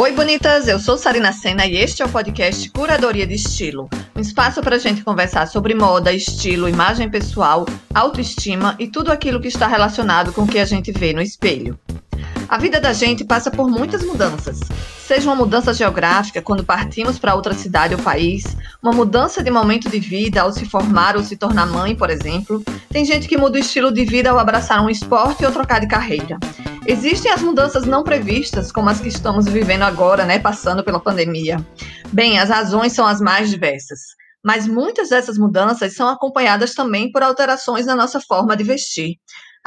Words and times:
Oi, 0.00 0.12
bonitas! 0.12 0.68
Eu 0.68 0.78
sou 0.78 0.96
Sarina 0.96 1.32
Sena 1.32 1.66
e 1.66 1.76
este 1.76 2.02
é 2.02 2.06
o 2.06 2.08
podcast 2.08 2.70
Curadoria 2.70 3.26
de 3.26 3.34
Estilo 3.34 3.90
um 4.18 4.20
espaço 4.20 4.60
para 4.60 4.76
a 4.76 4.78
gente 4.78 5.02
conversar 5.02 5.46
sobre 5.46 5.74
moda, 5.74 6.12
estilo, 6.12 6.68
imagem 6.68 7.08
pessoal, 7.08 7.66
autoestima 7.94 8.76
e 8.78 8.88
tudo 8.88 9.12
aquilo 9.12 9.40
que 9.40 9.46
está 9.48 9.68
relacionado 9.68 10.32
com 10.32 10.42
o 10.42 10.46
que 10.46 10.58
a 10.58 10.64
gente 10.64 10.90
vê 10.90 11.12
no 11.12 11.20
espelho. 11.20 11.78
A 12.48 12.56
vida 12.56 12.80
da 12.80 12.92
gente 12.92 13.24
passa 13.24 13.50
por 13.50 13.68
muitas 13.68 14.02
mudanças. 14.02 14.60
Seja 15.06 15.28
uma 15.28 15.36
mudança 15.36 15.72
geográfica, 15.72 16.40
quando 16.40 16.64
partimos 16.64 17.18
para 17.18 17.34
outra 17.34 17.52
cidade 17.52 17.94
ou 17.94 18.00
país, 18.00 18.56
uma 18.82 18.92
mudança 18.92 19.42
de 19.42 19.50
momento 19.50 19.88
de 19.88 19.98
vida 19.98 20.42
ao 20.42 20.52
se 20.52 20.64
formar 20.64 21.16
ou 21.16 21.22
se 21.22 21.36
tornar 21.36 21.66
mãe, 21.66 21.94
por 21.94 22.10
exemplo. 22.10 22.62
Tem 22.90 23.04
gente 23.04 23.28
que 23.28 23.36
muda 23.36 23.56
o 23.56 23.60
estilo 23.60 23.92
de 23.92 24.04
vida 24.04 24.30
ao 24.30 24.38
abraçar 24.38 24.82
um 24.82 24.90
esporte 24.90 25.44
ou 25.44 25.52
trocar 25.52 25.80
de 25.80 25.86
carreira. 25.86 26.38
Existem 26.86 27.30
as 27.30 27.42
mudanças 27.42 27.84
não 27.84 28.02
previstas, 28.02 28.72
como 28.72 28.88
as 28.88 28.98
que 28.98 29.08
estamos 29.08 29.46
vivendo 29.46 29.82
agora, 29.82 30.24
né, 30.24 30.38
passando 30.38 30.82
pela 30.82 31.00
pandemia. 31.00 31.62
Bem, 32.10 32.38
as 32.38 32.48
razões 32.48 32.94
são 32.94 33.06
as 33.06 33.20
mais 33.20 33.50
diversas, 33.50 34.00
mas 34.42 34.66
muitas 34.66 35.10
dessas 35.10 35.36
mudanças 35.36 35.94
são 35.94 36.08
acompanhadas 36.08 36.74
também 36.74 37.12
por 37.12 37.22
alterações 37.22 37.84
na 37.84 37.94
nossa 37.94 38.20
forma 38.20 38.56
de 38.56 38.64
vestir 38.64 39.16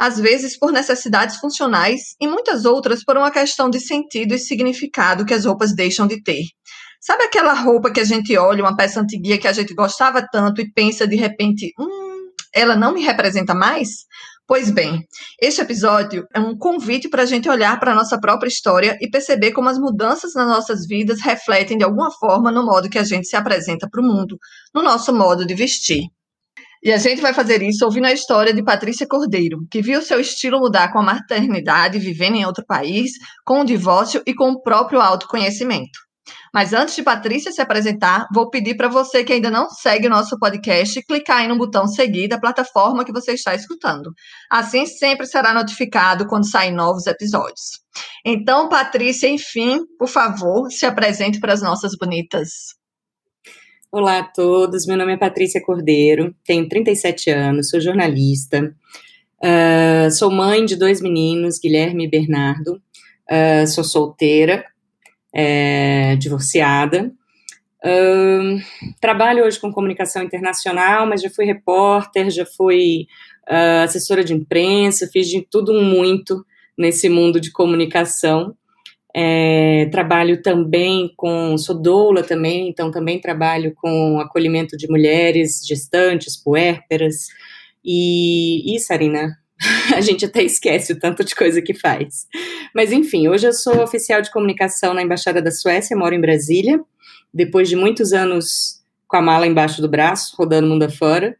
às 0.02 0.18
vezes 0.18 0.58
por 0.58 0.72
necessidades 0.72 1.36
funcionais 1.36 2.16
e 2.20 2.26
muitas 2.26 2.64
outras 2.64 3.04
por 3.04 3.16
uma 3.16 3.30
questão 3.30 3.70
de 3.70 3.78
sentido 3.78 4.34
e 4.34 4.38
significado 4.38 5.24
que 5.24 5.32
as 5.32 5.44
roupas 5.44 5.72
deixam 5.72 6.08
de 6.08 6.20
ter. 6.20 6.42
Sabe 7.00 7.22
aquela 7.22 7.52
roupa 7.52 7.88
que 7.88 8.00
a 8.00 8.04
gente 8.04 8.36
olha, 8.36 8.64
uma 8.64 8.74
peça 8.74 9.00
antiga 9.00 9.38
que 9.38 9.46
a 9.46 9.52
gente 9.52 9.72
gostava 9.72 10.20
tanto 10.20 10.60
e 10.60 10.68
pensa 10.68 11.06
de 11.06 11.14
repente, 11.14 11.72
hum, 11.78 12.32
ela 12.52 12.74
não 12.74 12.92
me 12.92 13.00
representa 13.00 13.54
mais? 13.54 14.04
Pois 14.44 14.72
bem, 14.72 15.06
este 15.40 15.60
episódio 15.60 16.26
é 16.34 16.40
um 16.40 16.58
convite 16.58 17.08
para 17.08 17.22
a 17.22 17.26
gente 17.26 17.48
olhar 17.48 17.78
para 17.78 17.92
a 17.92 17.94
nossa 17.94 18.18
própria 18.18 18.48
história 18.48 18.98
e 19.00 19.08
perceber 19.08 19.52
como 19.52 19.68
as 19.68 19.78
mudanças 19.78 20.34
nas 20.34 20.48
nossas 20.48 20.84
vidas 20.84 21.20
refletem 21.20 21.78
de 21.78 21.84
alguma 21.84 22.10
forma 22.10 22.50
no 22.50 22.66
modo 22.66 22.90
que 22.90 22.98
a 22.98 23.04
gente 23.04 23.28
se 23.28 23.36
apresenta 23.36 23.88
para 23.88 24.00
o 24.00 24.04
mundo, 24.04 24.36
no 24.74 24.82
nosso 24.82 25.14
modo 25.14 25.46
de 25.46 25.54
vestir. 25.54 26.08
E 26.82 26.92
a 26.92 26.96
gente 26.96 27.22
vai 27.22 27.32
fazer 27.32 27.62
isso 27.62 27.84
ouvindo 27.84 28.06
a 28.06 28.12
história 28.12 28.52
de 28.52 28.62
Patrícia 28.62 29.06
Cordeiro, 29.06 29.60
que 29.70 29.80
viu 29.80 30.02
seu 30.02 30.18
estilo 30.18 30.58
mudar 30.58 30.92
com 30.92 30.98
a 30.98 31.02
maternidade, 31.02 31.98
vivendo 32.00 32.34
em 32.34 32.44
outro 32.44 32.64
país, 32.66 33.12
com 33.44 33.60
o 33.60 33.64
divórcio 33.64 34.20
e 34.26 34.34
com 34.34 34.50
o 34.50 34.60
próprio 34.62 35.00
autoconhecimento. 35.00 36.00
Mas 36.52 36.72
antes 36.72 36.94
de 36.94 37.02
Patrícia 37.02 37.50
se 37.52 37.62
apresentar, 37.62 38.26
vou 38.34 38.50
pedir 38.50 38.76
para 38.76 38.88
você 38.88 39.24
que 39.24 39.32
ainda 39.32 39.50
não 39.50 39.70
segue 39.70 40.06
o 40.06 40.10
nosso 40.10 40.38
podcast, 40.38 41.02
clicar 41.04 41.38
aí 41.38 41.48
no 41.48 41.56
botão 41.56 41.86
seguir 41.86 42.28
da 42.28 42.38
plataforma 42.38 43.04
que 43.04 43.12
você 43.12 43.32
está 43.32 43.54
escutando. 43.54 44.12
Assim 44.50 44.84
sempre 44.84 45.26
será 45.26 45.54
notificado 45.54 46.26
quando 46.26 46.50
saem 46.50 46.74
novos 46.74 47.06
episódios. 47.06 47.80
Então, 48.24 48.68
Patrícia, 48.68 49.28
enfim, 49.28 49.80
por 49.98 50.08
favor, 50.08 50.70
se 50.70 50.84
apresente 50.84 51.40
para 51.40 51.52
as 51.52 51.62
nossas 51.62 51.92
bonitas. 51.98 52.81
Olá 53.94 54.20
a 54.20 54.24
todos, 54.24 54.86
meu 54.86 54.96
nome 54.96 55.12
é 55.12 55.16
Patrícia 55.18 55.60
Cordeiro, 55.60 56.34
tenho 56.46 56.66
37 56.66 57.28
anos, 57.28 57.68
sou 57.68 57.78
jornalista, 57.78 58.74
uh, 59.44 60.10
sou 60.10 60.30
mãe 60.30 60.64
de 60.64 60.76
dois 60.76 61.02
meninos, 61.02 61.58
Guilherme 61.58 62.06
e 62.06 62.08
Bernardo, 62.08 62.80
uh, 63.30 63.66
sou 63.66 63.84
solteira, 63.84 64.64
é, 65.34 66.16
divorciada, 66.16 67.12
uh, 67.84 68.94
trabalho 68.98 69.44
hoje 69.44 69.60
com 69.60 69.70
comunicação 69.70 70.22
internacional, 70.22 71.06
mas 71.06 71.20
já 71.20 71.28
fui 71.28 71.44
repórter, 71.44 72.30
já 72.30 72.46
fui 72.46 73.06
assessora 73.84 74.24
de 74.24 74.32
imprensa, 74.32 75.06
fiz 75.12 75.28
de 75.28 75.42
tudo 75.42 75.74
muito 75.82 76.42
nesse 76.78 77.10
mundo 77.10 77.38
de 77.38 77.52
comunicação. 77.52 78.56
É, 79.14 79.88
trabalho 79.92 80.40
também 80.40 81.12
com, 81.16 81.56
sou 81.58 81.80
doula 81.80 82.22
também, 82.22 82.68
então 82.68 82.90
também 82.90 83.20
trabalho 83.20 83.74
com 83.74 84.18
acolhimento 84.18 84.76
de 84.76 84.88
mulheres 84.88 85.60
gestantes, 85.66 86.42
puérperas, 86.42 87.26
e, 87.84 88.74
e 88.74 88.78
Sarina, 88.80 89.36
a 89.94 90.00
gente 90.00 90.24
até 90.24 90.42
esquece 90.42 90.92
o 90.92 90.98
tanto 90.98 91.24
de 91.24 91.34
coisa 91.34 91.60
que 91.60 91.74
faz. 91.74 92.26
Mas 92.74 92.90
enfim, 92.90 93.28
hoje 93.28 93.46
eu 93.46 93.52
sou 93.52 93.82
oficial 93.82 94.22
de 94.22 94.30
comunicação 94.30 94.94
na 94.94 95.02
Embaixada 95.02 95.42
da 95.42 95.50
Suécia, 95.50 95.96
moro 95.96 96.14
em 96.14 96.20
Brasília, 96.20 96.80
depois 97.32 97.68
de 97.68 97.76
muitos 97.76 98.12
anos 98.12 98.80
com 99.06 99.16
a 99.18 99.22
mala 99.22 99.46
embaixo 99.46 99.82
do 99.82 99.88
braço, 99.88 100.34
rodando 100.38 100.68
mundo 100.68 100.84
afora, 100.84 101.36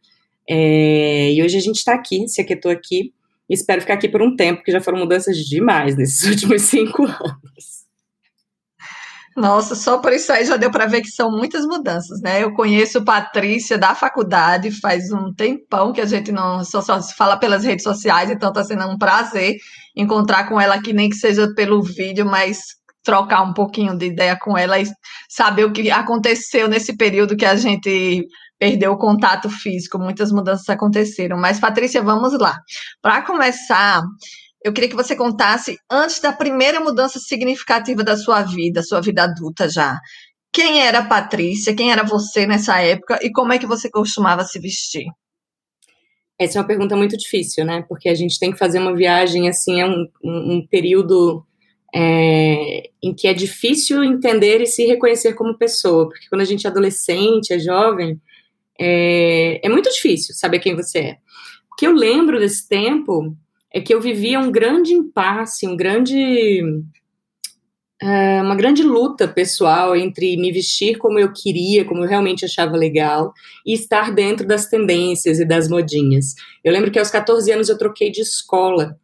é, 0.47 1.31
e 1.31 1.41
hoje 1.41 1.57
a 1.57 1.61
gente 1.61 1.77
está 1.77 1.93
aqui, 1.93 2.27
se 2.27 2.39
aquietou 2.39 2.71
aqui, 2.71 3.13
espero 3.53 3.81
ficar 3.81 3.95
aqui 3.95 4.09
por 4.09 4.21
um 4.21 4.35
tempo, 4.35 4.57
porque 4.57 4.71
já 4.71 4.81
foram 4.81 4.99
mudanças 4.99 5.37
demais 5.37 5.95
nesses 5.95 6.23
últimos 6.29 6.63
cinco 6.63 7.03
anos. 7.03 7.73
Nossa, 9.35 9.73
só 9.73 9.97
por 9.97 10.13
isso 10.13 10.31
aí 10.31 10.45
já 10.45 10.57
deu 10.57 10.69
para 10.69 10.85
ver 10.85 11.01
que 11.01 11.09
são 11.09 11.31
muitas 11.31 11.65
mudanças, 11.65 12.21
né? 12.21 12.43
Eu 12.43 12.53
conheço 12.53 13.03
Patrícia 13.03 13.79
da 13.79 13.95
faculdade, 13.95 14.69
faz 14.79 15.11
um 15.11 15.33
tempão 15.33 15.91
que 15.91 16.01
a 16.01 16.05
gente 16.05 16.31
não 16.31 16.63
só, 16.63 16.81
só 16.81 17.01
se 17.01 17.15
fala 17.15 17.37
pelas 17.37 17.63
redes 17.63 17.83
sociais, 17.83 18.29
então 18.29 18.49
está 18.49 18.63
sendo 18.63 18.85
um 18.85 18.97
prazer 18.97 19.55
encontrar 19.95 20.47
com 20.47 20.61
ela 20.61 20.75
aqui, 20.75 20.93
nem 20.93 21.09
que 21.09 21.15
seja 21.15 21.51
pelo 21.55 21.81
vídeo, 21.81 22.25
mas 22.25 22.59
trocar 23.03 23.41
um 23.41 23.53
pouquinho 23.53 23.97
de 23.97 24.05
ideia 24.05 24.37
com 24.39 24.57
ela 24.57 24.79
e 24.79 24.85
saber 25.27 25.65
o 25.65 25.73
que 25.73 25.89
aconteceu 25.91 26.67
nesse 26.67 26.95
período 26.95 27.35
que 27.35 27.45
a 27.45 27.55
gente 27.55 28.25
perdeu 28.63 28.93
o 28.93 28.97
contato 28.97 29.49
físico, 29.49 29.99
muitas 29.99 30.31
mudanças 30.31 30.69
aconteceram. 30.69 31.37
Mas, 31.37 31.59
Patrícia, 31.59 32.01
vamos 32.01 32.31
lá. 32.39 32.61
Para 33.01 33.21
começar, 33.21 34.01
eu 34.63 34.71
queria 34.71 34.89
que 34.89 34.95
você 34.95 35.17
contasse, 35.17 35.77
antes 35.91 36.21
da 36.21 36.31
primeira 36.31 36.79
mudança 36.79 37.19
significativa 37.19 38.05
da 38.05 38.15
sua 38.15 38.41
vida, 38.41 38.81
sua 38.81 39.01
vida 39.01 39.23
adulta 39.23 39.67
já, 39.67 39.99
quem 40.49 40.79
era 40.79 40.99
a 40.99 41.05
Patrícia, 41.05 41.75
quem 41.75 41.91
era 41.91 42.03
você 42.03 42.47
nessa 42.47 42.79
época 42.79 43.19
e 43.21 43.33
como 43.33 43.51
é 43.51 43.59
que 43.59 43.65
você 43.65 43.89
costumava 43.89 44.45
se 44.45 44.57
vestir? 44.59 45.07
Essa 46.39 46.59
é 46.59 46.61
uma 46.61 46.67
pergunta 46.67 46.95
muito 46.95 47.17
difícil, 47.17 47.65
né? 47.65 47.83
Porque 47.89 48.07
a 48.07 48.15
gente 48.15 48.39
tem 48.39 48.53
que 48.53 48.57
fazer 48.57 48.79
uma 48.79 48.95
viagem, 48.95 49.49
assim, 49.49 49.81
é 49.81 49.85
um, 49.85 50.07
um, 50.23 50.65
período 50.65 51.45
é, 51.93 52.83
em 53.03 53.13
que 53.13 53.27
é 53.27 53.33
difícil 53.33 54.01
entender 54.05 54.61
e 54.61 54.67
se 54.67 54.85
reconhecer 54.85 55.33
como 55.33 55.57
pessoa, 55.57 56.07
porque 56.07 56.29
quando 56.29 56.41
a 56.41 56.45
gente 56.45 56.65
é 56.65 56.69
adolescente, 56.69 57.51
é 57.51 57.59
jovem, 57.59 58.21
é, 58.85 59.61
é 59.63 59.69
muito 59.69 59.89
difícil 59.89 60.35
saber 60.35 60.59
quem 60.59 60.75
você 60.75 60.99
é. 60.99 61.17
O 61.71 61.75
que 61.77 61.87
eu 61.87 61.93
lembro 61.93 62.37
desse 62.37 62.67
tempo 62.67 63.33
é 63.73 63.79
que 63.79 63.93
eu 63.93 64.01
vivia 64.01 64.39
um 64.39 64.51
grande 64.51 64.93
impasse, 64.93 65.65
um 65.65 65.77
grande 65.77 66.61
é, 68.01 68.41
uma 68.41 68.55
grande 68.55 68.83
luta 68.83 69.25
pessoal 69.25 69.95
entre 69.95 70.35
me 70.35 70.51
vestir 70.51 70.97
como 70.97 71.17
eu 71.17 71.31
queria, 71.31 71.85
como 71.85 72.03
eu 72.03 72.09
realmente 72.09 72.43
achava 72.43 72.75
legal, 72.75 73.33
e 73.65 73.73
estar 73.73 74.11
dentro 74.11 74.45
das 74.45 74.65
tendências 74.67 75.39
e 75.39 75.45
das 75.45 75.69
modinhas. 75.69 76.35
Eu 76.61 76.73
lembro 76.73 76.91
que 76.91 76.99
aos 76.99 77.09
14 77.09 77.49
anos 77.53 77.69
eu 77.69 77.77
troquei 77.77 78.11
de 78.11 78.19
escola. 78.19 78.97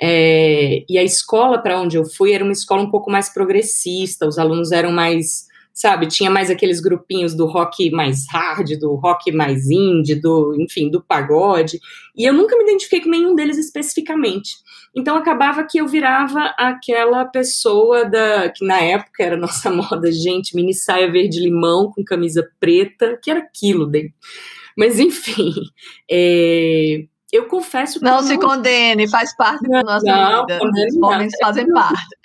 É, 0.00 0.84
e 0.88 0.96
a 0.96 1.02
escola 1.02 1.58
para 1.58 1.80
onde 1.80 1.96
eu 1.96 2.04
fui 2.04 2.32
era 2.32 2.44
uma 2.44 2.52
escola 2.52 2.82
um 2.82 2.90
pouco 2.90 3.10
mais 3.10 3.28
progressista, 3.32 4.26
os 4.26 4.38
alunos 4.38 4.70
eram 4.70 4.92
mais 4.92 5.46
sabe? 5.74 6.06
Tinha 6.06 6.30
mais 6.30 6.50
aqueles 6.50 6.80
grupinhos 6.80 7.34
do 7.34 7.46
rock 7.46 7.90
mais 7.90 8.24
hard, 8.30 8.78
do 8.78 8.94
rock 8.94 9.32
mais 9.32 9.68
indie, 9.68 10.14
do, 10.14 10.54
enfim, 10.58 10.88
do 10.88 11.02
pagode. 11.02 11.80
E 12.16 12.24
eu 12.24 12.32
nunca 12.32 12.56
me 12.56 12.62
identifiquei 12.62 13.00
com 13.00 13.10
nenhum 13.10 13.34
deles 13.34 13.58
especificamente. 13.58 14.52
Então 14.94 15.16
acabava 15.16 15.66
que 15.68 15.78
eu 15.78 15.88
virava 15.88 16.54
aquela 16.56 17.24
pessoa 17.24 18.04
da 18.04 18.48
que 18.48 18.64
na 18.64 18.78
época 18.78 19.24
era 19.24 19.36
nossa 19.36 19.68
moda, 19.74 20.12
gente, 20.12 20.54
mini 20.54 20.72
saia 20.72 21.10
verde 21.10 21.40
limão 21.40 21.90
com 21.90 22.04
camisa 22.04 22.48
preta, 22.60 23.18
que 23.20 23.28
era 23.28 23.40
aquilo, 23.40 23.90
daí. 23.90 24.12
Mas 24.78 25.00
enfim, 25.00 25.52
é, 26.08 27.04
eu 27.34 27.46
confesso 27.46 27.98
que. 27.98 28.04
Não 28.04 28.22
se 28.22 28.38
condene, 28.38 29.08
faz 29.08 29.36
parte 29.36 29.68
da 29.68 29.82
nossa 29.82 30.06
não, 30.06 30.46
vida. 30.46 30.60
Os 30.88 30.96
momentos 30.96 31.34
fazem 31.42 31.66
parte. 31.66 32.16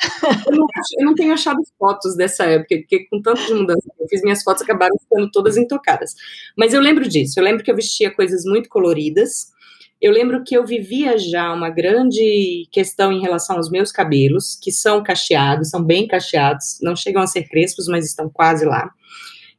Eu 0.46 0.56
não, 0.56 0.68
eu 1.00 1.06
não, 1.06 1.16
tenho 1.16 1.34
achado 1.34 1.58
fotos 1.80 2.16
dessa 2.16 2.44
época, 2.46 2.76
porque 2.78 3.08
com 3.10 3.20
tanto 3.20 3.44
de 3.44 3.54
mudança 3.56 3.82
que 3.82 4.04
eu 4.04 4.08
fiz, 4.08 4.22
minhas 4.22 4.44
fotos 4.44 4.62
acabaram 4.62 4.96
ficando 5.00 5.32
todas 5.32 5.58
intocadas. 5.58 6.14
Mas 6.56 6.76
eu 6.76 6.82
lembro 6.82 7.10
disso, 7.10 7.40
eu 7.40 7.44
lembro 7.44 7.64
que 7.64 7.72
eu 7.72 7.76
vestia 7.76 8.12
coisas 8.12 8.44
muito 8.46 8.70
coloridas. 8.70 9.52
Eu 10.00 10.12
lembro 10.14 10.44
que 10.44 10.56
eu 10.56 10.64
vivia 10.64 11.18
já 11.18 11.52
uma 11.52 11.70
grande 11.70 12.68
questão 12.72 13.12
em 13.12 13.20
relação 13.20 13.58
aos 13.58 13.70
meus 13.70 13.92
cabelos, 13.92 14.58
que 14.62 14.72
são 14.72 15.04
cacheados, 15.04 15.72
são 15.72 15.84
bem 15.84 16.08
cacheados, 16.08 16.78
não 16.82 16.96
chegam 16.96 17.22
a 17.22 17.28
ser 17.28 17.50
crespos, 17.50 17.88
mas 17.88 18.06
estão 18.06 18.30
quase 18.30 18.64
lá. 18.64 18.92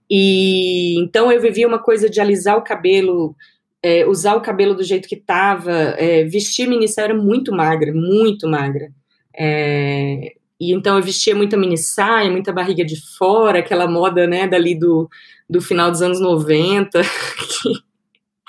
E 0.08 0.98
então 1.00 1.30
eu 1.30 1.40
vivia 1.40 1.66
uma 1.66 1.78
coisa 1.78 2.08
de 2.08 2.20
alisar 2.20 2.56
o 2.56 2.62
cabelo 2.62 3.34
é, 3.82 4.06
usar 4.06 4.34
o 4.34 4.40
cabelo 4.40 4.74
do 4.74 4.82
jeito 4.82 5.08
que 5.08 5.14
estava, 5.14 5.72
é, 5.72 6.24
vestir 6.24 6.68
minissaia 6.68 7.06
era 7.06 7.14
muito 7.14 7.52
magra, 7.52 7.92
muito 7.92 8.48
magra. 8.48 8.90
É, 9.36 10.34
e 10.60 10.72
então 10.72 10.96
eu 10.96 11.02
vestia 11.02 11.34
muita 11.34 11.56
minissaia, 11.56 12.30
muita 12.30 12.52
barriga 12.52 12.84
de 12.84 12.96
fora, 13.16 13.60
aquela 13.60 13.88
moda, 13.88 14.26
né, 14.26 14.46
dali 14.46 14.78
do, 14.78 15.08
do 15.48 15.60
final 15.60 15.90
dos 15.90 16.02
anos 16.02 16.20
90, 16.20 17.00
que 17.02 17.89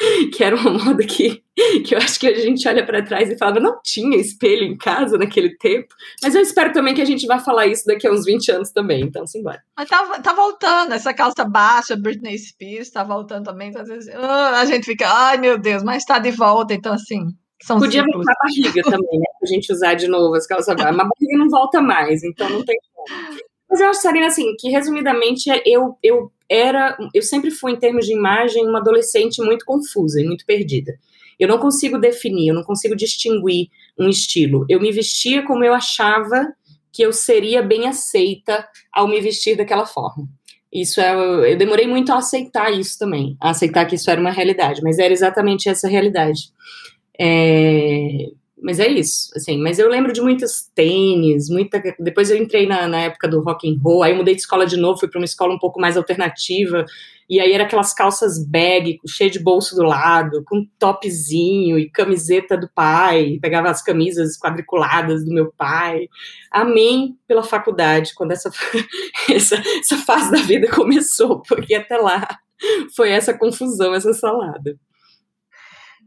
que 0.34 0.44
era 0.44 0.56
uma 0.56 0.72
moda 0.72 1.04
que, 1.06 1.44
que 1.86 1.94
eu 1.94 1.98
acho 1.98 2.20
que 2.20 2.28
a 2.28 2.40
gente 2.40 2.68
olha 2.68 2.86
para 2.86 3.04
trás 3.04 3.30
e 3.30 3.38
falava, 3.38 3.60
não 3.60 3.80
tinha 3.84 4.18
espelho 4.18 4.64
em 4.64 4.78
casa 4.78 5.18
naquele 5.18 5.56
tempo, 5.58 5.94
mas 6.22 6.36
eu 6.36 6.42
espero 6.42 6.74
também 6.74 6.94
que 6.94 7.02
a 7.02 7.06
gente 7.06 7.28
vá 7.28 7.40
falar 7.40 7.68
isso 7.68 7.86
daqui 7.86 8.08
a 8.08 8.12
uns 8.12 8.26
20 8.26 8.52
anos 8.52 8.72
também, 8.72 9.02
então 9.02 9.26
simbora. 9.28 9.62
Mas 9.78 9.90
tá, 9.90 10.20
tá 10.20 10.34
voltando, 10.34 10.94
essa 10.94 11.14
calça 11.14 11.46
baixa, 11.46 11.96
Britney 11.96 12.38
Spears, 12.38 12.90
tá 12.90 13.04
voltando 13.04 13.46
também, 13.46 13.70
então, 13.70 13.82
às 13.82 13.88
vezes 13.88 14.14
uh, 14.14 14.56
a 14.56 14.66
gente 14.66 14.86
fica, 14.86 15.08
ai 15.08 15.38
meu 15.38 15.58
Deus, 15.58 15.84
mas 15.84 16.06
tá 16.06 16.20
de 16.20 16.32
volta, 16.32 16.74
então 16.74 16.94
assim, 16.94 17.28
são 17.62 17.78
Podia 17.78 18.02
ciclos. 18.02 18.16
voltar 18.16 18.34
a 18.34 18.44
barriga 18.44 18.82
também, 18.84 19.20
né, 19.20 19.26
pra 19.40 19.48
gente 19.48 19.72
usar 19.72 19.94
de 19.94 20.08
novo 20.08 20.36
as 20.36 20.48
calças 20.48 20.76
baixas, 20.76 20.96
mas 20.96 21.06
a 21.06 21.10
barriga 21.10 21.38
não 21.38 21.50
volta 21.50 21.82
mais, 21.82 22.24
então 22.24 22.50
não 22.50 22.64
tem 22.64 22.78
como. 22.94 23.51
Mas 23.72 23.80
eu 23.80 23.88
acho, 23.88 24.02
Sarina, 24.02 24.28
assim, 24.28 24.54
que 24.60 24.70
resumidamente 24.70 25.50
eu, 25.66 25.98
eu 26.04 26.30
era, 26.50 26.98
eu 27.14 27.22
sempre 27.22 27.50
fui, 27.50 27.72
em 27.72 27.80
termos 27.80 28.06
de 28.06 28.14
imagem, 28.14 28.68
uma 28.68 28.80
adolescente 28.80 29.42
muito 29.42 29.64
confusa 29.64 30.20
e 30.20 30.26
muito 30.26 30.46
perdida. 30.46 31.00
Eu 31.40 31.48
não 31.48 31.58
consigo 31.58 31.98
definir, 31.98 32.50
eu 32.50 32.54
não 32.54 32.64
consigo 32.64 32.94
distinguir 32.98 33.70
um 33.98 34.10
estilo. 34.10 34.66
Eu 34.68 34.82
me 34.82 34.92
vestia 34.92 35.44
como 35.44 35.64
eu 35.64 35.74
achava 35.74 36.54
que 36.92 37.02
eu 37.02 37.14
seria 37.14 37.64
bem 37.64 37.88
aceita 37.88 38.68
ao 38.92 39.08
me 39.08 39.22
vestir 39.22 39.56
daquela 39.56 39.86
forma. 39.86 40.28
Isso 40.72 41.00
é, 41.00 41.14
eu 41.54 41.58
demorei 41.58 41.88
muito 41.88 42.12
a 42.12 42.18
aceitar 42.18 42.72
isso 42.72 43.00
também, 43.00 43.38
a 43.40 43.52
aceitar 43.52 43.86
que 43.86 43.96
isso 43.96 44.12
era 44.12 44.20
uma 44.20 44.32
realidade, 44.32 44.82
mas 44.84 45.00
era 45.00 45.14
exatamente 45.14 45.70
essa 45.70 45.88
realidade. 45.88 46.52
É, 47.18 48.32
mas 48.62 48.80
é 48.80 48.88
isso, 48.88 49.32
assim, 49.36 49.58
mas 49.58 49.80
eu 49.80 49.90
lembro 49.90 50.14
de 50.14 50.22
muitos 50.22 50.70
tênis, 50.76 51.50
muita, 51.50 51.82
depois 52.00 52.30
eu 52.30 52.38
entrei 52.38 52.68
na, 52.68 52.88
na 52.88 53.00
época 53.02 53.28
do 53.28 53.42
rock 53.42 53.68
and 53.68 53.78
roll, 53.82 54.04
aí 54.04 54.12
eu 54.12 54.18
mudei 54.18 54.36
de 54.36 54.42
escola 54.42 54.66
de 54.66 54.78
novo, 54.78 55.00
fui 55.00 55.10
para 55.10 55.20
uma 55.20 55.26
escola 55.26 55.54
um 55.54 55.60
pouco 55.60 55.82
mais 55.82 55.98
alternativa, 55.98 56.86
e 57.28 57.40
aí 57.40 57.54
era 57.54 57.64
aquelas 57.64 57.94
calças 57.94 58.46
bag, 58.46 59.00
cheio 59.08 59.32
de 59.32 59.40
bolso 59.40 59.76
do 59.76 59.84
lado, 59.84 60.44
com 60.46 60.68
topzinho 60.78 61.80
e 61.80 61.90
camiseta 61.90 62.58
do 62.58 62.70
pai, 62.70 63.40
pegava 63.42 63.70
as 63.70 63.82
camisas 63.82 64.38
quadriculadas 64.38 65.24
do 65.24 65.34
meu 65.34 65.52
pai. 65.58 66.10
Amém 66.52 67.16
pela 67.28 67.42
faculdade, 67.42 68.14
quando 68.16 68.34
essa, 68.34 68.52
essa, 69.32 69.56
essa 69.80 69.98
fase 69.98 70.30
da 70.30 70.40
vida 70.40 70.70
começou, 70.70 71.42
porque 71.42 71.74
até 71.74 71.98
lá 71.98 72.28
foi 72.96 73.10
essa 73.10 73.34
confusão, 73.34 73.96
essa 73.96 74.14
salada. 74.14 74.78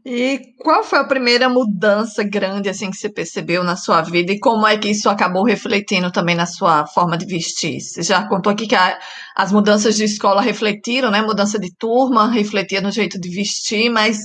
E 0.07 0.53
qual 0.59 0.83
foi 0.83 0.99
a 0.99 1.03
primeira 1.03 1.49
mudança 1.49 2.23
grande 2.23 2.69
assim 2.69 2.91
que 2.91 2.95
você 2.95 3.09
percebeu 3.09 3.63
na 3.63 3.75
sua 3.75 4.03
vida 4.03 4.31
e 4.31 4.39
como 4.39 4.67
é 4.67 4.77
que 4.77 4.89
isso 4.89 5.09
acabou 5.09 5.43
refletindo 5.43 6.11
também 6.11 6.35
na 6.35 6.45
sua 6.45 6.85
forma 6.85 7.17
de 7.17 7.25
vestir? 7.25 7.81
Você 7.81 8.03
já 8.03 8.27
contou 8.27 8.53
aqui 8.53 8.67
que 8.67 8.75
a, 8.75 8.99
as 9.35 9.51
mudanças 9.51 9.95
de 9.95 10.03
escola 10.03 10.43
refletiram, 10.43 11.09
né? 11.09 11.23
Mudança 11.23 11.57
de 11.57 11.75
turma 11.75 12.29
refletia 12.29 12.81
no 12.81 12.91
jeito 12.91 13.19
de 13.19 13.29
vestir, 13.29 13.89
mas 13.89 14.19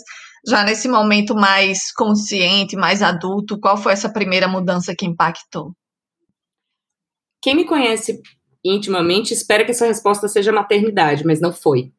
já 0.47 0.63
nesse 0.65 0.87
momento 0.87 1.35
mais 1.35 1.91
consciente, 1.95 2.77
mais 2.77 3.03
adulto, 3.03 3.59
qual 3.59 3.79
foi 3.79 3.95
essa 3.95 4.13
primeira 4.13 4.47
mudança 4.47 4.95
que 4.95 5.07
impactou? 5.07 5.73
Quem 7.41 7.57
me 7.57 7.65
conhece 7.65 8.21
intimamente 8.63 9.33
espera 9.33 9.65
que 9.65 9.71
essa 9.71 9.87
resposta 9.87 10.29
seja 10.29 10.53
maternidade, 10.53 11.25
mas 11.25 11.41
não 11.41 11.55
foi 11.55 11.91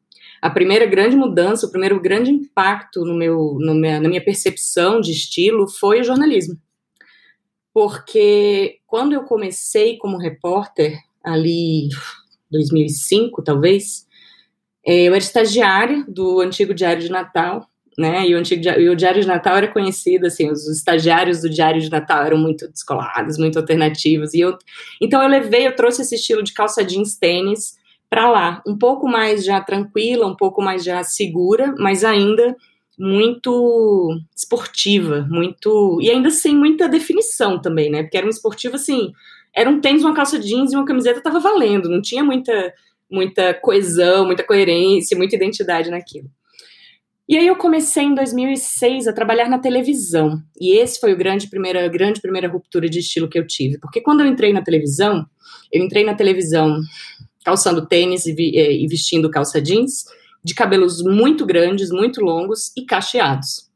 a 0.42 0.50
primeira 0.50 0.84
grande 0.84 1.14
mudança, 1.14 1.64
o 1.64 1.70
primeiro 1.70 2.00
grande 2.00 2.32
impacto 2.32 3.04
no 3.04 3.14
meu, 3.14 3.56
no 3.60 3.76
minha, 3.76 4.00
na 4.00 4.08
minha 4.08 4.24
percepção 4.24 5.00
de 5.00 5.12
estilo 5.12 5.68
foi 5.68 6.00
o 6.00 6.04
jornalismo. 6.04 6.58
Porque 7.72 8.80
quando 8.84 9.12
eu 9.12 9.22
comecei 9.22 9.96
como 9.98 10.18
repórter, 10.18 10.98
ali 11.24 11.88
2005 12.50 13.40
talvez, 13.40 14.04
é, 14.84 15.02
eu 15.04 15.14
era 15.14 15.18
estagiária 15.18 16.04
do 16.08 16.40
antigo 16.40 16.74
Diário 16.74 17.00
de 17.00 17.08
Natal, 17.08 17.64
né? 17.96 18.26
E 18.26 18.34
o 18.34 18.38
antigo 18.38 18.68
e 18.68 18.88
o 18.88 18.96
Diário 18.96 19.20
de 19.20 19.28
Natal 19.28 19.56
era 19.56 19.68
conhecido 19.68 20.26
assim, 20.26 20.50
os 20.50 20.68
estagiários 20.68 21.42
do 21.42 21.48
Diário 21.48 21.80
de 21.80 21.88
Natal 21.88 22.24
eram 22.24 22.38
muito 22.38 22.66
descolados, 22.68 23.38
muito 23.38 23.60
alternativos. 23.60 24.34
E 24.34 24.40
eu, 24.40 24.58
então 25.00 25.22
eu 25.22 25.28
levei, 25.28 25.68
eu 25.68 25.76
trouxe 25.76 26.02
esse 26.02 26.16
estilo 26.16 26.42
de 26.42 26.52
calça 26.52 26.82
jeans, 26.82 27.16
tênis 27.16 27.80
para 28.12 28.30
lá, 28.30 28.62
um 28.66 28.76
pouco 28.76 29.08
mais 29.08 29.42
já 29.42 29.58
tranquila, 29.58 30.26
um 30.26 30.36
pouco 30.36 30.60
mais 30.60 30.84
já 30.84 31.02
segura, 31.02 31.74
mas 31.78 32.04
ainda 32.04 32.54
muito 32.98 34.20
esportiva, 34.36 35.26
muito 35.30 35.98
e 35.98 36.10
ainda 36.10 36.28
sem 36.28 36.54
muita 36.54 36.90
definição 36.90 37.58
também, 37.58 37.90
né? 37.90 38.02
Porque 38.02 38.18
era 38.18 38.26
um 38.26 38.28
esportivo 38.28 38.74
assim, 38.74 39.10
era 39.56 39.70
um 39.70 39.80
tênis, 39.80 40.04
uma 40.04 40.12
calça 40.12 40.38
jeans 40.38 40.72
e 40.72 40.76
uma 40.76 40.84
camiseta 40.84 41.22
tava 41.22 41.40
valendo, 41.40 41.88
não 41.88 42.02
tinha 42.02 42.22
muita 42.22 42.74
muita 43.10 43.54
coesão, 43.54 44.26
muita 44.26 44.44
coerência, 44.44 45.16
muita 45.16 45.34
identidade 45.34 45.90
naquilo. 45.90 46.30
E 47.26 47.38
aí 47.38 47.46
eu 47.46 47.56
comecei 47.56 48.04
em 48.04 48.14
2006 48.14 49.08
a 49.08 49.14
trabalhar 49.14 49.48
na 49.48 49.58
televisão. 49.58 50.38
E 50.60 50.76
esse 50.76 51.00
foi 51.00 51.14
o 51.14 51.16
grande 51.16 51.48
primeira 51.48 51.88
grande 51.88 52.20
primeira 52.20 52.46
ruptura 52.46 52.90
de 52.90 52.98
estilo 52.98 53.26
que 53.26 53.38
eu 53.38 53.46
tive, 53.46 53.78
porque 53.78 54.02
quando 54.02 54.20
eu 54.20 54.26
entrei 54.26 54.52
na 54.52 54.60
televisão, 54.60 55.24
eu 55.72 55.82
entrei 55.82 56.04
na 56.04 56.14
televisão 56.14 56.78
calçando 57.44 57.86
tênis 57.86 58.26
e, 58.26 58.34
eh, 58.56 58.72
e 58.72 58.86
vestindo 58.86 59.30
calça 59.30 59.60
jeans, 59.60 60.04
de 60.44 60.54
cabelos 60.54 61.02
muito 61.02 61.46
grandes, 61.46 61.90
muito 61.90 62.20
longos 62.20 62.72
e 62.76 62.84
cacheados. 62.84 63.70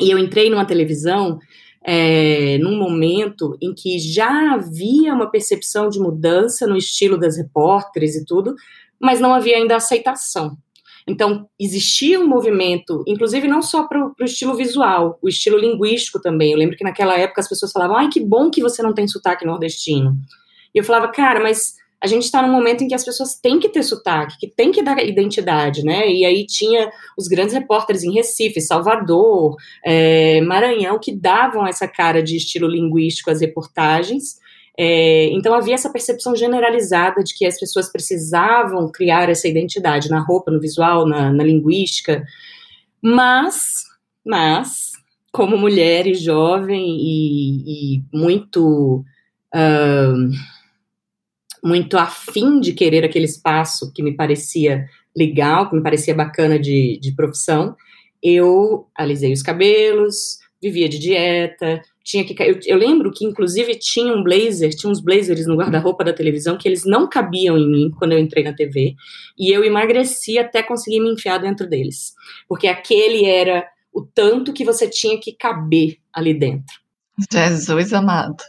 E 0.00 0.10
eu 0.10 0.18
entrei 0.18 0.50
numa 0.50 0.64
televisão 0.64 1.38
é, 1.88 2.58
num 2.58 2.76
momento 2.76 3.56
em 3.62 3.72
que 3.72 3.98
já 3.98 4.54
havia 4.54 5.14
uma 5.14 5.30
percepção 5.30 5.88
de 5.88 6.00
mudança 6.00 6.66
no 6.66 6.76
estilo 6.76 7.16
das 7.16 7.36
repórteres 7.36 8.16
e 8.16 8.24
tudo, 8.24 8.56
mas 9.00 9.20
não 9.20 9.32
havia 9.32 9.56
ainda 9.56 9.76
aceitação. 9.76 10.56
Então, 11.08 11.48
existia 11.60 12.18
um 12.18 12.26
movimento, 12.26 13.04
inclusive 13.06 13.46
não 13.46 13.62
só 13.62 13.86
para 13.86 14.04
o 14.04 14.24
estilo 14.24 14.56
visual, 14.56 15.16
o 15.22 15.28
estilo 15.28 15.56
linguístico 15.56 16.20
também. 16.20 16.50
Eu 16.50 16.58
lembro 16.58 16.76
que 16.76 16.82
naquela 16.82 17.16
época 17.16 17.40
as 17.40 17.48
pessoas 17.48 17.70
falavam, 17.70 17.96
ai, 17.96 18.08
que 18.08 18.18
bom 18.18 18.50
que 18.50 18.60
você 18.60 18.82
não 18.82 18.92
tem 18.92 19.06
sotaque 19.06 19.46
nordestino. 19.46 20.16
E 20.74 20.78
eu 20.78 20.84
falava, 20.84 21.06
cara, 21.08 21.40
mas 21.40 21.74
a 22.02 22.06
gente 22.06 22.24
está 22.24 22.42
num 22.42 22.52
momento 22.52 22.84
em 22.84 22.88
que 22.88 22.94
as 22.94 23.04
pessoas 23.04 23.34
têm 23.34 23.58
que 23.58 23.68
ter 23.68 23.82
sotaque, 23.82 24.38
que 24.38 24.46
tem 24.46 24.70
que 24.70 24.82
dar 24.82 25.02
identidade, 25.02 25.82
né? 25.82 26.08
E 26.08 26.24
aí 26.26 26.46
tinha 26.46 26.90
os 27.16 27.26
grandes 27.26 27.54
repórteres 27.54 28.04
em 28.04 28.12
Recife, 28.12 28.60
Salvador, 28.60 29.56
é, 29.84 30.40
Maranhão, 30.42 30.98
que 30.98 31.14
davam 31.14 31.66
essa 31.66 31.88
cara 31.88 32.22
de 32.22 32.36
estilo 32.36 32.68
linguístico 32.68 33.30
às 33.30 33.40
reportagens. 33.40 34.38
É, 34.78 35.30
então 35.32 35.54
havia 35.54 35.74
essa 35.74 35.90
percepção 35.90 36.36
generalizada 36.36 37.24
de 37.24 37.34
que 37.34 37.46
as 37.46 37.58
pessoas 37.58 37.90
precisavam 37.90 38.90
criar 38.92 39.30
essa 39.30 39.48
identidade 39.48 40.10
na 40.10 40.20
roupa, 40.20 40.50
no 40.50 40.60
visual, 40.60 41.08
na, 41.08 41.32
na 41.32 41.42
linguística. 41.42 42.22
Mas, 43.02 43.84
mas, 44.24 44.92
como 45.32 45.56
mulher 45.56 46.06
e 46.06 46.14
jovem 46.14 46.84
e, 46.98 47.96
e 47.96 48.02
muito. 48.12 49.02
Uh, 49.54 50.55
muito 51.66 51.98
afim 51.98 52.60
de 52.60 52.72
querer 52.72 53.04
aquele 53.04 53.24
espaço 53.24 53.92
que 53.92 54.02
me 54.02 54.14
parecia 54.14 54.86
legal, 55.16 55.68
que 55.68 55.76
me 55.76 55.82
parecia 55.82 56.14
bacana 56.14 56.58
de, 56.58 56.98
de 57.00 57.12
profissão, 57.12 57.74
eu 58.22 58.86
alisei 58.94 59.32
os 59.32 59.42
cabelos, 59.42 60.38
vivia 60.62 60.88
de 60.88 60.98
dieta, 60.98 61.82
tinha 62.04 62.24
que 62.24 62.40
eu, 62.40 62.60
eu, 62.64 62.78
lembro 62.78 63.10
que 63.12 63.24
inclusive 63.24 63.74
tinha 63.76 64.12
um 64.12 64.22
blazer, 64.22 64.74
tinha 64.74 64.90
uns 64.90 65.00
blazers 65.00 65.46
no 65.46 65.56
guarda-roupa 65.56 66.04
da 66.04 66.12
televisão 66.12 66.56
que 66.56 66.68
eles 66.68 66.84
não 66.84 67.08
cabiam 67.08 67.58
em 67.58 67.68
mim 67.68 67.90
quando 67.98 68.12
eu 68.12 68.18
entrei 68.18 68.44
na 68.44 68.54
TV, 68.54 68.94
e 69.36 69.50
eu 69.50 69.64
emagreci 69.64 70.38
até 70.38 70.62
conseguir 70.62 71.00
me 71.00 71.12
enfiar 71.12 71.38
dentro 71.38 71.68
deles, 71.68 72.14
porque 72.48 72.68
aquele 72.68 73.24
era 73.24 73.66
o 73.92 74.02
tanto 74.02 74.52
que 74.52 74.64
você 74.64 74.88
tinha 74.88 75.18
que 75.18 75.32
caber 75.32 75.96
ali 76.12 76.32
dentro. 76.32 76.76
Jesus 77.32 77.92
amado. 77.92 78.42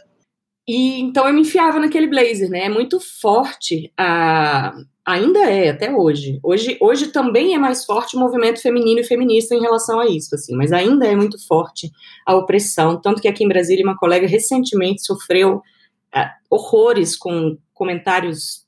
E 0.68 1.00
então 1.00 1.26
eu 1.26 1.32
me 1.32 1.40
enfiava 1.40 1.80
naquele 1.80 2.06
blazer, 2.06 2.50
né? 2.50 2.66
É 2.66 2.68
muito 2.68 3.00
forte, 3.00 3.90
a, 3.96 4.76
ainda 5.02 5.38
é 5.50 5.70
até 5.70 5.90
hoje. 5.90 6.38
Hoje, 6.42 6.76
hoje 6.78 7.06
também 7.06 7.54
é 7.54 7.58
mais 7.58 7.86
forte 7.86 8.14
o 8.14 8.20
movimento 8.20 8.60
feminino 8.60 9.00
e 9.00 9.04
feminista 9.04 9.54
em 9.54 9.60
relação 9.60 9.98
a 9.98 10.06
isso, 10.06 10.34
assim, 10.34 10.54
mas 10.54 10.70
ainda 10.70 11.06
é 11.06 11.16
muito 11.16 11.38
forte 11.46 11.90
a 12.26 12.36
opressão, 12.36 13.00
tanto 13.00 13.22
que 13.22 13.28
aqui 13.28 13.42
em 13.42 13.48
Brasília 13.48 13.82
uma 13.82 13.96
colega 13.96 14.26
recentemente 14.26 15.06
sofreu 15.06 15.56
uh, 16.14 16.28
horrores 16.50 17.16
com 17.16 17.56
comentários 17.72 18.66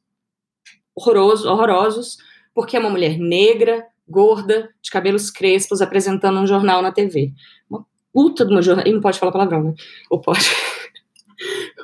horrorosos, 0.95 1.45
horrorosos, 1.45 2.17
porque 2.55 2.79
é 2.79 2.81
uma 2.81 2.89
mulher 2.89 3.19
negra, 3.19 3.87
gorda, 4.09 4.71
de 4.81 4.91
cabelos 4.91 5.31
crespos, 5.31 5.83
apresentando 5.83 6.41
um 6.41 6.47
jornal 6.47 6.81
na 6.81 6.93
TV. 6.93 7.33
Uma 7.69 7.85
puta 8.11 8.47
de 8.47 8.53
uma 8.53 8.63
jornal. 8.63 8.87
E 8.87 8.93
não 8.93 9.01
pode 9.01 9.19
falar 9.19 9.33
palavrão, 9.33 9.63
né? 9.63 9.75
Ou 10.11 10.19
pode? 10.19 10.41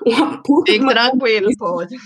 uma 0.04 0.42
puta. 0.42 0.72
Fique 0.72 0.86
tranquilo, 0.86 1.50
pode. 1.58 1.96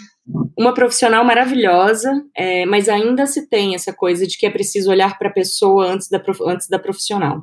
Uma 0.56 0.72
profissional 0.72 1.24
maravilhosa, 1.24 2.24
é, 2.36 2.64
mas 2.66 2.88
ainda 2.88 3.26
se 3.26 3.48
tem 3.48 3.74
essa 3.74 3.92
coisa 3.92 4.26
de 4.26 4.38
que 4.38 4.46
é 4.46 4.50
preciso 4.50 4.90
olhar 4.90 5.18
para 5.18 5.28
a 5.28 5.32
pessoa 5.32 5.86
antes 5.86 6.08
da, 6.08 6.22
antes 6.46 6.68
da 6.68 6.78
profissional. 6.78 7.42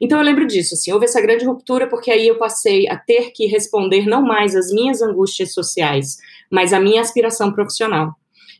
Então 0.00 0.18
eu 0.18 0.24
lembro 0.24 0.46
disso, 0.46 0.74
assim, 0.74 0.92
houve 0.92 1.06
essa 1.06 1.20
grande 1.20 1.44
ruptura 1.44 1.88
porque 1.88 2.10
aí 2.10 2.28
eu 2.28 2.38
passei 2.38 2.88
a 2.88 2.96
ter 2.96 3.32
que 3.32 3.46
responder 3.46 4.06
não 4.06 4.22
mais 4.22 4.54
às 4.54 4.70
minhas 4.70 5.02
angústias 5.02 5.52
sociais, 5.52 6.18
mas 6.50 6.72
à 6.72 6.78
minha 6.78 7.00
aspiração 7.00 7.52
profissional. 7.52 8.14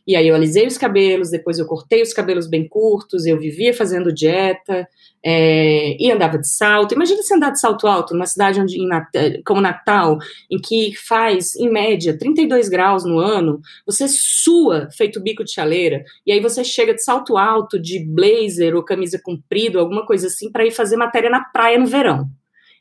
E 0.09 0.15
aí 0.15 0.27
eu 0.27 0.33
alisei 0.33 0.65
os 0.65 0.75
cabelos, 0.75 1.29
depois 1.29 1.59
eu 1.59 1.67
cortei 1.67 2.01
os 2.01 2.11
cabelos 2.11 2.47
bem 2.47 2.67
curtos, 2.67 3.27
eu 3.27 3.37
vivia 3.37 3.71
fazendo 3.75 4.11
dieta, 4.11 4.87
é, 5.23 5.95
e 6.03 6.11
andava 6.11 6.39
de 6.39 6.47
salto. 6.47 6.95
Imagina 6.95 7.21
você 7.21 7.35
andar 7.35 7.51
de 7.51 7.59
salto 7.59 7.85
alto 7.85 8.15
numa 8.15 8.25
cidade 8.25 8.59
onde, 8.59 8.75
como 9.45 9.61
Natal, 9.61 10.17
em 10.49 10.57
que 10.59 10.95
faz, 10.95 11.55
em 11.57 11.69
média, 11.71 12.17
32 12.17 12.69
graus 12.69 13.05
no 13.05 13.19
ano, 13.19 13.61
você 13.85 14.07
sua 14.07 14.89
feito 14.97 15.21
bico 15.21 15.43
de 15.43 15.51
chaleira, 15.51 16.03
e 16.25 16.31
aí 16.31 16.39
você 16.39 16.63
chega 16.63 16.95
de 16.95 17.03
salto 17.03 17.37
alto, 17.37 17.79
de 17.79 18.03
blazer 18.03 18.75
ou 18.75 18.83
camisa 18.83 19.21
comprida, 19.23 19.77
alguma 19.77 20.07
coisa 20.07 20.25
assim, 20.25 20.51
para 20.51 20.65
ir 20.65 20.71
fazer 20.71 20.97
matéria 20.97 21.29
na 21.29 21.41
praia 21.41 21.77
no 21.77 21.85
verão. 21.85 22.27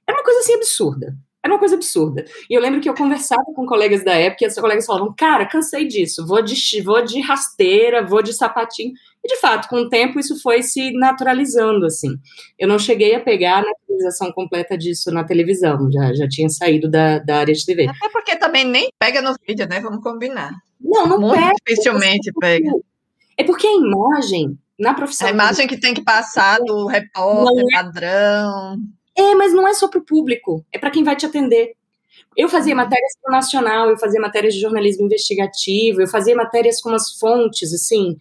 É 0.06 0.12
uma 0.12 0.24
coisa 0.24 0.40
assim 0.40 0.54
absurda. 0.54 1.14
Era 1.48 1.54
uma 1.54 1.58
coisa 1.58 1.76
absurda. 1.76 2.26
E 2.48 2.54
eu 2.54 2.60
lembro 2.60 2.78
que 2.78 2.88
eu 2.88 2.94
conversava 2.94 3.42
com 3.56 3.64
colegas 3.64 4.04
da 4.04 4.12
época 4.12 4.44
e 4.44 4.46
as 4.46 4.54
colegas 4.54 4.84
falavam: 4.84 5.14
Cara, 5.16 5.46
cansei 5.46 5.86
disso, 5.88 6.26
vou 6.26 6.42
de, 6.42 6.54
vou 6.82 7.02
de 7.02 7.20
rasteira, 7.22 8.04
vou 8.04 8.22
de 8.22 8.34
sapatinho. 8.34 8.92
E 9.24 9.28
de 9.28 9.36
fato, 9.40 9.66
com 9.68 9.76
o 9.76 9.88
tempo, 9.88 10.20
isso 10.20 10.40
foi 10.42 10.62
se 10.62 10.92
naturalizando, 10.92 11.86
assim. 11.86 12.10
Eu 12.58 12.68
não 12.68 12.78
cheguei 12.78 13.14
a 13.14 13.20
pegar 13.20 13.58
a 13.58 13.62
naturalização 13.62 14.30
completa 14.30 14.76
disso 14.76 15.10
na 15.10 15.24
televisão, 15.24 15.90
já, 15.90 16.12
já 16.12 16.28
tinha 16.28 16.50
saído 16.50 16.88
da, 16.88 17.18
da 17.18 17.38
área 17.38 17.54
de 17.54 17.64
TV. 17.64 17.88
Até 17.88 18.08
porque 18.10 18.36
também 18.36 18.64
nem 18.64 18.90
pega 18.98 19.22
no 19.22 19.34
vídeo, 19.46 19.66
né? 19.66 19.80
Vamos 19.80 20.02
combinar. 20.02 20.52
Não, 20.78 21.06
não 21.06 21.18
Muito 21.18 21.40
pega. 21.40 21.54
dificilmente 21.66 22.30
pega. 22.38 22.70
É 23.38 23.42
porque 23.42 23.66
a 23.66 23.74
imagem, 23.74 24.58
na 24.78 24.92
profissão. 24.92 25.28
A 25.28 25.30
imagem 25.30 25.66
que 25.66 25.78
tem 25.78 25.94
que 25.94 26.04
passar 26.04 26.58
do 26.58 26.86
repórter, 26.86 27.64
é- 27.72 27.82
padrão. 27.82 28.76
É, 29.18 29.34
mas 29.34 29.52
não 29.52 29.66
é 29.66 29.74
só 29.74 29.88
para 29.88 29.98
o 29.98 30.04
público, 30.04 30.64
é 30.72 30.78
para 30.78 30.90
quem 30.90 31.02
vai 31.02 31.16
te 31.16 31.26
atender. 31.26 31.74
Eu 32.36 32.48
fazia 32.48 32.74
matérias 32.74 33.12
para 33.20 33.30
o 33.30 33.34
Nacional, 33.34 33.90
eu 33.90 33.98
fazia 33.98 34.20
matérias 34.20 34.54
de 34.54 34.60
jornalismo 34.60 35.04
investigativo, 35.04 36.00
eu 36.00 36.06
fazia 36.06 36.36
matérias 36.36 36.80
com 36.80 36.90
as 36.90 37.18
fontes, 37.18 37.72
assim, 37.72 38.16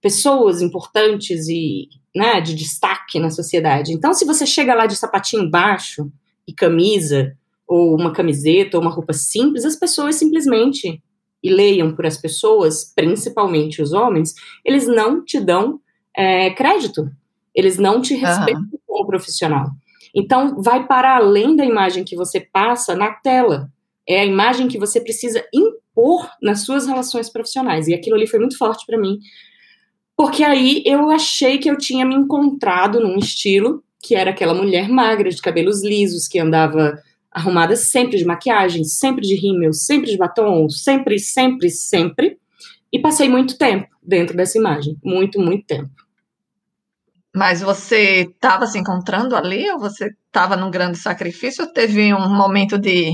pessoas 0.00 0.62
importantes 0.62 1.48
e 1.48 1.88
né, 2.14 2.40
de 2.40 2.54
destaque 2.54 3.18
na 3.18 3.28
sociedade. 3.28 3.92
Então, 3.92 4.14
se 4.14 4.24
você 4.24 4.46
chega 4.46 4.74
lá 4.74 4.86
de 4.86 4.94
sapatinho 4.94 5.50
baixo 5.50 6.10
e 6.46 6.52
camisa, 6.52 7.36
ou 7.66 7.96
uma 7.96 8.12
camiseta, 8.12 8.76
ou 8.76 8.82
uma 8.82 8.92
roupa 8.92 9.12
simples, 9.12 9.64
as 9.64 9.74
pessoas 9.74 10.14
simplesmente, 10.14 11.02
e 11.42 11.50
leiam 11.50 11.94
por 11.94 12.06
as 12.06 12.16
pessoas, 12.16 12.92
principalmente 12.94 13.82
os 13.82 13.92
homens, 13.92 14.34
eles 14.64 14.86
não 14.86 15.24
te 15.24 15.40
dão 15.40 15.80
é, 16.16 16.50
crédito. 16.50 17.10
Eles 17.54 17.78
não 17.78 18.00
te 18.00 18.14
respeitam 18.14 18.62
como 18.86 19.06
profissional. 19.06 19.66
Então, 20.16 20.62
vai 20.62 20.86
para 20.86 21.14
além 21.14 21.54
da 21.54 21.64
imagem 21.64 22.02
que 22.02 22.16
você 22.16 22.40
passa 22.40 22.96
na 22.96 23.12
tela. 23.12 23.70
É 24.08 24.20
a 24.20 24.24
imagem 24.24 24.66
que 24.66 24.78
você 24.78 24.98
precisa 24.98 25.44
impor 25.52 26.30
nas 26.40 26.64
suas 26.64 26.86
relações 26.86 27.28
profissionais. 27.28 27.86
E 27.86 27.94
aquilo 27.94 28.16
ali 28.16 28.26
foi 28.26 28.40
muito 28.40 28.56
forte 28.56 28.86
para 28.86 28.98
mim. 28.98 29.18
Porque 30.16 30.42
aí 30.42 30.82
eu 30.86 31.10
achei 31.10 31.58
que 31.58 31.70
eu 31.70 31.76
tinha 31.76 32.06
me 32.06 32.14
encontrado 32.14 32.98
num 32.98 33.18
estilo 33.18 33.84
que 34.02 34.14
era 34.14 34.30
aquela 34.30 34.54
mulher 34.54 34.88
magra, 34.88 35.28
de 35.28 35.42
cabelos 35.42 35.82
lisos, 35.82 36.28
que 36.28 36.38
andava 36.38 36.96
arrumada 37.30 37.74
sempre 37.76 38.16
de 38.16 38.24
maquiagem, 38.24 38.84
sempre 38.84 39.26
de 39.26 39.34
rímel, 39.34 39.72
sempre 39.72 40.10
de 40.10 40.16
batom, 40.16 40.70
sempre, 40.70 41.18
sempre, 41.18 41.68
sempre. 41.68 42.38
E 42.92 43.00
passei 43.00 43.28
muito 43.28 43.58
tempo 43.58 43.88
dentro 44.02 44.36
dessa 44.36 44.56
imagem. 44.56 44.96
Muito, 45.04 45.40
muito 45.40 45.66
tempo. 45.66 46.05
Mas 47.36 47.60
você 47.60 48.22
estava 48.22 48.66
se 48.66 48.78
encontrando 48.78 49.36
ali 49.36 49.70
ou 49.70 49.78
você 49.78 50.10
estava 50.26 50.56
num 50.56 50.70
grande 50.70 50.96
sacrifício 50.96 51.66
ou 51.66 51.70
teve 51.70 52.14
um 52.14 52.34
momento 52.34 52.78
de, 52.78 53.12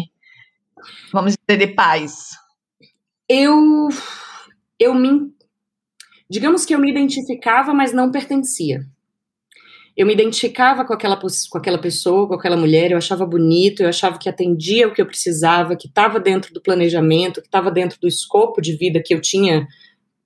vamos 1.13 1.35
dizer, 1.35 1.59
de 1.59 1.75
paz? 1.75 2.29
Eu, 3.29 3.89
eu 4.79 4.95
me, 4.95 5.29
digamos 6.31 6.65
que 6.65 6.73
eu 6.73 6.79
me 6.79 6.89
identificava, 6.89 7.75
mas 7.75 7.93
não 7.93 8.13
pertencia. 8.13 8.87
Eu 9.97 10.07
me 10.07 10.13
identificava 10.13 10.85
com 10.85 10.93
aquela, 10.93 11.19
com 11.19 11.59
aquela 11.59 11.79
pessoa, 11.79 12.29
com 12.29 12.35
aquela 12.35 12.57
mulher, 12.57 12.93
eu 12.93 12.99
achava 12.99 13.27
bonito, 13.27 13.83
eu 13.83 13.89
achava 13.89 14.21
que 14.21 14.29
atendia 14.29 14.87
o 14.87 14.95
que 14.95 15.03
eu 15.03 15.07
precisava, 15.07 15.75
que 15.75 15.89
estava 15.89 16.21
dentro 16.21 16.55
do 16.55 16.63
planejamento, 16.63 17.41
que 17.41 17.49
estava 17.49 17.73
dentro 17.73 17.99
do 18.01 18.07
escopo 18.07 18.63
de 18.63 18.77
vida 18.77 19.03
que 19.05 19.13
eu 19.13 19.21
tinha 19.21 19.67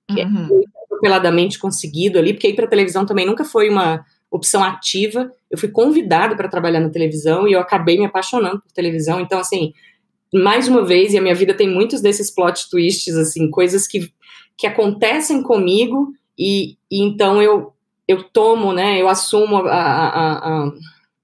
uhum. 0.07 0.61
Atropeladamente 0.97 1.59
conseguido 1.59 2.17
ali, 2.17 2.33
porque 2.33 2.49
ir 2.49 2.55
para 2.55 2.67
televisão 2.67 3.05
também 3.05 3.25
nunca 3.25 3.45
foi 3.45 3.69
uma 3.69 4.03
opção 4.29 4.63
ativa. 4.63 5.31
Eu 5.49 5.57
fui 5.57 5.69
convidada 5.69 6.35
para 6.35 6.49
trabalhar 6.49 6.79
na 6.79 6.89
televisão 6.89 7.47
e 7.47 7.53
eu 7.53 7.59
acabei 7.59 7.97
me 7.97 8.05
apaixonando 8.05 8.61
por 8.61 8.71
televisão. 8.71 9.19
Então, 9.19 9.39
assim, 9.39 9.73
mais 10.33 10.67
uma 10.67 10.83
vez, 10.83 11.13
e 11.13 11.17
a 11.17 11.21
minha 11.21 11.35
vida 11.35 11.53
tem 11.53 11.69
muitos 11.69 12.01
desses 12.01 12.33
plot 12.33 12.69
twists, 12.69 13.15
assim, 13.15 13.49
coisas 13.49 13.87
que, 13.87 14.11
que 14.57 14.67
acontecem 14.67 15.41
comigo 15.41 16.11
e, 16.37 16.77
e 16.91 17.01
então 17.01 17.41
eu, 17.41 17.73
eu 18.07 18.23
tomo, 18.23 18.73
né, 18.73 19.01
eu 19.01 19.07
assumo 19.07 19.57
a, 19.57 19.71
a, 19.71 20.37
a, 20.65 20.71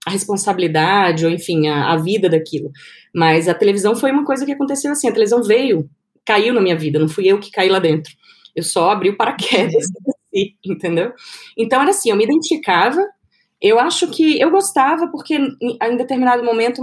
a 0.05 0.09
responsabilidade, 0.09 1.25
ou 1.25 1.31
enfim, 1.31 1.67
a, 1.67 1.91
a 1.91 1.97
vida 1.97 2.29
daquilo. 2.29 2.71
Mas 3.13 3.47
a 3.49 3.53
televisão 3.53 3.95
foi 3.95 4.11
uma 4.11 4.25
coisa 4.25 4.45
que 4.45 4.53
aconteceu 4.53 4.91
assim, 4.91 5.07
a 5.07 5.13
televisão 5.13 5.43
veio, 5.43 5.89
caiu 6.25 6.53
na 6.53 6.61
minha 6.61 6.77
vida, 6.77 6.97
não 6.97 7.09
fui 7.09 7.27
eu 7.27 7.39
que 7.39 7.51
caí 7.51 7.69
lá 7.69 7.79
dentro. 7.79 8.13
Eu 8.55 8.63
só 8.63 8.91
abri 8.91 9.09
o 9.09 9.17
paraquedas, 9.17 9.85
entendeu? 10.65 11.13
Então 11.57 11.81
era 11.81 11.91
assim, 11.91 12.09
eu 12.09 12.15
me 12.15 12.23
identificava, 12.23 13.01
eu 13.61 13.79
acho 13.79 14.07
que 14.09 14.39
eu 14.39 14.51
gostava 14.51 15.07
porque 15.07 15.35
em 15.35 15.97
determinado 15.97 16.43
momento 16.43 16.81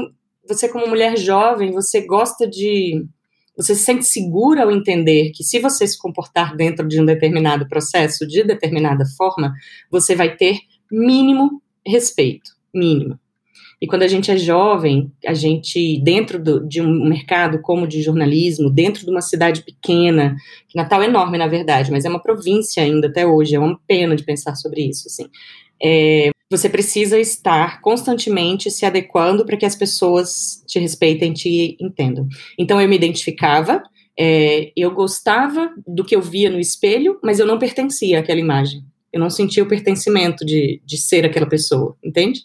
você 0.48 0.68
como 0.68 0.86
mulher 0.86 1.16
jovem, 1.16 1.72
você 1.72 2.06
gosta 2.06 2.48
de 2.48 3.06
você 3.56 3.74
se 3.74 3.84
sente 3.84 4.06
segura 4.06 4.62
ao 4.62 4.70
entender 4.70 5.32
que 5.32 5.44
se 5.44 5.58
você 5.58 5.86
se 5.86 5.98
comportar 5.98 6.56
dentro 6.56 6.88
de 6.88 7.00
um 7.00 7.04
determinado 7.04 7.68
processo, 7.68 8.26
de 8.26 8.42
determinada 8.42 9.04
forma, 9.18 9.52
você 9.90 10.14
vai 10.14 10.34
ter 10.34 10.58
mínimo 10.90 11.60
respeito, 11.86 12.52
mínimo. 12.74 13.18
E 13.80 13.86
quando 13.86 14.02
a 14.02 14.08
gente 14.08 14.30
é 14.30 14.36
jovem, 14.36 15.10
a 15.26 15.32
gente, 15.32 15.98
dentro 16.02 16.38
do, 16.42 16.66
de 16.68 16.82
um 16.82 17.08
mercado 17.08 17.60
como 17.62 17.86
de 17.86 18.02
jornalismo, 18.02 18.68
dentro 18.68 19.04
de 19.04 19.10
uma 19.10 19.22
cidade 19.22 19.62
pequena, 19.62 20.36
que 20.68 20.76
Natal 20.76 21.02
é 21.02 21.06
enorme, 21.06 21.38
na 21.38 21.46
verdade, 21.46 21.90
mas 21.90 22.04
é 22.04 22.10
uma 22.10 22.22
província 22.22 22.82
ainda 22.82 23.08
até 23.08 23.26
hoje, 23.26 23.54
é 23.54 23.58
uma 23.58 23.80
pena 23.86 24.14
de 24.14 24.22
pensar 24.22 24.54
sobre 24.54 24.82
isso, 24.82 25.08
assim. 25.08 25.26
É, 25.82 26.30
você 26.50 26.68
precisa 26.68 27.18
estar 27.18 27.80
constantemente 27.80 28.70
se 28.70 28.84
adequando 28.84 29.46
para 29.46 29.56
que 29.56 29.64
as 29.64 29.74
pessoas 29.74 30.62
te 30.66 30.78
respeitem, 30.78 31.32
te 31.32 31.76
entendam. 31.80 32.28
Então 32.58 32.78
eu 32.78 32.88
me 32.88 32.96
identificava, 32.96 33.82
é, 34.18 34.72
eu 34.76 34.90
gostava 34.90 35.72
do 35.86 36.04
que 36.04 36.14
eu 36.14 36.20
via 36.20 36.50
no 36.50 36.60
espelho, 36.60 37.18
mas 37.22 37.38
eu 37.38 37.46
não 37.46 37.58
pertencia 37.58 38.20
àquela 38.20 38.40
imagem. 38.40 38.84
Eu 39.12 39.20
não 39.20 39.30
sentia 39.30 39.62
o 39.62 39.68
pertencimento 39.68 40.44
de, 40.44 40.82
de 40.84 40.98
ser 40.98 41.24
aquela 41.24 41.46
pessoa, 41.46 41.96
entende? 42.04 42.42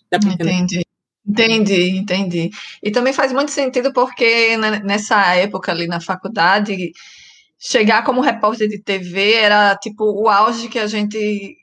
Entendi. 0.50 0.85
Entendi, 1.28 1.90
entendi. 1.98 2.50
E 2.84 2.92
também 2.92 3.12
faz 3.14 3.34
muito 3.34 3.52
sentido 3.52 3.92
porque 3.94 4.56
nessa 4.84 5.36
época 5.36 5.72
ali 5.72 5.88
na 5.88 6.00
faculdade, 6.00 6.92
chegar 7.60 8.04
como 8.04 8.22
repórter 8.22 8.68
de 8.70 8.82
TV 8.84 9.34
era 9.36 9.76
tipo 9.78 10.04
o 10.06 10.30
auge 10.30 10.70
que 10.70 10.80
a 10.80 10.88
gente 10.88 11.56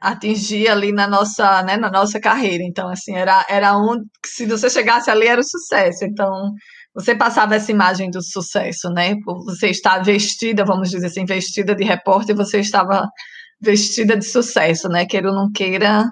atingir 0.00 0.68
ali 0.68 0.92
na 0.92 1.08
nossa, 1.08 1.62
né, 1.64 1.76
na 1.76 1.90
nossa 1.90 2.20
carreira. 2.20 2.64
Então, 2.64 2.88
assim, 2.90 3.14
era, 3.16 3.44
era 3.48 3.76
um. 3.78 3.96
Se 4.26 4.46
você 4.46 4.70
chegasse 4.70 5.10
ali, 5.10 5.26
era 5.28 5.40
o 5.40 5.44
sucesso. 5.44 6.04
Então, 6.04 6.52
você 6.94 7.14
passava 7.14 7.56
essa 7.56 7.72
imagem 7.72 8.10
do 8.10 8.22
sucesso, 8.22 8.90
né? 8.90 9.14
Você 9.46 9.68
estar 9.70 10.00
vestida, 10.04 10.64
vamos 10.64 10.90
dizer 10.90 11.06
assim, 11.08 11.24
vestida 11.26 11.74
de 11.74 11.84
repórter, 11.84 12.36
você 12.36 12.60
estava 12.60 13.06
vestida 13.60 14.16
de 14.16 14.24
sucesso, 14.26 14.88
né? 14.88 15.06
Queira 15.06 15.30
ou 15.30 15.34
não 15.36 15.50
queira, 15.52 16.04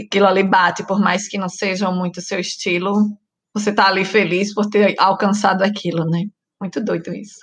aquilo 0.00 0.26
ali 0.26 0.42
bate, 0.42 0.86
por 0.86 1.00
mais 1.00 1.28
que 1.28 1.38
não 1.38 1.48
seja 1.48 1.90
muito 1.90 2.20
seu 2.20 2.40
estilo, 2.40 3.16
você 3.54 3.72
tá 3.72 3.86
ali 3.86 4.04
feliz 4.04 4.52
por 4.52 4.68
ter 4.68 4.94
alcançado 4.98 5.62
aquilo, 5.62 6.04
né? 6.04 6.24
Muito 6.60 6.82
doido 6.82 7.14
isso. 7.14 7.38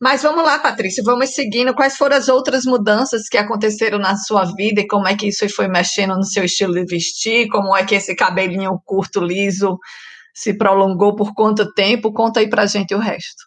Mas 0.00 0.22
vamos 0.22 0.44
lá, 0.44 0.58
Patrícia, 0.58 1.02
vamos 1.02 1.30
seguindo. 1.30 1.74
Quais 1.74 1.96
foram 1.96 2.16
as 2.16 2.28
outras 2.28 2.64
mudanças 2.64 3.28
que 3.28 3.38
aconteceram 3.38 3.98
na 3.98 4.16
sua 4.16 4.44
vida 4.44 4.82
e 4.82 4.86
como 4.86 5.08
é 5.08 5.16
que 5.16 5.28
isso 5.28 5.48
foi 5.48 5.68
mexendo 5.68 6.14
no 6.14 6.24
seu 6.24 6.44
estilo 6.44 6.74
de 6.74 6.84
vestir? 6.84 7.48
Como 7.48 7.74
é 7.74 7.84
que 7.84 7.94
esse 7.94 8.14
cabelinho 8.14 8.78
curto, 8.84 9.20
liso, 9.20 9.78
se 10.34 10.52
prolongou 10.52 11.16
por 11.16 11.34
quanto 11.34 11.72
tempo? 11.72 12.12
Conta 12.12 12.40
aí 12.40 12.48
pra 12.48 12.66
gente 12.66 12.94
o 12.94 12.98
resto. 12.98 13.44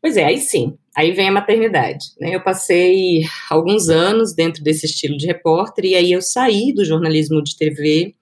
Pois 0.00 0.16
é, 0.16 0.24
aí 0.24 0.38
sim, 0.38 0.76
aí 0.96 1.12
vem 1.12 1.28
a 1.28 1.32
maternidade. 1.32 2.06
Né? 2.20 2.34
Eu 2.34 2.42
passei 2.42 3.22
alguns 3.50 3.88
anos 3.88 4.34
dentro 4.34 4.62
desse 4.62 4.86
estilo 4.86 5.16
de 5.16 5.26
repórter 5.26 5.84
e 5.84 5.94
aí 5.94 6.12
eu 6.12 6.22
saí 6.22 6.72
do 6.72 6.84
jornalismo 6.84 7.42
de 7.42 7.56
TV, 7.56 8.14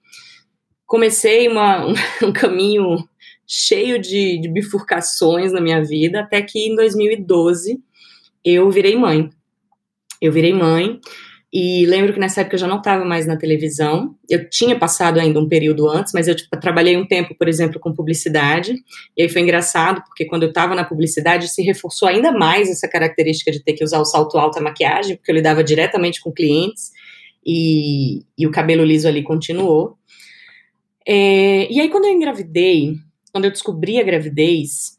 comecei 0.85 1.47
uma, 1.47 1.87
um 2.23 2.33
caminho 2.33 3.07
cheio 3.47 3.99
de, 3.99 4.39
de 4.39 4.47
bifurcações 4.47 5.51
na 5.51 5.61
minha 5.61 5.83
vida, 5.83 6.21
até 6.21 6.41
que 6.41 6.67
em 6.67 6.75
2012 6.75 7.79
eu 8.43 8.69
virei 8.71 8.95
mãe. 8.95 9.29
Eu 10.21 10.31
virei 10.31 10.53
mãe 10.53 10.99
E 11.55 11.85
lembro 11.85 12.11
que 12.11 12.19
nessa 12.19 12.41
época 12.41 12.55
eu 12.55 12.59
já 12.59 12.67
não 12.67 12.79
estava 12.79 13.05
mais 13.05 13.27
na 13.27 13.37
televisão. 13.37 14.15
Eu 14.27 14.49
tinha 14.49 14.75
passado 14.75 15.19
ainda 15.19 15.39
um 15.39 15.47
período 15.47 15.87
antes, 15.87 16.11
mas 16.11 16.27
eu 16.27 16.35
tipo, 16.35 16.59
trabalhei 16.59 16.97
um 16.97 17.05
tempo, 17.05 17.35
por 17.37 17.47
exemplo, 17.47 17.79
com 17.79 17.93
publicidade. 17.93 18.75
E 19.15 19.21
aí 19.21 19.29
foi 19.29 19.43
engraçado, 19.43 20.03
porque 20.03 20.25
quando 20.25 20.43
eu 20.43 20.49
estava 20.49 20.73
na 20.73 20.83
publicidade 20.83 21.47
se 21.47 21.61
reforçou 21.61 22.07
ainda 22.07 22.31
mais 22.31 22.71
essa 22.71 22.87
característica 22.87 23.51
de 23.51 23.63
ter 23.63 23.73
que 23.73 23.83
usar 23.83 23.99
o 23.99 24.05
salto 24.05 24.35
alto, 24.39 24.57
a 24.57 24.63
maquiagem, 24.63 25.15
porque 25.15 25.29
eu 25.29 25.35
lidava 25.35 25.63
diretamente 25.63 26.19
com 26.21 26.31
clientes. 26.31 26.89
E, 27.45 28.23
e 28.35 28.47
o 28.47 28.51
cabelo 28.51 28.83
liso 28.83 29.07
ali 29.07 29.21
continuou. 29.21 29.95
É, 31.07 31.71
e 31.71 31.79
aí, 31.79 31.89
quando 31.89 32.05
eu 32.05 32.11
engravidei, 32.11 32.95
quando 33.31 33.45
eu 33.45 33.51
descobri 33.51 33.99
a 33.99 34.03
gravidez, 34.03 34.97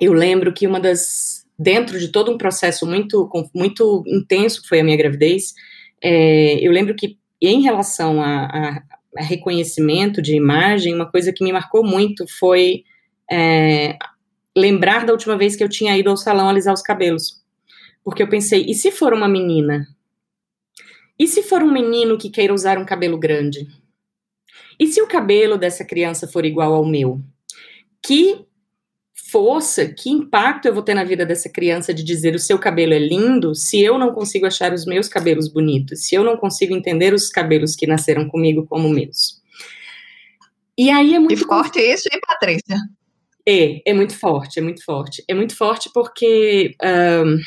eu 0.00 0.12
lembro 0.12 0.52
que 0.52 0.64
uma 0.64 0.78
das. 0.78 1.42
Dentro 1.58 1.98
de 1.98 2.08
todo 2.08 2.32
um 2.32 2.38
processo 2.38 2.86
muito, 2.86 3.28
muito 3.54 4.02
intenso 4.06 4.62
que 4.62 4.68
foi 4.68 4.80
a 4.80 4.84
minha 4.84 4.96
gravidez, 4.96 5.52
é, 6.02 6.54
eu 6.60 6.72
lembro 6.72 6.94
que, 6.94 7.16
em 7.40 7.62
relação 7.62 8.20
a, 8.20 8.44
a, 8.44 8.82
a, 9.18 9.22
reconhecimento 9.22 10.20
de 10.20 10.34
imagem, 10.34 10.94
uma 10.94 11.10
coisa 11.10 11.32
que 11.32 11.44
me 11.44 11.52
marcou 11.52 11.84
muito 11.84 12.26
foi 12.38 12.84
é, 13.30 13.96
lembrar 14.56 15.06
da 15.06 15.12
última 15.12 15.36
vez 15.36 15.54
que 15.54 15.62
eu 15.62 15.68
tinha 15.68 15.96
ido 15.96 16.10
ao 16.10 16.16
salão 16.16 16.48
alisar 16.48 16.74
os 16.74 16.82
cabelos. 16.82 17.40
Porque 18.04 18.22
eu 18.22 18.28
pensei, 18.28 18.64
e 18.66 18.74
se 18.74 18.90
for 18.90 19.12
uma 19.12 19.28
menina? 19.28 19.86
E 21.18 21.26
se 21.28 21.42
for 21.42 21.62
um 21.62 21.70
menino 21.70 22.18
que 22.18 22.30
queira 22.30 22.52
usar 22.52 22.78
um 22.78 22.84
cabelo 22.84 23.16
grande? 23.16 23.68
E 24.78 24.88
se 24.88 25.00
o 25.00 25.06
cabelo 25.06 25.56
dessa 25.56 25.84
criança 25.84 26.26
for 26.26 26.44
igual 26.44 26.74
ao 26.74 26.84
meu? 26.84 27.20
Que 28.04 28.44
força, 29.14 29.86
que 29.86 30.10
impacto 30.10 30.66
eu 30.66 30.74
vou 30.74 30.82
ter 30.82 30.94
na 30.94 31.04
vida 31.04 31.24
dessa 31.24 31.48
criança 31.48 31.92
de 31.92 32.02
dizer 32.02 32.34
o 32.34 32.38
seu 32.38 32.58
cabelo 32.58 32.92
é 32.92 32.98
lindo 32.98 33.54
se 33.54 33.80
eu 33.80 33.98
não 33.98 34.12
consigo 34.12 34.46
achar 34.46 34.72
os 34.72 34.84
meus 34.84 35.08
cabelos 35.08 35.48
bonitos, 35.48 36.06
se 36.06 36.14
eu 36.14 36.24
não 36.24 36.36
consigo 36.36 36.74
entender 36.74 37.14
os 37.14 37.28
cabelos 37.28 37.74
que 37.74 37.86
nasceram 37.86 38.28
comigo 38.28 38.66
como 38.66 38.88
meus. 38.88 39.40
E 40.76 40.90
aí 40.90 41.14
é 41.14 41.18
muito 41.18 41.34
e 41.34 41.46
forte 41.46 41.78
isso, 41.80 42.08
hein, 42.12 42.20
Patrícia? 42.26 42.76
É, 43.46 43.90
é 43.90 43.92
muito 43.92 44.18
forte, 44.18 44.58
é 44.58 44.62
muito 44.62 44.84
forte. 44.84 45.22
É 45.28 45.34
muito 45.34 45.56
forte 45.56 45.90
porque 45.92 46.74
um, 46.82 47.38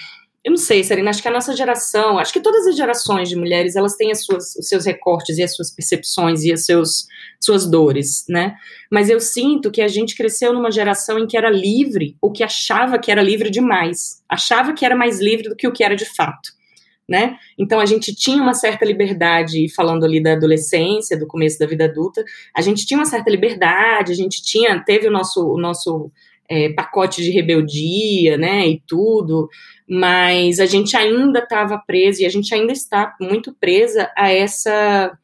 eu 0.45 0.51
não 0.51 0.57
sei, 0.57 0.83
Serena, 0.83 1.09
acho 1.09 1.23
que 1.23 1.27
a 1.27 1.31
nossa 1.31 1.55
geração, 1.55 2.19
acho 2.19 2.31
que 2.31 2.39
todas 2.39 2.67
as 2.67 2.77
gerações 2.77 3.27
de 3.27 3.35
mulheres, 3.35 3.75
elas 3.75 3.95
têm 3.95 4.11
as 4.11 4.23
suas, 4.23 4.55
os 4.55 4.67
seus 4.67 4.85
recortes 4.85 5.39
e 5.39 5.43
as 5.43 5.55
suas 5.55 5.71
percepções 5.73 6.43
e 6.43 6.53
as 6.53 6.65
seus, 6.65 7.07
suas 7.39 7.67
dores, 7.67 8.23
né? 8.29 8.55
Mas 8.91 9.09
eu 9.09 9.19
sinto 9.19 9.71
que 9.71 9.81
a 9.81 9.87
gente 9.87 10.15
cresceu 10.15 10.53
numa 10.53 10.69
geração 10.69 11.17
em 11.17 11.25
que 11.25 11.35
era 11.35 11.49
livre, 11.49 12.15
ou 12.21 12.31
que 12.31 12.43
achava 12.43 12.99
que 12.99 13.11
era 13.11 13.23
livre 13.23 13.49
demais, 13.49 14.21
achava 14.29 14.71
que 14.73 14.85
era 14.85 14.95
mais 14.95 15.19
livre 15.19 15.49
do 15.49 15.55
que 15.55 15.67
o 15.67 15.71
que 15.71 15.83
era 15.83 15.95
de 15.95 16.05
fato. 16.05 16.53
Né? 17.09 17.37
Então 17.57 17.79
a 17.79 17.85
gente 17.85 18.15
tinha 18.15 18.41
uma 18.41 18.53
certa 18.53 18.85
liberdade, 18.85 19.67
falando 19.75 20.05
ali 20.05 20.21
da 20.21 20.33
adolescência, 20.33 21.17
do 21.17 21.27
começo 21.27 21.57
da 21.57 21.67
vida 21.67 21.85
adulta, 21.85 22.23
a 22.55 22.61
gente 22.61 22.85
tinha 22.85 22.99
uma 22.99 23.05
certa 23.05 23.31
liberdade, 23.31 24.11
a 24.11 24.15
gente 24.15 24.43
tinha, 24.43 24.79
teve 24.83 25.07
o 25.07 25.11
nosso, 25.11 25.43
o 25.47 25.59
nosso 25.59 26.11
é, 26.49 26.69
pacote 26.69 27.21
de 27.21 27.31
rebeldia, 27.31 28.37
né, 28.37 28.67
e 28.67 28.81
tudo, 28.85 29.49
mas 29.87 30.59
a 30.59 30.65
gente 30.65 30.95
ainda 30.95 31.39
estava 31.39 31.77
presa 31.77 32.23
e 32.23 32.25
a 32.25 32.29
gente 32.29 32.53
ainda 32.53 32.71
está 32.71 33.15
muito 33.19 33.53
presa 33.53 34.11
a 34.15 34.31
essa 34.31 35.17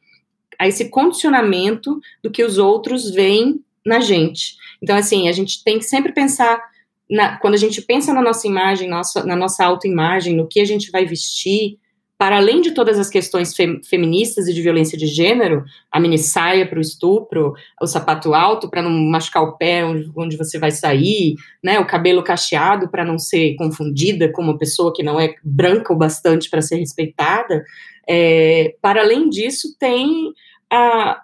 a 0.58 0.68
esse 0.68 0.90
condicionamento 0.90 2.00
do 2.22 2.30
que 2.30 2.44
os 2.44 2.56
outros 2.56 3.10
veem 3.10 3.60
na 3.84 3.98
gente. 3.98 4.54
Então, 4.80 4.96
assim, 4.96 5.28
a 5.28 5.32
gente 5.32 5.64
tem 5.64 5.78
que 5.78 5.84
sempre 5.84 6.12
pensar 6.12 6.62
na, 7.10 7.36
quando 7.38 7.54
a 7.54 7.58
gente 7.58 7.82
pensa 7.82 8.12
na 8.12 8.22
nossa 8.22 8.46
imagem, 8.46 8.88
nossa, 8.88 9.24
na 9.24 9.34
nossa 9.34 9.64
autoimagem, 9.64 10.36
no 10.36 10.46
que 10.46 10.60
a 10.60 10.64
gente 10.64 10.90
vai 10.92 11.04
vestir, 11.04 11.78
para 12.22 12.36
além 12.36 12.60
de 12.60 12.70
todas 12.70 13.00
as 13.00 13.10
questões 13.10 13.52
feministas 13.84 14.46
e 14.46 14.54
de 14.54 14.62
violência 14.62 14.96
de 14.96 15.08
gênero, 15.08 15.64
a 15.90 15.98
mini 15.98 16.16
saia 16.16 16.64
para 16.64 16.78
o 16.78 16.80
estupro, 16.80 17.52
o 17.80 17.86
sapato 17.88 18.32
alto 18.32 18.70
para 18.70 18.80
não 18.80 18.92
machucar 18.92 19.42
o 19.42 19.56
pé 19.56 19.84
onde, 19.84 20.08
onde, 20.14 20.36
você 20.36 20.56
vai 20.56 20.70
sair, 20.70 21.34
né, 21.60 21.80
o 21.80 21.84
cabelo 21.84 22.22
cacheado 22.22 22.88
para 22.88 23.04
não 23.04 23.18
ser 23.18 23.56
confundida 23.56 24.30
com 24.30 24.40
uma 24.40 24.56
pessoa 24.56 24.92
que 24.94 25.02
não 25.02 25.18
é 25.18 25.34
branca 25.42 25.92
o 25.92 25.96
bastante 25.96 26.48
para 26.48 26.62
ser 26.62 26.76
respeitada. 26.76 27.64
É, 28.08 28.76
para 28.80 29.00
além 29.00 29.28
disso, 29.28 29.76
tem 29.76 30.32
a, 30.70 31.22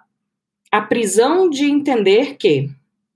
a 0.69 0.81
prisão 0.81 1.49
de 1.49 1.63
entender 1.63 2.35
que 2.35 2.69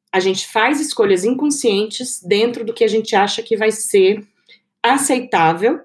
a 0.10 0.22
gente 0.22 0.48
faz 0.48 0.80
escolhas 0.80 1.26
inconscientes 1.26 2.24
dentro 2.24 2.64
do 2.64 2.74
que 2.74 2.86
a 2.86 2.90
gente 2.90 3.14
acha 3.14 3.44
que 3.44 3.58
vai 3.58 3.72
ser 3.72 4.24
aceitável 4.82 5.82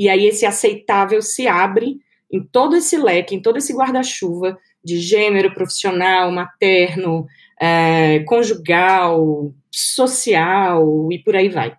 e 0.00 0.08
aí 0.08 0.24
esse 0.24 0.46
aceitável 0.46 1.20
se 1.20 1.46
abre 1.46 1.98
em 2.32 2.42
todo 2.42 2.74
esse 2.74 2.96
leque, 2.96 3.34
em 3.34 3.42
todo 3.42 3.58
esse 3.58 3.70
guarda-chuva 3.74 4.56
de 4.82 4.98
gênero, 4.98 5.52
profissional, 5.52 6.32
materno, 6.32 7.26
é, 7.60 8.20
conjugal, 8.20 9.52
social 9.70 11.12
e 11.12 11.22
por 11.22 11.36
aí 11.36 11.50
vai. 11.50 11.76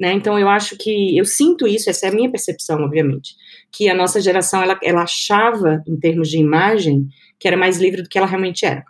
Né? 0.00 0.14
Então 0.14 0.38
eu 0.38 0.48
acho 0.48 0.78
que 0.78 1.14
eu 1.18 1.26
sinto 1.26 1.66
isso, 1.68 1.90
essa 1.90 2.06
é 2.06 2.08
a 2.08 2.14
minha 2.14 2.30
percepção, 2.30 2.80
obviamente, 2.82 3.34
que 3.70 3.86
a 3.90 3.94
nossa 3.94 4.18
geração 4.18 4.62
ela, 4.62 4.80
ela 4.82 5.02
achava 5.02 5.82
em 5.86 6.00
termos 6.00 6.30
de 6.30 6.38
imagem 6.38 7.06
que 7.38 7.46
era 7.46 7.56
mais 7.56 7.76
livre 7.76 8.00
do 8.00 8.08
que 8.08 8.16
ela 8.16 8.26
realmente 8.26 8.64
era. 8.64 8.82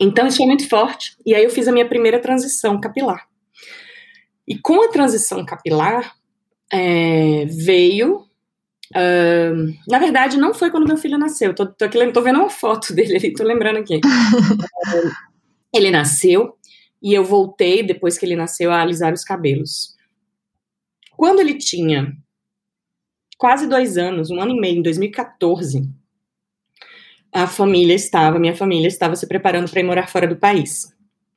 Então 0.00 0.26
isso 0.26 0.38
foi 0.38 0.46
muito 0.46 0.68
forte. 0.68 1.16
E 1.24 1.32
aí 1.32 1.44
eu 1.44 1.50
fiz 1.50 1.68
a 1.68 1.72
minha 1.72 1.88
primeira 1.88 2.18
transição 2.18 2.80
capilar. 2.80 3.28
E 4.48 4.58
com 4.58 4.82
a 4.82 4.88
transição 4.88 5.44
capilar, 5.44 6.12
é, 6.72 7.44
veio. 7.46 8.26
Uh, 8.90 9.74
na 9.88 9.98
verdade, 9.98 10.36
não 10.36 10.54
foi 10.54 10.70
quando 10.70 10.86
meu 10.86 10.96
filho 10.96 11.18
nasceu. 11.18 11.54
Tô, 11.54 11.66
tô, 11.66 11.84
aqui, 11.84 12.12
tô 12.12 12.22
vendo 12.22 12.38
uma 12.38 12.50
foto 12.50 12.92
dele 12.94 13.16
ali, 13.16 13.32
tô 13.32 13.42
lembrando 13.42 13.78
aqui. 13.78 14.00
ele 15.74 15.90
nasceu 15.90 16.56
e 17.02 17.12
eu 17.12 17.24
voltei, 17.24 17.82
depois 17.82 18.16
que 18.16 18.24
ele 18.24 18.36
nasceu, 18.36 18.70
a 18.70 18.80
alisar 18.80 19.12
os 19.12 19.24
cabelos. 19.24 19.94
Quando 21.16 21.40
ele 21.40 21.58
tinha 21.58 22.12
quase 23.36 23.68
dois 23.68 23.98
anos, 23.98 24.30
um 24.30 24.40
ano 24.40 24.52
e 24.52 24.60
meio, 24.60 24.78
em 24.78 24.82
2014, 24.82 25.82
a 27.32 27.46
família 27.46 27.94
estava, 27.94 28.38
minha 28.38 28.54
família 28.54 28.86
estava 28.88 29.16
se 29.16 29.26
preparando 29.26 29.68
para 29.70 29.80
ir 29.80 29.84
morar 29.84 30.08
fora 30.08 30.26
do 30.26 30.36
país. 30.36 30.88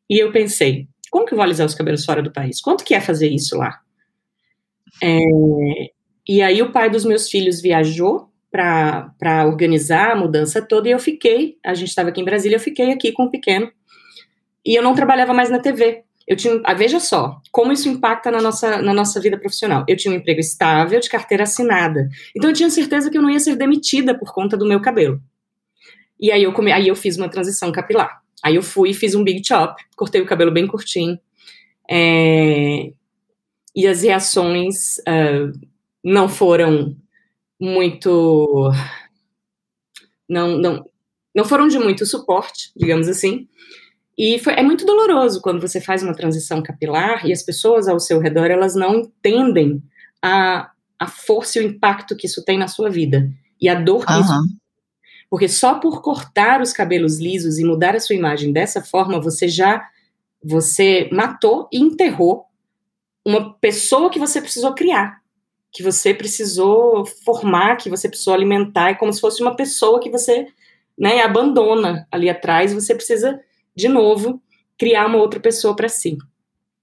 E 0.10 0.22
eu 0.22 0.32
pensei, 0.32 0.88
como 1.10 1.26
que 1.26 1.34
eu 1.34 1.36
vou 1.36 1.44
alisar 1.44 1.66
os 1.66 1.76
cabelos 1.76 2.06
fora 2.06 2.22
do 2.22 2.32
país? 2.32 2.62
Quanto 2.62 2.84
que 2.84 2.94
é 2.94 3.02
fazer 3.02 3.30
isso 3.30 3.58
lá? 3.58 3.82
É, 5.04 5.20
e 6.28 6.42
aí 6.42 6.62
o 6.62 6.72
pai 6.72 6.90
dos 6.90 7.06
meus 7.06 7.30
filhos 7.30 7.62
viajou 7.62 8.30
para 8.52 9.46
organizar 9.46 10.12
a 10.12 10.16
mudança 10.16 10.62
toda 10.62 10.88
e 10.88 10.92
eu 10.92 11.00
fiquei, 11.00 11.58
a 11.64 11.74
gente 11.74 11.90
estava 11.90 12.10
aqui 12.10 12.22
em 12.22 12.26
Brasília, 12.26 12.56
eu 12.56 12.62
fiquei 12.62 12.92
aqui 12.92 13.12
com 13.12 13.24
o 13.24 13.32
pequeno. 13.32 13.72
E 14.66 14.78
eu 14.78 14.84
não 14.84 14.94
trabalhava 14.94 15.34
mais 15.34 15.50
na 15.50 15.60
TV. 15.60 16.04
Eu 16.28 16.36
tinha, 16.36 16.60
ah, 16.66 16.74
veja 16.74 17.00
só, 17.00 17.40
como 17.52 17.72
isso 17.72 17.88
impacta 17.88 18.30
na 18.30 18.42
nossa, 18.42 18.82
na 18.82 18.94
nossa 18.94 19.18
vida 19.22 19.38
profissional. 19.38 19.86
Eu 19.88 19.96
tinha 19.96 20.14
um 20.14 20.18
emprego 20.18 20.42
estável, 20.42 21.00
de 21.00 21.10
carteira 21.10 21.44
assinada. 21.44 22.10
Então 22.36 22.50
eu 22.50 22.54
tinha 22.54 22.70
certeza 22.70 23.10
que 23.10 23.18
eu 23.18 23.22
não 23.22 23.30
ia 23.30 23.40
ser 23.40 23.56
demitida 23.56 24.14
por 24.14 24.34
conta 24.34 24.58
do 24.58 24.68
meu 24.68 24.82
cabelo. 24.82 25.22
E 26.20 26.30
aí 26.30 26.44
eu, 26.44 26.52
come, 26.52 26.72
aí 26.74 26.90
eu 26.90 26.96
fiz 26.96 27.16
uma 27.16 27.30
transição 27.30 27.72
capilar. 27.72 28.22
Aí 28.44 28.56
eu 28.56 28.62
fui 28.62 28.90
e 28.90 28.94
fiz 28.94 29.16
um 29.16 29.24
big 29.24 29.42
chop, 29.46 29.82
cortei 29.96 30.20
o 30.20 30.26
cabelo 30.26 30.52
bem 30.52 30.68
curtinho. 30.68 31.18
É, 31.90 32.92
e 33.78 33.86
as 33.86 34.02
reações 34.02 34.98
uh, 35.00 35.54
não 36.04 36.28
foram 36.28 36.98
muito. 37.62 38.72
Não, 40.28 40.58
não, 40.58 40.90
não 41.34 41.46
foram 41.46 41.68
de 41.68 41.78
muito 41.78 42.04
suporte, 42.04 42.72
digamos 42.76 43.08
assim. 43.08 43.48
E 44.18 44.40
foi, 44.40 44.54
é 44.54 44.64
muito 44.64 44.84
doloroso 44.84 45.40
quando 45.42 45.62
você 45.62 45.80
faz 45.80 46.02
uma 46.02 46.16
transição 46.16 46.64
capilar 46.64 47.24
e 47.24 47.32
as 47.32 47.44
pessoas 47.44 47.88
ao 47.88 48.00
seu 48.00 48.20
redor 48.20 48.50
elas 48.50 48.74
não 48.74 48.96
entendem 48.96 49.82
a, 50.24 50.72
a 51.00 51.08
força 51.08 51.60
e 51.60 51.62
o 51.64 51.68
impacto 51.68 52.18
que 52.18 52.26
isso 52.26 52.44
tem 52.44 52.58
na 52.58 52.68
sua 52.68 52.90
vida 52.90 53.32
e 53.62 53.70
a 53.70 53.76
dor 53.76 54.04
que 54.04 54.12
uhum. 54.12 54.22
isso 54.22 54.34
porque 55.30 55.48
só 55.48 55.76
por 55.76 56.02
cortar 56.02 56.62
os 56.62 56.72
cabelos 56.72 57.20
lisos 57.20 57.60
e 57.60 57.66
mudar 57.66 57.96
a 57.96 58.00
sua 58.00 58.16
imagem 58.16 58.52
dessa 58.52 58.82
forma, 58.82 59.22
você 59.22 59.48
já 59.48 59.88
você 60.44 61.10
matou 61.12 61.68
e 61.72 61.80
enterrou 61.80 62.47
uma 63.28 63.54
pessoa 63.56 64.10
que 64.10 64.18
você 64.18 64.40
precisou 64.40 64.74
criar, 64.74 65.20
que 65.70 65.84
você 65.84 66.14
precisou 66.14 67.06
formar, 67.26 67.76
que 67.76 67.90
você 67.90 68.08
precisou 68.08 68.34
alimentar, 68.34 68.92
é 68.92 68.94
como 68.94 69.12
se 69.12 69.20
fosse 69.20 69.42
uma 69.42 69.54
pessoa 69.54 70.00
que 70.00 70.10
você 70.10 70.48
né, 70.98 71.20
abandona 71.20 72.08
ali 72.10 72.30
atrás, 72.30 72.74
você 72.74 72.96
precisa, 72.96 73.38
de 73.76 73.90
novo, 73.90 74.42
criar 74.80 75.08
uma 75.08 75.18
outra 75.18 75.42
pessoa 75.42 75.76
para 75.76 75.90
si. 75.90 76.18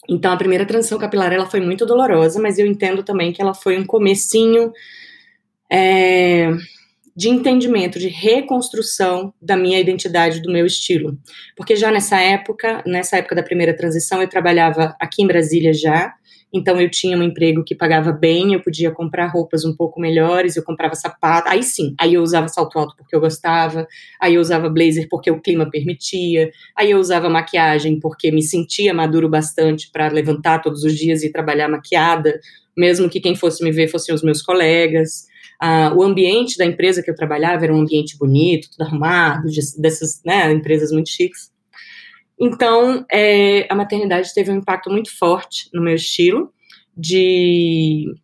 Então, 0.07 0.31
a 0.31 0.37
primeira 0.37 0.67
transição 0.67 0.99
capilar, 0.99 1.33
ela 1.33 1.49
foi 1.49 1.61
muito 1.61 1.87
dolorosa, 1.87 2.39
mas 2.39 2.59
eu 2.59 2.67
entendo 2.67 3.03
também 3.03 3.33
que 3.33 3.41
ela 3.41 3.55
foi 3.55 3.79
um 3.79 3.87
comecinho 3.87 4.71
é, 5.73 6.51
de 7.17 7.31
entendimento, 7.31 7.99
de 7.99 8.09
reconstrução 8.09 9.33
da 9.41 9.57
minha 9.57 9.81
identidade, 9.81 10.43
do 10.43 10.53
meu 10.53 10.67
estilo. 10.67 11.19
Porque 11.57 11.75
já 11.75 11.91
nessa 11.91 12.21
época, 12.21 12.83
nessa 12.85 13.17
época 13.17 13.35
da 13.35 13.43
primeira 13.43 13.75
transição, 13.75 14.21
eu 14.21 14.29
trabalhava 14.29 14.95
aqui 15.01 15.23
em 15.23 15.27
Brasília 15.27 15.73
já, 15.73 16.15
então 16.55 16.81
eu 16.81 16.88
tinha 16.88 17.19
um 17.19 17.23
emprego 17.23 17.64
que 17.64 17.75
pagava 17.75 18.12
bem, 18.12 18.55
eu 18.55 18.62
podia 18.62 18.93
comprar 18.93 19.27
roupas 19.27 19.64
um 19.64 19.75
pouco 19.75 20.01
melhores, 20.01 20.57
eu 20.57 20.62
comprava 20.62 20.95
sapato, 20.95 21.49
aí 21.49 21.64
sim, 21.64 21.97
aí 21.99 22.14
eu 22.14 22.23
usava 22.23 22.47
salto 22.47 22.79
alto 22.79 22.95
porque 22.97 23.17
eu 23.17 23.21
gostava, 23.21 23.88
aí 24.21 24.37
eu 24.37 24.40
usava 24.40 24.71
blazer 24.71 25.09
porque 25.11 25.29
o 25.31 25.40
clima 25.40 25.69
permitia, 25.69 26.53
aí 26.77 26.93
eu 26.93 27.01
usava 27.01 27.29
maquiagem 27.29 27.99
porque 27.99 28.31
me 28.31 28.40
sentia 28.40 28.95
maduro 28.95 29.29
bastante 29.29 29.90
para 29.90 30.07
levantar 30.09 30.61
todos 30.61 30.85
os 30.85 30.95
dias 30.95 31.25
e 31.25 31.33
trabalhar 31.33 31.69
maquiada, 31.69 32.38
mesmo 32.77 33.11
que 33.11 33.21
quem 33.21 33.35
fosse 33.35 33.64
me 33.64 33.73
ver 33.73 33.88
fossem 33.88 34.14
os 34.14 34.23
meus 34.23 34.40
colegas. 34.40 35.27
Ah, 35.61 35.93
o 35.97 36.03
ambiente 36.03 36.57
da 36.57 36.64
empresa 36.64 37.03
que 37.03 37.11
eu 37.11 37.14
trabalhava 37.14 37.64
era 37.64 37.75
um 37.75 37.81
ambiente 37.81 38.17
bonito, 38.17 38.69
tudo 38.71 38.87
arrumado, 38.87 39.49
dessas 39.79 40.21
né, 40.25 40.53
empresas 40.53 40.93
muito 40.93 41.09
chiques. 41.09 41.54
Então, 42.38 43.05
é, 43.11 43.66
a 43.70 43.75
maternidade 43.75 44.35
teve 44.35 44.51
um 44.51 44.57
impacto 44.57 44.90
muito 44.90 45.16
forte 45.16 45.68
no 45.73 45.83
meu 45.83 45.94
estilo 45.94 46.53
de 46.97 48.14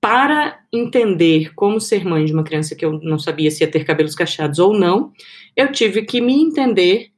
para 0.00 0.58
entender 0.72 1.52
como 1.54 1.80
ser 1.80 2.04
mãe 2.04 2.24
de 2.24 2.32
uma 2.32 2.42
criança 2.42 2.74
que 2.74 2.84
eu 2.84 2.98
não 3.02 3.18
sabia 3.18 3.50
se 3.50 3.62
ia 3.62 3.70
ter 3.70 3.84
cabelos 3.84 4.14
cacheados 4.14 4.58
ou 4.58 4.72
não, 4.72 5.12
eu 5.54 5.70
tive 5.70 6.02
que 6.02 6.22
me 6.22 6.40
entender 6.40 7.10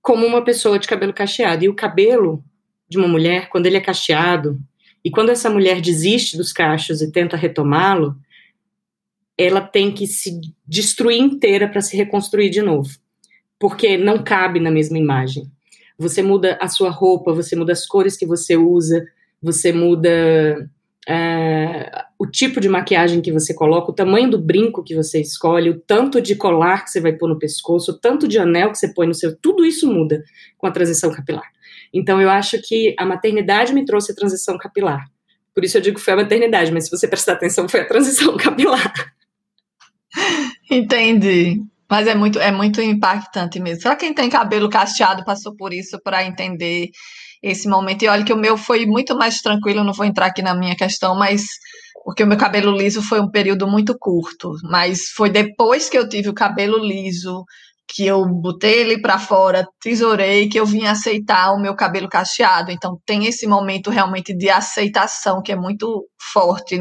como 0.00 0.26
uma 0.26 0.42
pessoa 0.42 0.78
de 0.78 0.88
cabelo 0.88 1.12
cacheado. 1.12 1.64
E 1.64 1.68
o 1.68 1.74
cabelo 1.74 2.42
de 2.88 2.96
uma 2.96 3.06
mulher, 3.06 3.50
quando 3.50 3.66
ele 3.66 3.76
é 3.76 3.80
cacheado, 3.80 4.58
e 5.04 5.10
quando 5.10 5.28
essa 5.28 5.50
mulher 5.50 5.82
desiste 5.82 6.36
dos 6.36 6.50
cachos 6.50 7.02
e 7.02 7.12
tenta 7.12 7.36
retomá-lo, 7.36 8.16
ela 9.36 9.60
tem 9.60 9.92
que 9.92 10.06
se 10.06 10.40
destruir 10.66 11.20
inteira 11.20 11.68
para 11.68 11.82
se 11.82 11.94
reconstruir 11.94 12.48
de 12.48 12.62
novo 12.62 12.90
porque 13.58 13.96
não 13.96 14.22
cabe 14.22 14.60
na 14.60 14.70
mesma 14.70 14.98
imagem. 14.98 15.50
Você 15.98 16.22
muda 16.22 16.56
a 16.60 16.68
sua 16.68 16.90
roupa, 16.90 17.32
você 17.32 17.56
muda 17.56 17.72
as 17.72 17.84
cores 17.84 18.16
que 18.16 18.26
você 18.26 18.56
usa, 18.56 19.04
você 19.42 19.72
muda 19.72 20.70
é, 21.08 22.04
o 22.18 22.26
tipo 22.26 22.60
de 22.60 22.68
maquiagem 22.68 23.20
que 23.20 23.32
você 23.32 23.54
coloca, 23.54 23.90
o 23.90 23.94
tamanho 23.94 24.30
do 24.30 24.38
brinco 24.38 24.84
que 24.84 24.94
você 24.94 25.20
escolhe, 25.20 25.70
o 25.70 25.80
tanto 25.80 26.20
de 26.20 26.36
colar 26.36 26.84
que 26.84 26.90
você 26.90 27.00
vai 27.00 27.12
pôr 27.12 27.28
no 27.28 27.38
pescoço, 27.38 27.92
o 27.92 27.98
tanto 27.98 28.28
de 28.28 28.38
anel 28.38 28.70
que 28.70 28.78
você 28.78 28.92
põe 28.92 29.06
no 29.06 29.14
seu, 29.14 29.34
tudo 29.34 29.64
isso 29.64 29.92
muda 29.92 30.22
com 30.56 30.66
a 30.66 30.70
transição 30.70 31.10
capilar. 31.10 31.50
Então 31.92 32.20
eu 32.20 32.28
acho 32.28 32.60
que 32.60 32.94
a 32.98 33.06
maternidade 33.06 33.72
me 33.72 33.84
trouxe 33.84 34.12
a 34.12 34.14
transição 34.14 34.58
capilar. 34.58 35.10
Por 35.54 35.64
isso 35.64 35.78
eu 35.78 35.80
digo 35.80 35.96
que 35.96 36.04
foi 36.04 36.12
a 36.14 36.18
maternidade, 36.18 36.70
mas 36.70 36.84
se 36.84 36.90
você 36.90 37.08
prestar 37.08 37.32
atenção, 37.32 37.68
foi 37.68 37.80
a 37.80 37.88
transição 37.88 38.36
capilar. 38.38 38.92
Entendi. 40.70 41.62
Mas 41.90 42.06
é 42.06 42.14
muito, 42.14 42.38
é 42.38 42.52
muito 42.52 42.80
impactante 42.82 43.58
mesmo. 43.60 43.82
Só 43.82 43.96
quem 43.96 44.14
tem 44.14 44.28
cabelo 44.28 44.68
cacheado 44.68 45.24
passou 45.24 45.54
por 45.56 45.72
isso 45.72 45.98
para 46.02 46.24
entender 46.24 46.90
esse 47.42 47.68
momento. 47.68 48.02
E 48.02 48.08
olha 48.08 48.24
que 48.24 48.32
o 48.32 48.36
meu 48.36 48.56
foi 48.56 48.86
muito 48.86 49.16
mais 49.16 49.40
tranquilo, 49.40 49.84
não 49.84 49.92
vou 49.92 50.04
entrar 50.04 50.26
aqui 50.26 50.42
na 50.42 50.54
minha 50.54 50.76
questão, 50.76 51.16
mas 51.16 51.44
porque 52.04 52.22
o 52.22 52.26
meu 52.26 52.38
cabelo 52.38 52.76
liso 52.76 53.02
foi 53.02 53.20
um 53.20 53.30
período 53.30 53.66
muito 53.66 53.96
curto. 53.98 54.52
Mas 54.64 55.10
foi 55.14 55.30
depois 55.30 55.88
que 55.88 55.98
eu 55.98 56.08
tive 56.08 56.28
o 56.28 56.34
cabelo 56.34 56.78
liso, 56.78 57.44
que 57.88 58.06
eu 58.06 58.24
botei 58.26 58.80
ele 58.80 59.00
para 59.00 59.18
fora, 59.18 59.66
tesourei, 59.80 60.48
que 60.48 60.60
eu 60.60 60.66
vim 60.66 60.84
aceitar 60.84 61.52
o 61.52 61.60
meu 61.60 61.74
cabelo 61.74 62.08
cacheado. 62.08 62.70
Então 62.70 63.00
tem 63.06 63.24
esse 63.24 63.46
momento 63.46 63.90
realmente 63.90 64.36
de 64.36 64.50
aceitação 64.50 65.40
que 65.42 65.50
é 65.50 65.56
muito 65.56 66.06
forte 66.32 66.78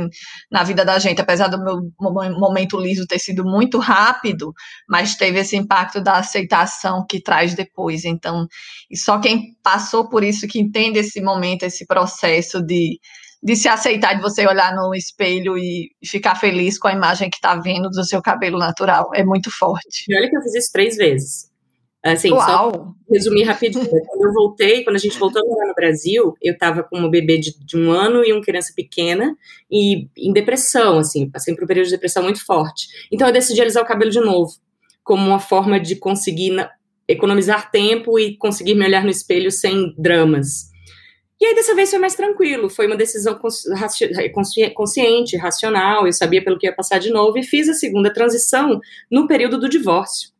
na 0.52 0.64
vida 0.64 0.84
da 0.84 1.00
gente, 1.00 1.22
apesar 1.22 1.48
do 1.48 1.64
meu 1.64 1.78
momento 2.00 2.78
liso 2.78 3.08
ter 3.08 3.20
sido 3.20 3.46
muito 3.46 3.80
rápido, 3.80 4.54
mas 4.90 5.16
teve 5.16 5.40
esse 5.40 5.56
impacto 5.56 6.02
da 6.02 6.18
aceitação 6.18 7.06
que 7.10 7.22
traz 7.22 7.56
depois. 7.56 8.04
Então, 8.04 8.46
e 8.92 8.98
só 8.98 9.18
quem 9.20 9.56
passou 9.64 10.10
por 10.10 10.24
isso 10.24 10.46
que 10.48 10.60
entende 10.60 11.00
esse 11.00 11.22
momento, 11.22 11.64
esse 11.64 11.86
processo 11.88 12.62
de 12.62 13.00
de 13.44 13.56
se 13.56 13.68
aceitar, 13.68 14.16
de 14.16 14.22
você 14.22 14.46
olhar 14.48 14.76
no 14.76 14.94
espelho 14.96 15.58
e 15.58 15.92
ficar 16.04 16.36
feliz 16.36 16.78
com 16.78 16.88
a 16.88 16.94
imagem 16.94 17.30
que 17.30 17.38
está 17.38 17.56
vendo 17.56 17.90
do 17.90 18.04
seu 18.04 18.22
cabelo 18.22 18.58
natural. 18.58 19.10
É 19.14 19.24
muito 19.24 19.50
forte. 19.52 20.06
E 20.10 20.18
olha 20.18 20.30
que 20.30 20.38
eu 20.38 20.42
fiz 20.42 20.56
isso 20.56 20.72
três 20.72 20.96
vezes. 20.96 21.48
Assim, 22.04 22.32
Uau. 22.32 22.42
só 22.42 22.94
resumir 23.12 23.44
rapidinho. 23.44 23.86
quando 23.86 24.26
eu 24.26 24.34
voltei, 24.34 24.84
quando 24.84 24.96
a 24.96 25.00
gente 25.00 25.18
voltou 25.18 25.42
a 25.42 25.46
morar 25.46 25.68
no 25.68 25.74
Brasil, 25.74 26.34
eu 26.42 26.54
estava 26.54 26.84
com 26.84 27.00
um 27.00 27.10
bebê 27.10 27.38
de, 27.38 27.58
de, 27.60 27.78
um 27.78 27.92
ano 27.92 28.24
e 28.24 28.32
uma 28.32 28.42
criança 28.42 28.72
pequena 28.76 29.36
e 29.70 30.08
em 30.18 30.32
depressão, 30.32 31.00
assim, 31.00 31.30
passei 31.30 31.54
por 31.56 31.64
um 31.64 31.68
período 31.68 31.86
de 31.86 31.92
depressão 31.92 32.24
muito 32.24 32.46
forte. 32.46 32.88
Então 33.12 33.28
eu 33.28 33.34
decidi 33.34 33.62
alisar 33.62 33.84
o 33.84 33.88
cabelo 33.88 34.12
de 34.12 34.22
novo, 34.22 34.52
como 35.04 35.26
uma 35.26 35.40
forma 35.40 35.80
de 35.80 35.96
conseguir 35.96 36.52
na, 36.52 36.70
economizar 37.08 37.72
tempo 37.72 38.20
e 38.20 38.38
conseguir 38.38 38.76
me 38.76 38.86
olhar 38.86 39.04
no 39.04 39.10
espelho 39.10 39.52
sem 39.52 39.94
dramas. 39.98 40.67
E 41.40 41.46
aí, 41.46 41.56
dessa 41.56 41.76
vez, 41.76 41.90
foi 41.90 42.00
mais 42.00 42.16
tranquilo. 42.16 42.70
Foi 42.70 42.88
uma 42.88 42.96
decisão 42.96 43.40
consciente, 44.74 45.38
racional. 45.38 46.08
Eu 46.08 46.14
sabia 46.14 46.44
pelo 46.44 46.58
que 46.58 46.66
ia 46.66 46.74
passar 46.74 47.00
de 47.00 47.12
novo 47.12 47.38
e 47.38 47.44
fiz 47.44 47.70
a 47.70 47.74
segunda 47.74 48.12
transição 48.12 48.80
no 49.12 49.28
período 49.28 49.60
do 49.60 49.70
divórcio. 49.70 50.32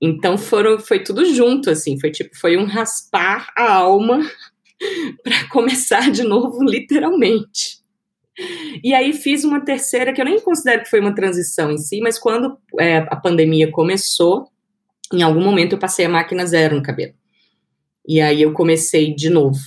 Então, 0.00 0.36
foram, 0.36 0.78
foi 0.78 1.02
tudo 1.02 1.24
junto, 1.32 1.70
assim. 1.70 1.98
Foi 1.98 2.10
tipo, 2.10 2.36
foi 2.38 2.56
um 2.56 2.66
raspar 2.66 3.50
a 3.56 3.72
alma 3.72 4.20
para 5.24 5.48
começar 5.48 6.10
de 6.10 6.22
novo, 6.22 6.62
literalmente. 6.62 7.78
E 8.84 8.94
aí 8.94 9.12
fiz 9.12 9.44
uma 9.44 9.64
terceira, 9.64 10.12
que 10.12 10.20
eu 10.20 10.24
nem 10.24 10.40
considero 10.40 10.82
que 10.82 10.90
foi 10.90 11.00
uma 11.00 11.14
transição 11.14 11.72
em 11.72 11.78
si, 11.78 12.00
mas 12.00 12.18
quando 12.18 12.56
é, 12.78 12.98
a 12.98 13.16
pandemia 13.16 13.70
começou, 13.70 14.46
em 15.12 15.22
algum 15.22 15.42
momento 15.42 15.72
eu 15.72 15.78
passei 15.78 16.04
a 16.04 16.08
máquina 16.08 16.46
zero 16.46 16.76
no 16.76 16.82
cabelo. 16.82 17.14
E 18.06 18.20
aí 18.20 18.40
eu 18.40 18.52
comecei 18.52 19.12
de 19.14 19.28
novo. 19.28 19.58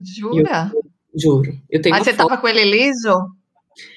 Jura? 0.00 0.70
Eu, 0.74 0.82
juro. 1.14 1.60
Eu 1.68 1.80
tenho 1.82 1.94
Mas 1.94 2.04
você 2.04 2.10
estava 2.10 2.38
com 2.38 2.48
ele 2.48 2.64
liso? 2.64 3.12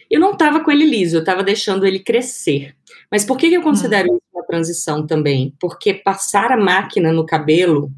Eu 0.10 0.20
não 0.20 0.34
estava 0.34 0.60
com 0.60 0.72
ele 0.72 0.86
liso, 0.86 1.18
eu 1.18 1.22
estava 1.22 1.44
deixando 1.44 1.86
ele 1.86 2.00
crescer. 2.00 2.76
Mas 3.12 3.24
por 3.24 3.38
que, 3.38 3.54
eu 3.54 3.62
considero 3.62 4.12
hum. 4.12 4.16
isso 4.16 4.24
uma 4.34 4.46
transição 4.46 5.06
também? 5.06 5.56
Porque 5.60 5.94
passar 5.94 6.52
a 6.52 6.58
máquina 6.58 7.12
no 7.12 7.26
cabelo, 7.26 7.92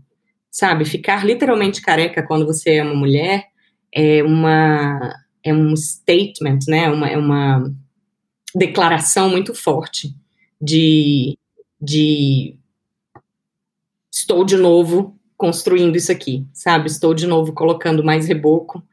sabe, 0.52 0.86
ficar 0.86 1.26
literalmente 1.26 1.82
careca 1.82 2.24
quando 2.24 2.46
você 2.46 2.76
é 2.76 2.84
uma 2.84 2.96
mulher, 2.96 3.46
é 3.91 4.24
uma 4.24 5.13
é 5.44 5.54
um 5.54 5.76
statement, 5.76 6.60
né? 6.68 6.89
Uma, 6.89 7.08
é 7.08 7.18
uma 7.18 7.72
declaração 8.56 9.30
muito 9.30 9.54
forte 9.54 10.15
de, 10.60 11.38
de 11.80 12.58
estou 14.12 14.44
de 14.44 14.58
novo 14.58 15.14
construindo 15.38 15.95
isso 15.95 16.12
aqui, 16.12 16.45
sabe? 16.54 16.88
Estou 16.88 17.13
de 17.13 17.28
novo 17.28 17.54
colocando 17.54 18.04
mais 18.04 18.28
reboco 18.28 18.84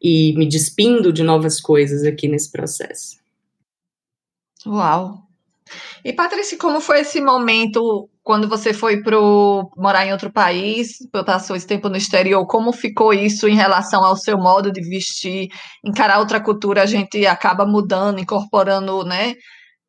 e 0.00 0.34
me 0.36 0.48
despindo 0.48 1.12
de 1.12 1.22
novas 1.22 1.60
coisas 1.60 2.04
aqui 2.04 2.26
nesse 2.26 2.50
processo. 2.50 3.16
Uau! 4.66 5.22
E 6.04 6.12
Patrícia, 6.12 6.58
como 6.58 6.80
foi 6.80 7.00
esse 7.00 7.20
momento 7.20 8.08
quando 8.22 8.48
você 8.48 8.72
foi 8.72 9.02
para 9.02 9.16
morar 9.76 10.06
em 10.06 10.12
outro 10.12 10.30
país, 10.32 10.98
passou 11.24 11.56
esse 11.56 11.66
tempo 11.66 11.88
no 11.88 11.96
exterior? 11.96 12.44
Como 12.46 12.72
ficou 12.72 13.12
isso 13.12 13.48
em 13.48 13.54
relação 13.54 14.04
ao 14.04 14.16
seu 14.16 14.36
modo 14.36 14.72
de 14.72 14.80
vestir, 14.80 15.48
encarar 15.84 16.18
outra 16.18 16.40
cultura? 16.40 16.82
A 16.82 16.86
gente 16.86 17.24
acaba 17.26 17.64
mudando, 17.64 18.20
incorporando, 18.20 19.04
né? 19.04 19.34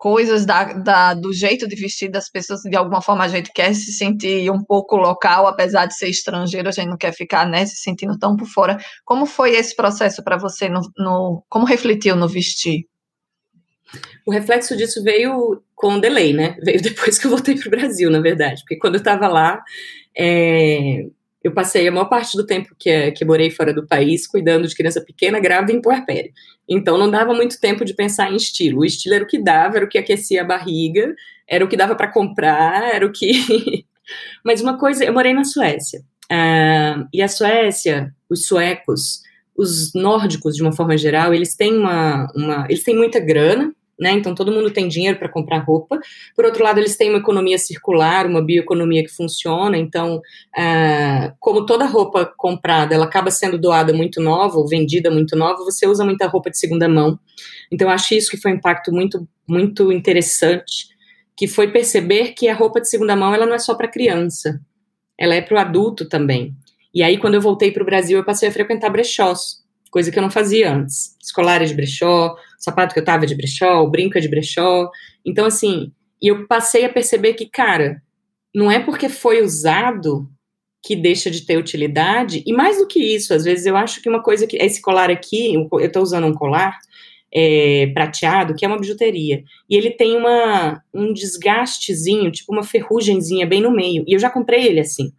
Coisas 0.04 0.46
da, 0.46 0.66
da, 0.74 1.13
do 1.13 1.32
jeito 1.32 1.66
de 1.66 1.78
vestir 1.78 2.12
das 2.12 2.30
pessoas, 2.30 2.60
de 2.60 2.76
alguma 2.76 3.02
forma 3.02 3.24
a 3.24 3.28
gente 3.30 3.54
quer 3.54 3.74
se 3.74 3.94
sentir 3.94 4.52
um 4.52 4.62
pouco 4.62 4.98
local, 4.98 5.48
apesar 5.48 5.86
de 5.86 5.96
ser 5.96 6.10
estrangeiro, 6.10 6.68
a 6.68 6.74
gente 6.74 6.89
não 6.89 6.98
quer 6.98 7.13
ficar 7.13 7.48
né, 7.48 7.66
se 7.66 7.78
sentindo 7.78 8.20
tão 8.20 8.36
por 8.36 8.46
fora. 8.46 8.78
Como 9.06 9.26
foi 9.26 9.52
esse 9.56 9.74
processo 9.74 10.22
para 10.22 10.36
você? 10.36 10.68
No, 10.68 10.82
no, 10.98 11.46
como 11.48 11.66
refletiu 11.66 12.18
no 12.18 12.28
vestir? 12.28 12.86
O 14.28 14.32
reflexo 14.34 14.76
disso 14.76 15.02
veio 15.02 15.63
com 15.74 15.98
delay, 15.98 16.34
né? 16.34 16.58
Veio 16.62 16.82
depois 16.84 17.18
que 17.18 17.26
eu 17.26 17.32
voltei 17.32 17.56
para 17.56 17.70
o 17.70 17.72
Brasil, 17.72 18.12
na 18.12 18.20
verdade. 18.20 18.60
Porque 18.60 18.76
quando 18.76 18.96
eu 18.96 19.00
estava 19.00 19.30
lá, 19.30 19.63
é, 20.18 21.06
eu 21.43 21.51
passei 21.51 21.88
a 21.88 21.91
maior 21.91 22.06
parte 22.06 22.38
do 22.38 22.45
tempo 22.45 22.73
que, 22.79 23.12
que 23.12 23.25
morei 23.25 23.51
fora 23.51 23.73
do 23.73 23.86
país 23.86 24.25
cuidando 24.25 24.67
de 24.67 24.75
criança 24.75 25.01
pequena, 25.01 25.39
grávida 25.39 25.73
e 25.73 25.75
em 25.75 25.82
puerpério. 25.82 26.32
Então 26.67 26.97
não 26.97 27.12
dava 27.12 27.34
muito 27.34 27.60
tempo 27.60 27.84
de 27.84 27.93
pensar 27.93 28.32
em 28.32 28.38
estilo. 28.38 28.79
O 28.79 28.86
estilo 28.86 29.15
era 29.15 29.23
o 29.23 29.27
que 29.27 29.38
dava, 29.38 29.77
era 29.77 29.86
o 29.86 29.89
que 29.89 29.97
aquecia 29.97 30.41
a 30.41 30.45
barriga, 30.45 31.13
era 31.47 31.65
o 31.65 31.67
que 31.67 31.75
dava 31.75 31.95
para 31.95 32.12
comprar, 32.12 32.95
era 32.95 33.06
o 33.06 33.12
que. 33.12 33.86
Mas 34.43 34.62
uma 34.62 34.77
coisa, 34.77 35.03
eu 35.03 35.13
morei 35.13 35.34
na 35.34 35.43
Suécia. 35.43 35.99
Uh, 36.32 37.08
e 37.13 37.21
a 37.21 37.27
Suécia, 37.27 38.13
os 38.29 38.45
suecos, 38.45 39.21
os 39.56 39.93
nórdicos 39.93 40.56
de 40.56 40.62
uma 40.62 40.71
forma 40.71 40.97
geral, 40.97 41.34
eles 41.34 41.56
têm 41.56 41.75
uma, 41.77 42.27
uma 42.34 42.65
eles 42.69 42.84
têm 42.84 42.95
muita 42.95 43.19
grana, 43.19 43.73
né? 43.99 44.12
Então 44.12 44.34
todo 44.34 44.51
mundo 44.51 44.71
tem 44.71 44.88
dinheiro 44.88 45.17
para 45.17 45.29
comprar 45.29 45.60
roupa. 45.60 45.99
Por 46.36 46.45
outro 46.45 46.63
lado, 46.63 46.79
eles 46.79 46.97
têm 46.97 47.10
uma 47.10 47.19
economia 47.19 47.58
circular, 47.58 48.25
uma 48.25 48.41
bioeconomia 48.41 49.03
que 49.03 49.12
funciona. 49.12 49.77
Então, 49.77 50.17
uh, 50.17 51.34
como 51.39 51.65
toda 51.65 51.86
roupa 51.86 52.25
comprada, 52.38 52.95
ela 52.95 53.06
acaba 53.06 53.29
sendo 53.32 53.58
doada 53.58 53.93
muito 53.93 54.21
nova 54.21 54.58
ou 54.58 54.67
vendida 54.67 55.12
muito 55.12 55.36
nova, 55.36 55.63
você 55.63 55.88
usa 55.88 56.03
muita 56.03 56.27
roupa 56.27 56.49
de 56.49 56.58
segunda 56.58 56.88
mão. 56.88 57.19
Então, 57.71 57.89
acho 57.89 58.13
isso 58.15 58.32
que 58.32 58.38
foi 58.38 58.51
um 58.51 58.56
impacto 58.56 58.91
muito, 58.91 59.27
muito 59.47 59.91
interessante, 59.91 60.88
que 61.36 61.47
foi 61.47 61.71
perceber 61.71 62.34
que 62.34 62.47
a 62.47 62.56
roupa 62.56 62.82
de 62.82 62.89
segunda 62.89 63.15
mão 63.15 63.34
ela 63.34 63.45
não 63.45 63.56
é 63.56 63.60
só 63.60 63.75
para 63.75 63.88
criança, 63.88 64.60
ela 65.17 65.36
é 65.36 65.41
para 65.41 65.56
o 65.56 65.60
adulto 65.60 66.08
também. 66.08 66.56
E 66.93 67.01
aí, 67.01 67.17
quando 67.17 67.36
eu 67.36 67.41
voltei 67.41 67.71
para 67.71 67.82
o 67.82 67.86
Brasil, 67.86 68.19
eu 68.19 68.25
passei 68.25 68.49
a 68.49 68.51
frequentar 68.51 68.89
brechós 68.89 69.62
coisa 69.93 70.12
que 70.12 70.17
eu 70.17 70.23
não 70.23 70.32
fazia 70.32 70.73
antes. 70.73 71.15
Escolar 71.21 71.62
é 71.62 71.65
de 71.65 71.73
brechó, 71.75 72.36
sapato 72.58 72.95
que 72.95 72.99
eu 72.99 73.06
tava 73.06 73.27
de 73.27 73.36
brechó, 73.36 73.86
brinca 73.86 74.19
de 74.19 74.27
brechó. 74.27 74.89
Então, 75.23 75.45
assim, 75.45 75.91
e 76.19 76.29
eu 76.29 76.47
passei 76.47 76.84
a 76.84 76.89
perceber 76.89 77.36
que, 77.36 77.45
cara, 77.45 78.01
não 78.56 78.71
é 78.71 78.79
porque 78.79 79.08
foi 79.08 79.43
usado 79.43 80.27
que 80.82 80.95
deixa 80.95 81.29
de 81.29 81.45
ter 81.45 81.58
utilidade, 81.58 82.43
e 82.45 82.51
mais 82.51 82.77
do 82.77 82.88
que 82.88 82.99
isso, 82.99 83.34
às 83.34 83.45
vezes 83.45 83.65
eu 83.67 83.77
acho 83.77 84.01
que 84.01 84.10
uma 84.10 84.21
coisa 84.21 84.47
que. 84.47 84.58
Esse 84.58 84.82
colar 84.82 85.12
aqui, 85.12 85.53
eu 85.53 85.79
estou 85.79 86.01
usando 86.01 86.25
um 86.25 86.34
colar 86.34 86.77
é, 87.32 87.88
prateado, 87.93 88.56
que 88.56 88.65
é 88.65 88.67
uma 88.67 88.79
bijuteria, 88.79 89.43
e 89.69 89.75
ele 89.77 89.91
tem 89.91 90.17
uma, 90.17 90.84
um 90.93 91.13
desgastezinho, 91.13 92.32
tipo 92.32 92.51
uma 92.51 92.63
ferrugemzinha 92.63 93.45
bem 93.45 93.62
no 93.62 93.71
meio, 93.71 94.03
e 94.08 94.13
eu 94.13 94.19
já 94.19 94.29
comprei 94.29 94.65
ele 94.65 94.79
assim 94.79 95.13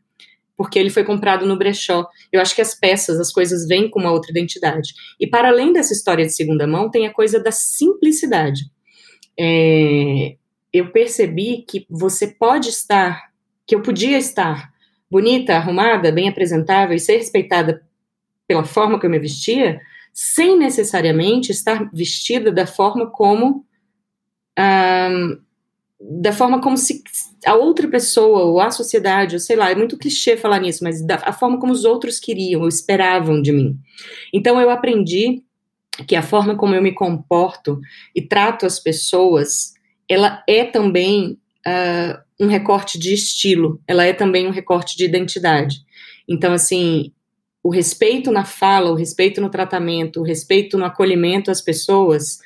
porque 0.57 0.79
ele 0.79 0.90
foi 0.90 1.05
comprado 1.05 1.47
no 1.47 1.59
brechó. 1.59 2.07
Eu 2.33 2.40
acho 2.40 2.55
que 2.55 2.62
as 2.62 2.75
peças, 2.75 3.19
as 3.19 3.33
coisas 3.33 3.67
vêm 3.67 3.90
com 3.90 4.01
uma 4.01 4.12
outra 4.12 4.31
identidade. 4.31 4.93
E 5.19 5.27
para 5.27 5.49
além 5.49 5.73
dessa 5.73 5.93
história 5.93 6.25
de 6.25 6.35
segunda 6.35 6.67
mão, 6.67 6.90
tem 6.90 7.07
a 7.07 7.12
coisa 7.12 7.40
da 7.40 7.51
simplicidade. 7.51 8.62
É, 9.38 10.37
eu 10.73 10.90
percebi 10.90 11.64
que 11.69 11.87
você 11.90 12.29
pode 12.29 12.69
estar, 12.69 13.31
que 13.67 13.75
eu 13.75 13.83
podia 13.83 14.19
estar 14.19 14.73
bonita, 15.11 15.57
arrumada, 15.57 16.11
bem 16.11 16.29
apresentável 16.29 16.97
e 16.97 17.01
ser 17.01 17.17
respeitada 17.19 17.83
pela 18.47 18.64
forma 18.64 18.99
que 18.99 19.07
eu 19.07 19.11
me 19.11 19.19
vestia, 19.19 19.81
sem 20.12 20.57
necessariamente 20.57 21.51
estar 21.51 21.90
vestida 21.93 22.53
da 22.53 22.67
forma 22.67 23.11
como 23.11 23.64
um, 24.59 25.40
da 26.07 26.33
forma 26.33 26.61
como 26.61 26.77
se 26.77 27.03
a 27.47 27.55
outra 27.55 27.88
pessoa, 27.88 28.45
ou 28.45 28.61
a 28.61 28.71
sociedade, 28.71 29.37
ou 29.37 29.40
sei 29.40 29.57
lá, 29.57 29.71
é 29.71 29.75
muito 29.75 29.97
clichê 29.97 30.37
falar 30.37 30.61
nisso, 30.61 30.85
mas 30.85 31.05
da 31.05 31.17
a 31.25 31.33
forma 31.33 31.59
como 31.59 31.73
os 31.73 31.85
outros 31.85 32.19
queriam 32.21 32.62
ou 32.62 32.69
esperavam 32.69 33.40
de 33.40 33.53
mim. 33.53 33.79
Então 34.33 34.61
eu 34.61 34.69
aprendi 34.69 35.43
que 36.07 36.14
a 36.14 36.23
forma 36.23 36.57
como 36.57 36.75
eu 36.75 36.83
me 36.83 36.93
comporto 36.93 37.81
e 38.14 38.21
trato 38.21 38.67
as 38.67 38.79
pessoas, 38.79 39.73
ela 40.09 40.43
é 40.47 40.64
também 40.64 41.38
uh, 41.67 42.19
um 42.38 42.49
recorte 42.49 42.99
de 42.99 43.14
estilo, 43.14 43.81
ela 43.87 44.05
é 44.05 44.12
também 44.12 44.47
um 44.47 44.51
recorte 44.51 44.97
de 44.97 45.05
identidade. 45.05 45.85
Então, 46.29 46.53
assim, 46.53 47.12
o 47.62 47.71
respeito 47.71 48.31
na 48.31 48.45
fala, 48.45 48.90
o 48.90 48.97
respeito 48.97 49.40
no 49.40 49.49
tratamento, 49.49 50.21
o 50.21 50.25
respeito 50.25 50.77
no 50.77 50.85
acolhimento 50.85 51.51
às 51.51 51.61
pessoas 51.61 52.40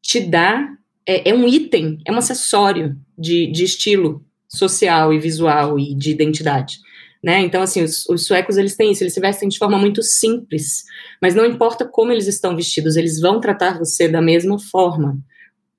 te 0.00 0.20
dá 0.20 0.76
é, 1.06 1.30
é 1.30 1.34
um 1.34 1.46
item, 1.46 1.98
é 2.06 2.12
um 2.12 2.18
acessório 2.18 2.96
de, 3.18 3.50
de 3.50 3.64
estilo 3.64 4.24
social 4.48 5.12
e 5.12 5.18
visual 5.18 5.78
e 5.78 5.94
de 5.94 6.10
identidade. 6.10 6.78
Né? 7.22 7.40
Então, 7.40 7.60
assim, 7.60 7.82
os, 7.82 8.08
os, 8.08 8.26
suecos, 8.26 8.56
eles 8.56 8.76
têm 8.76 8.92
isso, 8.92 9.02
eles 9.02 9.12
se 9.12 9.20
vestem 9.20 9.48
de 9.48 9.58
forma 9.58 9.78
muito 9.78 10.02
simples, 10.02 10.84
mas 11.20 11.34
não 11.34 11.44
importa 11.44 11.84
como 11.84 12.10
eles 12.10 12.26
estão 12.26 12.56
vestidos, 12.56 12.96
eles 12.96 13.20
vão 13.20 13.40
tratar 13.40 13.78
você 13.78 14.08
da 14.08 14.22
mesma 14.22 14.58
forma, 14.58 15.18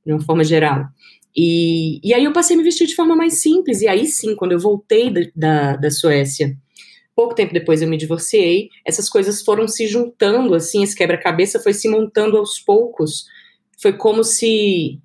de 0.05 0.13
uma 0.13 0.21
forma 0.21 0.43
geral. 0.43 0.85
E, 1.35 1.99
e 2.07 2.13
aí 2.13 2.23
eu 2.23 2.33
passei 2.33 2.55
a 2.55 2.57
me 2.57 2.63
vestir 2.63 2.85
de 2.85 2.95
forma 2.95 3.15
mais 3.15 3.41
simples, 3.41 3.81
e 3.81 3.87
aí 3.87 4.05
sim, 4.05 4.35
quando 4.35 4.51
eu 4.51 4.59
voltei 4.59 5.09
da, 5.09 5.21
da, 5.35 5.75
da 5.77 5.89
Suécia, 5.89 6.55
pouco 7.15 7.33
tempo 7.33 7.53
depois 7.53 7.81
eu 7.81 7.87
me 7.87 7.97
divorciei, 7.97 8.69
essas 8.85 9.09
coisas 9.09 9.41
foram 9.41 9.67
se 9.67 9.87
juntando, 9.87 10.53
assim, 10.53 10.83
esse 10.83 10.95
quebra-cabeça 10.95 11.59
foi 11.59 11.73
se 11.73 11.89
montando 11.89 12.37
aos 12.37 12.59
poucos, 12.59 13.25
foi 13.81 13.93
como 13.93 14.23
se 14.23 14.99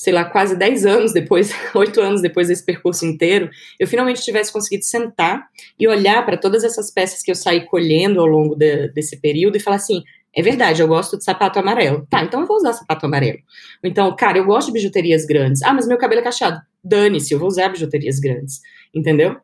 sei 0.00 0.14
lá, 0.14 0.24
quase 0.24 0.56
10 0.56 0.86
anos 0.86 1.12
depois, 1.12 1.52
8 1.76 2.00
anos 2.00 2.22
depois 2.22 2.48
desse 2.48 2.64
percurso 2.64 3.04
inteiro, 3.04 3.50
eu 3.78 3.86
finalmente 3.86 4.22
tivesse 4.22 4.50
conseguido 4.50 4.82
sentar 4.82 5.46
e 5.78 5.86
olhar 5.86 6.24
para 6.24 6.38
todas 6.38 6.64
essas 6.64 6.90
peças 6.90 7.22
que 7.22 7.30
eu 7.30 7.34
saí 7.34 7.66
colhendo 7.66 8.18
ao 8.18 8.24
longo 8.24 8.54
de, 8.54 8.88
desse 8.88 9.20
período 9.20 9.56
e 9.56 9.60
falar 9.60 9.76
assim: 9.76 10.02
é 10.34 10.40
verdade, 10.40 10.80
eu 10.80 10.88
gosto 10.88 11.18
de 11.18 11.24
sapato 11.24 11.58
amarelo. 11.58 12.06
Tá, 12.08 12.24
então 12.24 12.40
eu 12.40 12.46
vou 12.46 12.56
usar 12.56 12.72
sapato 12.72 13.04
amarelo. 13.04 13.40
Então, 13.84 14.16
cara, 14.16 14.38
eu 14.38 14.46
gosto 14.46 14.68
de 14.68 14.72
bijuterias 14.72 15.26
grandes. 15.26 15.62
Ah, 15.62 15.74
mas 15.74 15.86
meu 15.86 15.98
cabelo 15.98 16.22
é 16.22 16.24
cacheado. 16.24 16.58
Dane-se, 16.82 17.34
eu 17.34 17.38
vou 17.38 17.48
usar 17.48 17.68
bijuterias 17.68 18.18
grandes. 18.18 18.62
Entendeu? 18.94 19.36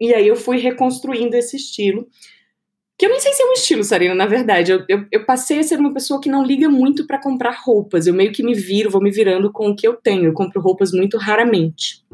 E 0.00 0.12
aí 0.12 0.26
eu 0.26 0.34
fui 0.34 0.58
reconstruindo 0.58 1.36
esse 1.36 1.56
estilo 1.56 2.08
que 3.02 3.06
eu 3.06 3.10
nem 3.10 3.18
sei 3.18 3.32
se 3.32 3.42
é 3.42 3.46
um 3.46 3.52
estilo, 3.52 3.82
Sarina, 3.82 4.14
na 4.14 4.26
verdade. 4.26 4.70
Eu, 4.70 4.84
eu, 4.88 5.04
eu 5.10 5.24
passei 5.24 5.58
a 5.58 5.62
ser 5.64 5.76
uma 5.76 5.92
pessoa 5.92 6.20
que 6.20 6.28
não 6.28 6.46
liga 6.46 6.68
muito 6.68 7.04
para 7.04 7.20
comprar 7.20 7.50
roupas. 7.50 8.06
Eu 8.06 8.14
meio 8.14 8.30
que 8.30 8.44
me 8.44 8.54
viro, 8.54 8.92
vou 8.92 9.02
me 9.02 9.10
virando 9.10 9.50
com 9.50 9.70
o 9.70 9.74
que 9.74 9.88
eu 9.88 9.94
tenho. 9.94 10.26
Eu 10.26 10.32
compro 10.32 10.60
roupas 10.60 10.92
muito 10.92 11.18
raramente. 11.18 12.04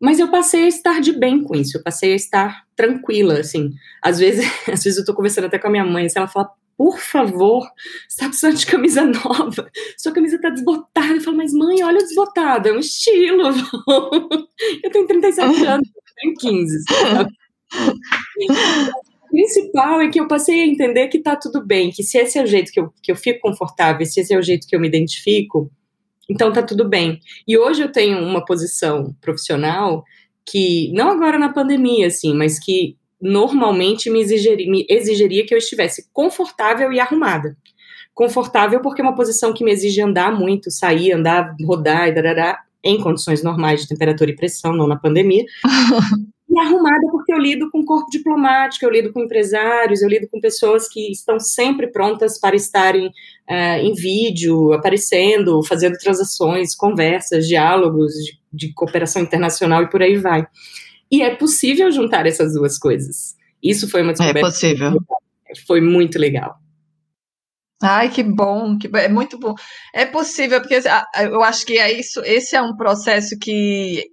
Mas 0.00 0.18
eu 0.18 0.30
passei 0.30 0.64
a 0.64 0.68
estar 0.68 1.02
de 1.02 1.12
bem 1.12 1.42
com 1.42 1.54
isso. 1.54 1.76
Eu 1.76 1.82
passei 1.82 2.14
a 2.14 2.16
estar 2.16 2.64
tranquila, 2.74 3.40
assim. 3.40 3.70
Às 4.00 4.18
vezes, 4.18 4.42
às 4.72 4.82
vezes 4.82 4.98
eu 4.98 5.04
tô 5.04 5.12
conversando 5.14 5.44
até 5.44 5.58
com 5.58 5.66
a 5.66 5.70
minha 5.70 5.84
mãe, 5.84 6.06
assim, 6.06 6.18
ela 6.18 6.28
fala, 6.28 6.48
por 6.74 6.98
favor, 6.98 7.68
você 8.08 8.20
tá 8.20 8.28
precisando 8.28 8.56
de 8.56 8.64
camisa 8.64 9.04
nova. 9.04 9.70
Sua 9.98 10.12
camisa 10.12 10.40
tá 10.40 10.48
desbotada. 10.48 11.12
Eu 11.12 11.20
falo, 11.20 11.36
mas 11.36 11.52
mãe, 11.52 11.82
olha 11.82 11.98
o 11.98 12.06
desbotado, 12.06 12.68
é 12.68 12.72
um 12.72 12.78
estilo. 12.78 13.50
eu 14.82 14.90
tenho 14.90 15.06
37 15.06 15.44
anos, 15.66 15.88
eu 15.94 16.14
tenho 16.16 16.34
15 16.38 16.84
principal 19.28 20.00
é 20.00 20.08
que 20.08 20.20
eu 20.20 20.28
passei 20.28 20.62
a 20.62 20.66
entender 20.66 21.08
que 21.08 21.20
tá 21.20 21.36
tudo 21.36 21.64
bem, 21.64 21.90
que 21.90 22.02
se 22.02 22.18
esse 22.18 22.38
é 22.38 22.42
o 22.42 22.46
jeito 22.46 22.72
que 22.72 22.80
eu, 22.80 22.92
que 23.02 23.12
eu 23.12 23.16
fico 23.16 23.40
confortável, 23.40 24.04
se 24.04 24.20
esse 24.20 24.34
é 24.34 24.38
o 24.38 24.42
jeito 24.42 24.66
que 24.66 24.74
eu 24.74 24.80
me 24.80 24.88
identifico, 24.88 25.70
então 26.28 26.52
tá 26.52 26.62
tudo 26.62 26.88
bem. 26.88 27.20
E 27.46 27.56
hoje 27.56 27.82
eu 27.82 27.90
tenho 27.90 28.18
uma 28.18 28.44
posição 28.44 29.14
profissional 29.20 30.04
que, 30.46 30.92
não 30.92 31.10
agora 31.10 31.38
na 31.38 31.52
pandemia, 31.52 32.06
assim, 32.06 32.34
mas 32.34 32.58
que 32.58 32.96
normalmente 33.20 34.10
me 34.10 34.20
exigiria, 34.20 34.70
me 34.70 34.86
exigiria 34.88 35.44
que 35.44 35.54
eu 35.54 35.58
estivesse 35.58 36.08
confortável 36.12 36.92
e 36.92 37.00
arrumada. 37.00 37.56
Confortável 38.14 38.80
porque 38.80 39.00
é 39.00 39.04
uma 39.04 39.14
posição 39.14 39.52
que 39.52 39.64
me 39.64 39.72
exige 39.72 40.00
andar 40.00 40.36
muito, 40.36 40.70
sair, 40.70 41.12
andar, 41.12 41.54
rodar 41.64 42.08
e 42.08 42.14
darará, 42.14 42.58
em 42.82 43.00
condições 43.00 43.42
normais 43.42 43.80
de 43.80 43.88
temperatura 43.88 44.30
e 44.30 44.36
pressão, 44.36 44.72
não 44.72 44.86
na 44.86 44.96
pandemia. 44.96 45.44
e 46.48 46.58
arrumada 46.58 47.06
porque 47.10 47.32
eu 47.32 47.38
lido 47.38 47.70
com 47.70 47.84
corpo 47.84 48.08
diplomático, 48.10 48.84
eu 48.84 48.90
lido 48.90 49.12
com 49.12 49.20
empresários, 49.20 50.00
eu 50.00 50.08
lido 50.08 50.26
com 50.28 50.40
pessoas 50.40 50.88
que 50.88 51.12
estão 51.12 51.38
sempre 51.38 51.88
prontas 51.88 52.40
para 52.40 52.56
estarem 52.56 53.08
uh, 53.08 53.78
em 53.82 53.92
vídeo, 53.92 54.72
aparecendo, 54.72 55.62
fazendo 55.62 55.98
transações, 55.98 56.74
conversas, 56.74 57.46
diálogos 57.46 58.12
de, 58.14 58.38
de 58.52 58.72
cooperação 58.72 59.20
internacional 59.20 59.82
e 59.82 59.90
por 59.90 60.02
aí 60.02 60.16
vai. 60.16 60.46
E 61.10 61.22
é 61.22 61.34
possível 61.34 61.90
juntar 61.90 62.26
essas 62.26 62.54
duas 62.54 62.78
coisas. 62.78 63.36
Isso 63.62 63.88
foi 63.90 64.02
uma 64.02 64.12
descoberta. 64.12 64.38
É 64.38 64.42
possível. 64.42 64.92
Foi 65.66 65.80
muito 65.80 66.18
legal. 66.18 66.56
Ai, 67.82 68.10
que 68.10 68.22
bom, 68.22 68.76
que 68.76 68.88
é 68.96 69.08
muito 69.08 69.38
bom. 69.38 69.54
É 69.94 70.04
possível, 70.04 70.60
porque 70.60 70.80
ah, 70.88 71.06
eu 71.22 71.42
acho 71.42 71.64
que 71.64 71.78
é 71.78 71.92
isso, 71.92 72.20
esse 72.24 72.56
é 72.56 72.62
um 72.62 72.74
processo 72.74 73.38
que 73.38 74.04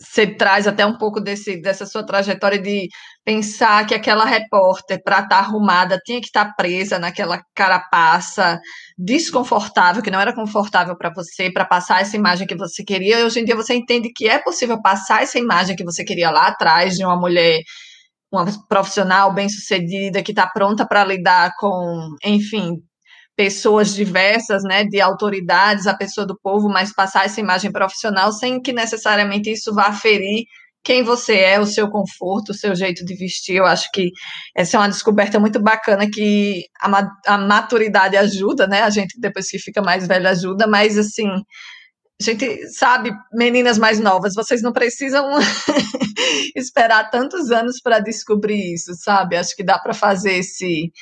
você 0.00 0.26
traz 0.26 0.66
até 0.66 0.84
um 0.86 0.96
pouco 0.96 1.20
desse, 1.20 1.60
dessa 1.60 1.84
sua 1.84 2.04
trajetória 2.04 2.58
de 2.58 2.88
pensar 3.22 3.86
que 3.86 3.94
aquela 3.94 4.24
repórter, 4.24 5.02
para 5.04 5.16
estar 5.16 5.28
tá 5.28 5.38
arrumada, 5.38 5.98
tinha 6.02 6.20
que 6.20 6.26
estar 6.26 6.46
tá 6.46 6.54
presa 6.56 6.98
naquela 6.98 7.42
carapaça 7.54 8.58
desconfortável, 8.96 10.02
que 10.02 10.10
não 10.10 10.20
era 10.20 10.34
confortável 10.34 10.96
para 10.96 11.12
você, 11.14 11.52
para 11.52 11.66
passar 11.66 12.00
essa 12.00 12.16
imagem 12.16 12.46
que 12.46 12.56
você 12.56 12.82
queria. 12.82 13.20
E 13.20 13.24
hoje 13.24 13.40
em 13.40 13.44
dia 13.44 13.54
você 13.54 13.74
entende 13.74 14.10
que 14.14 14.26
é 14.26 14.38
possível 14.38 14.80
passar 14.80 15.22
essa 15.22 15.38
imagem 15.38 15.76
que 15.76 15.84
você 15.84 16.02
queria 16.02 16.30
lá 16.30 16.48
atrás 16.48 16.96
de 16.96 17.04
uma 17.04 17.16
mulher, 17.16 17.60
uma 18.32 18.46
profissional 18.68 19.34
bem-sucedida, 19.34 20.22
que 20.22 20.32
está 20.32 20.46
pronta 20.46 20.86
para 20.86 21.04
lidar 21.04 21.52
com, 21.58 22.08
enfim, 22.24 22.78
pessoas 23.40 23.94
diversas, 23.94 24.62
né, 24.62 24.84
de 24.84 25.00
autoridades, 25.00 25.86
a 25.86 25.96
pessoa 25.96 26.26
do 26.26 26.38
povo, 26.38 26.68
mas 26.68 26.92
passar 26.92 27.24
essa 27.24 27.40
imagem 27.40 27.72
profissional 27.72 28.30
sem 28.32 28.60
que 28.60 28.70
necessariamente 28.70 29.50
isso 29.50 29.74
vá 29.74 29.94
ferir 29.94 30.44
quem 30.84 31.02
você 31.02 31.36
é, 31.38 31.58
o 31.58 31.64
seu 31.64 31.88
conforto, 31.88 32.50
o 32.50 32.54
seu 32.54 32.74
jeito 32.74 33.02
de 33.02 33.16
vestir. 33.16 33.56
Eu 33.56 33.64
acho 33.64 33.90
que 33.94 34.10
essa 34.54 34.76
é 34.76 34.80
uma 34.80 34.90
descoberta 34.90 35.40
muito 35.40 35.58
bacana 35.58 36.06
que 36.10 36.66
a, 37.26 37.38
maturidade 37.38 38.14
ajuda, 38.14 38.66
né? 38.66 38.82
A 38.82 38.90
gente 38.90 39.18
depois 39.18 39.48
que 39.48 39.58
fica 39.58 39.80
mais 39.80 40.06
velho 40.06 40.28
ajuda, 40.28 40.66
mas 40.66 40.98
assim, 40.98 41.26
a 42.20 42.22
gente 42.22 42.68
sabe, 42.68 43.10
meninas 43.32 43.78
mais 43.78 43.98
novas, 43.98 44.34
vocês 44.34 44.60
não 44.60 44.72
precisam 44.72 45.24
esperar 46.54 47.08
tantos 47.08 47.50
anos 47.50 47.80
para 47.80 48.00
descobrir 48.00 48.74
isso, 48.74 48.92
sabe? 48.96 49.34
Acho 49.38 49.56
que 49.56 49.64
dá 49.64 49.78
para 49.78 49.94
fazer 49.94 50.34
esse 50.34 50.92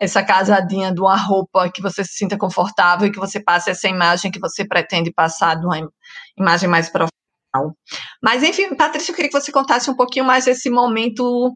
essa 0.00 0.22
casadinha 0.22 0.92
de 0.92 1.00
uma 1.00 1.16
roupa 1.16 1.70
que 1.70 1.80
você 1.80 2.04
se 2.04 2.14
sinta 2.14 2.36
confortável 2.36 3.06
e 3.06 3.12
que 3.12 3.18
você 3.18 3.40
passe 3.40 3.70
essa 3.70 3.88
imagem 3.88 4.30
que 4.30 4.40
você 4.40 4.66
pretende 4.66 5.12
passar 5.12 5.54
de 5.54 5.64
uma 5.64 5.88
imagem 6.36 6.68
mais 6.68 6.88
profissional. 6.88 7.76
Mas, 8.22 8.42
enfim, 8.42 8.74
Patrícia, 8.74 9.12
eu 9.12 9.16
queria 9.16 9.30
que 9.30 9.40
você 9.40 9.52
contasse 9.52 9.88
um 9.90 9.94
pouquinho 9.94 10.24
mais 10.24 10.46
esse 10.46 10.68
momento 10.68 11.54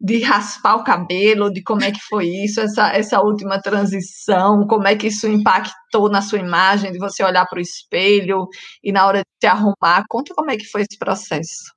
de 0.00 0.22
raspar 0.22 0.76
o 0.76 0.84
cabelo, 0.84 1.50
de 1.52 1.62
como 1.62 1.82
é 1.82 1.90
que 1.90 2.00
foi 2.08 2.28
isso, 2.28 2.60
essa, 2.60 2.92
essa 2.92 3.20
última 3.20 3.60
transição, 3.60 4.64
como 4.68 4.86
é 4.86 4.94
que 4.94 5.08
isso 5.08 5.26
impactou 5.26 6.08
na 6.08 6.22
sua 6.22 6.38
imagem, 6.38 6.92
de 6.92 6.98
você 6.98 7.24
olhar 7.24 7.46
para 7.46 7.58
o 7.58 7.62
espelho 7.62 8.46
e 8.82 8.92
na 8.92 9.06
hora 9.06 9.18
de 9.18 9.24
se 9.40 9.46
arrumar. 9.46 10.04
Conta 10.08 10.34
como 10.34 10.50
é 10.50 10.56
que 10.56 10.66
foi 10.66 10.82
esse 10.82 10.96
processo. 10.98 11.72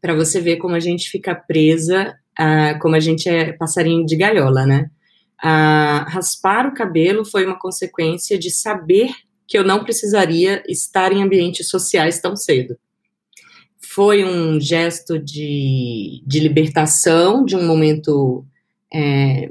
Para 0.00 0.14
você 0.14 0.40
ver 0.40 0.58
como 0.58 0.76
a 0.76 0.80
gente 0.80 1.08
fica 1.08 1.34
presa 1.34 2.14
ah, 2.38 2.78
como 2.80 2.94
a 2.96 3.00
gente 3.00 3.28
é 3.28 3.52
passarinho 3.52 4.06
de 4.06 4.16
galhola, 4.16 4.66
né? 4.66 4.90
Ah, 5.42 6.06
raspar 6.08 6.66
o 6.66 6.74
cabelo 6.74 7.24
foi 7.24 7.44
uma 7.44 7.58
consequência 7.58 8.38
de 8.38 8.50
saber 8.50 9.10
que 9.46 9.58
eu 9.58 9.64
não 9.64 9.82
precisaria 9.84 10.62
estar 10.68 11.12
em 11.12 11.22
ambientes 11.22 11.68
sociais 11.68 12.20
tão 12.20 12.36
cedo. 12.36 12.76
Foi 13.78 14.24
um 14.24 14.60
gesto 14.60 15.18
de, 15.18 16.22
de 16.26 16.40
libertação, 16.40 17.44
de 17.44 17.56
um 17.56 17.66
momento 17.66 18.46
é, 18.92 19.50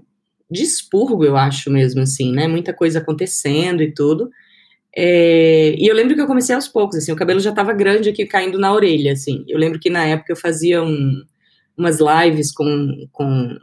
de 0.50 0.63
expurgo, 0.63 1.24
eu 1.24 1.38
acho 1.38 1.70
mesmo, 1.70 2.02
assim, 2.02 2.32
né? 2.32 2.48
Muita 2.48 2.74
coisa 2.74 3.00
acontecendo 3.00 3.84
e 3.84 3.94
tudo. 3.94 4.30
É, 4.96 5.74
e 5.78 5.88
eu 5.88 5.96
lembro 5.96 6.15
que 6.15 6.22
eu 6.22 6.28
comecei 6.28 6.54
aos 6.56 6.67
poucos, 6.67 6.98
assim, 6.98 7.12
o 7.12 7.15
cabelo 7.15 7.39
já 7.39 7.52
estava 7.52 7.72
grande 7.72 8.10
aqui, 8.10 8.26
caindo 8.26 8.60
na 8.60 8.74
orelha, 8.74 9.13
assim. 9.13 9.46
Eu 9.48 9.58
lembro 9.58 9.80
que 9.80 9.89
na 9.89 10.06
época 10.06 10.34
eu 10.34 10.38
fazia 10.38 10.84
um, 10.84 11.22
umas 11.82 12.00
lives 12.00 12.52
com, 12.54 13.08
com, 13.12 13.58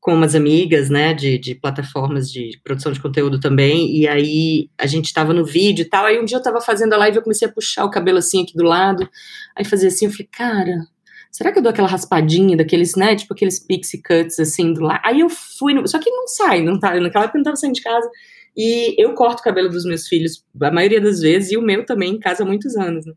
com 0.00 0.14
umas 0.14 0.34
amigas, 0.34 0.90
né, 0.90 1.14
de, 1.14 1.38
de 1.38 1.54
plataformas 1.54 2.30
de 2.32 2.58
produção 2.64 2.90
de 2.90 3.00
conteúdo 3.00 3.38
também, 3.38 3.94
e 3.96 4.08
aí 4.08 4.70
a 4.76 4.86
gente 4.86 5.06
estava 5.06 5.32
no 5.32 5.44
vídeo 5.44 5.82
e 5.82 5.88
tal, 5.88 6.06
aí 6.06 6.18
um 6.18 6.24
dia 6.24 6.36
eu 6.36 6.40
estava 6.40 6.60
fazendo 6.60 6.94
a 6.94 6.96
live 6.96 7.18
eu 7.18 7.22
comecei 7.22 7.46
a 7.46 7.52
puxar 7.52 7.84
o 7.84 7.90
cabelo 7.90 8.18
assim 8.18 8.42
aqui 8.42 8.56
do 8.56 8.64
lado, 8.64 9.08
aí 9.54 9.64
fazia 9.64 9.88
assim, 9.88 10.06
eu 10.06 10.10
falei, 10.10 10.28
cara, 10.32 10.86
será 11.30 11.52
que 11.52 11.58
eu 11.58 11.62
dou 11.62 11.70
aquela 11.70 11.88
raspadinha 11.88 12.56
daqueles, 12.56 12.96
né, 12.96 13.14
tipo 13.14 13.34
aqueles 13.34 13.60
pixie 13.60 14.02
cuts 14.02 14.40
assim 14.40 14.72
do 14.72 14.80
lado, 14.80 15.00
aí 15.04 15.20
eu 15.20 15.28
fui, 15.28 15.74
no, 15.74 15.86
só 15.86 15.98
que 15.98 16.10
não 16.10 16.26
sai, 16.26 16.62
não 16.62 16.80
tá, 16.80 16.98
naquela 16.98 17.24
época 17.24 17.36
eu 17.36 17.40
não 17.40 17.44
tava 17.44 17.56
saindo 17.56 17.74
de 17.74 17.82
casa, 17.82 18.08
e 18.56 19.00
eu 19.00 19.14
corto 19.14 19.40
o 19.40 19.44
cabelo 19.44 19.68
dos 19.68 19.84
meus 19.84 20.08
filhos 20.08 20.44
a 20.60 20.70
maioria 20.70 21.00
das 21.00 21.20
vezes, 21.20 21.52
e 21.52 21.56
o 21.56 21.62
meu 21.62 21.86
também 21.86 22.14
em 22.14 22.18
casa 22.18 22.42
há 22.42 22.46
muitos 22.46 22.76
anos, 22.76 23.06
né? 23.06 23.12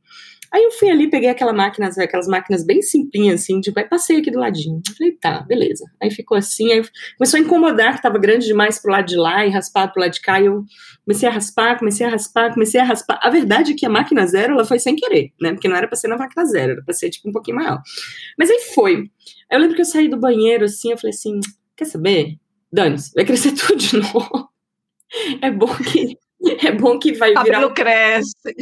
Aí 0.53 0.63
eu 0.63 0.71
fui 0.71 0.89
ali, 0.89 1.09
peguei 1.09 1.29
aquela 1.29 1.53
máquina, 1.53 1.87
aquelas 1.87 2.27
máquinas 2.27 2.65
bem 2.65 2.81
simplinhas, 2.81 3.41
assim, 3.41 3.61
tipo, 3.61 3.79
aí 3.79 3.87
passei 3.87 4.17
aqui 4.17 4.29
do 4.29 4.39
ladinho. 4.39 4.81
Falei, 4.97 5.13
tá, 5.13 5.41
beleza. 5.43 5.85
Aí 6.01 6.11
ficou 6.11 6.37
assim, 6.37 6.71
aí 6.73 6.81
começou 7.17 7.37
a 7.37 7.41
incomodar, 7.41 7.95
que 7.95 8.01
tava 8.01 8.19
grande 8.19 8.45
demais 8.45 8.77
pro 8.77 8.91
lado 8.91 9.05
de 9.05 9.15
lá 9.15 9.45
e 9.45 9.49
raspado 9.49 9.93
pro 9.93 10.01
lado 10.01 10.11
de 10.11 10.19
cá, 10.19 10.41
e 10.41 10.47
eu 10.47 10.65
comecei 11.05 11.29
a 11.29 11.31
raspar, 11.31 11.79
comecei 11.79 12.05
a 12.05 12.09
raspar, 12.09 12.53
comecei 12.53 12.81
a 12.81 12.83
raspar. 12.83 13.19
A 13.21 13.29
verdade 13.29 13.71
é 13.71 13.75
que 13.75 13.85
a 13.85 13.89
máquina 13.89 14.27
zero, 14.27 14.53
ela 14.53 14.65
foi 14.65 14.77
sem 14.77 14.95
querer, 14.95 15.31
né? 15.39 15.53
Porque 15.53 15.69
não 15.69 15.75
era 15.77 15.87
pra 15.87 15.95
ser 15.95 16.09
na 16.09 16.17
máquina 16.17 16.43
zero, 16.45 16.73
era 16.73 16.83
pra 16.83 16.93
ser, 16.93 17.09
tipo, 17.09 17.29
um 17.29 17.31
pouquinho 17.31 17.57
maior. 17.57 17.81
Mas 18.37 18.51
aí 18.51 18.59
foi. 18.73 18.95
Aí 19.49 19.57
eu 19.57 19.59
lembro 19.59 19.75
que 19.75 19.81
eu 19.81 19.85
saí 19.85 20.09
do 20.09 20.19
banheiro, 20.19 20.65
assim, 20.65 20.91
eu 20.91 20.97
falei 20.97 21.13
assim, 21.15 21.39
quer 21.77 21.85
saber? 21.85 22.35
Dane-se, 22.73 23.13
vai 23.15 23.23
crescer 23.23 23.53
tudo 23.55 23.77
de 23.77 23.97
novo. 23.97 24.49
É 25.41 25.49
bom 25.49 25.73
que 25.75 26.17
é 26.65 26.71
bom 26.71 26.97
que 26.97 27.13
vai 27.13 27.29
virar. 27.29 27.43
Cabelo 27.43 27.73
cresce. 27.73 28.55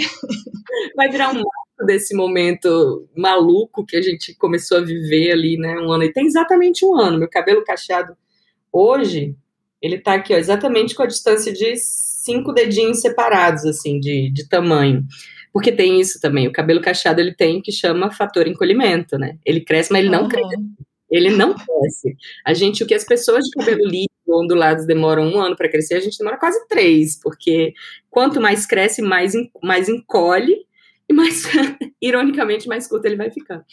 Vai 0.95 1.09
virar 1.09 1.29
um 1.29 1.41
desse 1.85 2.15
momento 2.15 3.07
maluco 3.15 3.85
que 3.85 3.97
a 3.97 4.01
gente 4.01 4.35
começou 4.35 4.77
a 4.77 4.81
viver 4.81 5.31
ali, 5.31 5.57
né? 5.57 5.79
Um 5.79 5.91
ano. 5.91 6.03
E 6.03 6.13
tem 6.13 6.25
exatamente 6.25 6.85
um 6.85 6.95
ano. 6.95 7.19
Meu 7.19 7.29
cabelo 7.29 7.63
cacheado 7.63 8.15
hoje, 8.71 9.35
ele 9.81 9.97
tá 9.97 10.15
aqui, 10.15 10.33
ó, 10.33 10.37
exatamente 10.37 10.93
com 10.93 11.03
a 11.03 11.07
distância 11.07 11.51
de 11.53 11.75
cinco 11.77 12.53
dedinhos 12.53 13.01
separados, 13.01 13.65
assim, 13.65 13.99
de, 13.99 14.31
de 14.31 14.47
tamanho. 14.47 15.03
Porque 15.51 15.71
tem 15.71 15.99
isso 15.99 16.19
também. 16.19 16.47
O 16.47 16.51
cabelo 16.51 16.81
cacheado 16.81 17.19
ele 17.19 17.33
tem 17.33 17.59
o 17.59 17.61
que 17.61 17.71
chama 17.71 18.11
fator 18.11 18.47
encolhimento, 18.47 19.17
né? 19.17 19.37
Ele 19.45 19.61
cresce, 19.61 19.91
mas 19.91 20.01
ele 20.01 20.11
não 20.11 20.23
uhum. 20.23 20.29
cresce. 20.29 20.55
Ele 21.09 21.29
não 21.31 21.55
cresce. 21.55 22.15
A 22.45 22.53
gente, 22.53 22.83
o 22.83 22.87
que 22.87 22.93
as 22.93 23.03
pessoas 23.03 23.45
de 23.45 23.51
cabelo 23.51 23.83
liso 23.87 24.07
ondulados 24.27 24.85
demoram 24.85 25.27
um 25.27 25.39
ano 25.39 25.55
para 25.55 25.69
crescer, 25.69 25.95
a 25.95 25.99
gente 25.99 26.19
demora 26.19 26.37
quase 26.37 26.67
três, 26.67 27.19
porque 27.19 27.73
quanto 28.11 28.39
mais 28.39 28.65
cresce, 28.67 29.01
mais, 29.01 29.33
mais 29.63 29.89
encolhe 29.89 30.67
e 31.09 31.13
mais, 31.13 31.43
ironicamente, 32.01 32.67
mais 32.67 32.87
curto 32.87 33.05
ele 33.05 33.15
vai 33.15 33.31
ficar. 33.31 33.65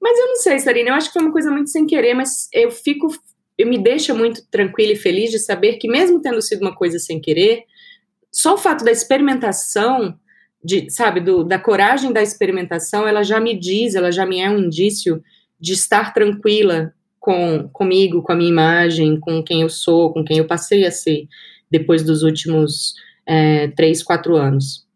Mas 0.00 0.18
eu 0.18 0.26
não 0.26 0.36
sei, 0.36 0.58
Sarina, 0.58 0.90
eu 0.90 0.94
acho 0.94 1.08
que 1.08 1.14
foi 1.14 1.22
uma 1.22 1.32
coisa 1.32 1.50
muito 1.50 1.70
sem 1.70 1.86
querer, 1.86 2.14
mas 2.14 2.48
eu 2.52 2.70
fico, 2.70 3.08
eu 3.56 3.66
me 3.66 3.78
deixa 3.78 4.14
muito 4.14 4.46
tranquila 4.48 4.92
e 4.92 4.96
feliz 4.96 5.30
de 5.30 5.38
saber 5.38 5.78
que 5.78 5.88
mesmo 5.88 6.20
tendo 6.20 6.40
sido 6.42 6.60
uma 6.60 6.74
coisa 6.74 6.98
sem 6.98 7.20
querer, 7.20 7.64
só 8.30 8.54
o 8.54 8.58
fato 8.58 8.84
da 8.84 8.92
experimentação, 8.92 10.16
de, 10.62 10.90
sabe, 10.90 11.20
do, 11.20 11.42
da 11.42 11.58
coragem 11.58 12.12
da 12.12 12.22
experimentação, 12.22 13.08
ela 13.08 13.22
já 13.22 13.40
me 13.40 13.58
diz, 13.58 13.94
ela 13.94 14.12
já 14.12 14.26
me 14.26 14.40
é 14.40 14.50
um 14.50 14.58
indício 14.58 15.22
de 15.58 15.72
estar 15.72 16.12
tranquila 16.12 16.92
com 17.18 17.68
comigo, 17.72 18.22
com 18.22 18.32
a 18.32 18.36
minha 18.36 18.50
imagem, 18.50 19.18
com 19.18 19.42
quem 19.42 19.62
eu 19.62 19.68
sou, 19.68 20.12
com 20.12 20.24
quem 20.24 20.38
eu 20.38 20.46
passei 20.46 20.86
a 20.86 20.90
ser 20.90 21.26
depois 21.70 22.04
dos 22.04 22.22
últimos 22.22 22.94
é, 23.26 23.68
três, 23.68 24.02
quatro 24.02 24.36
anos 24.36 24.87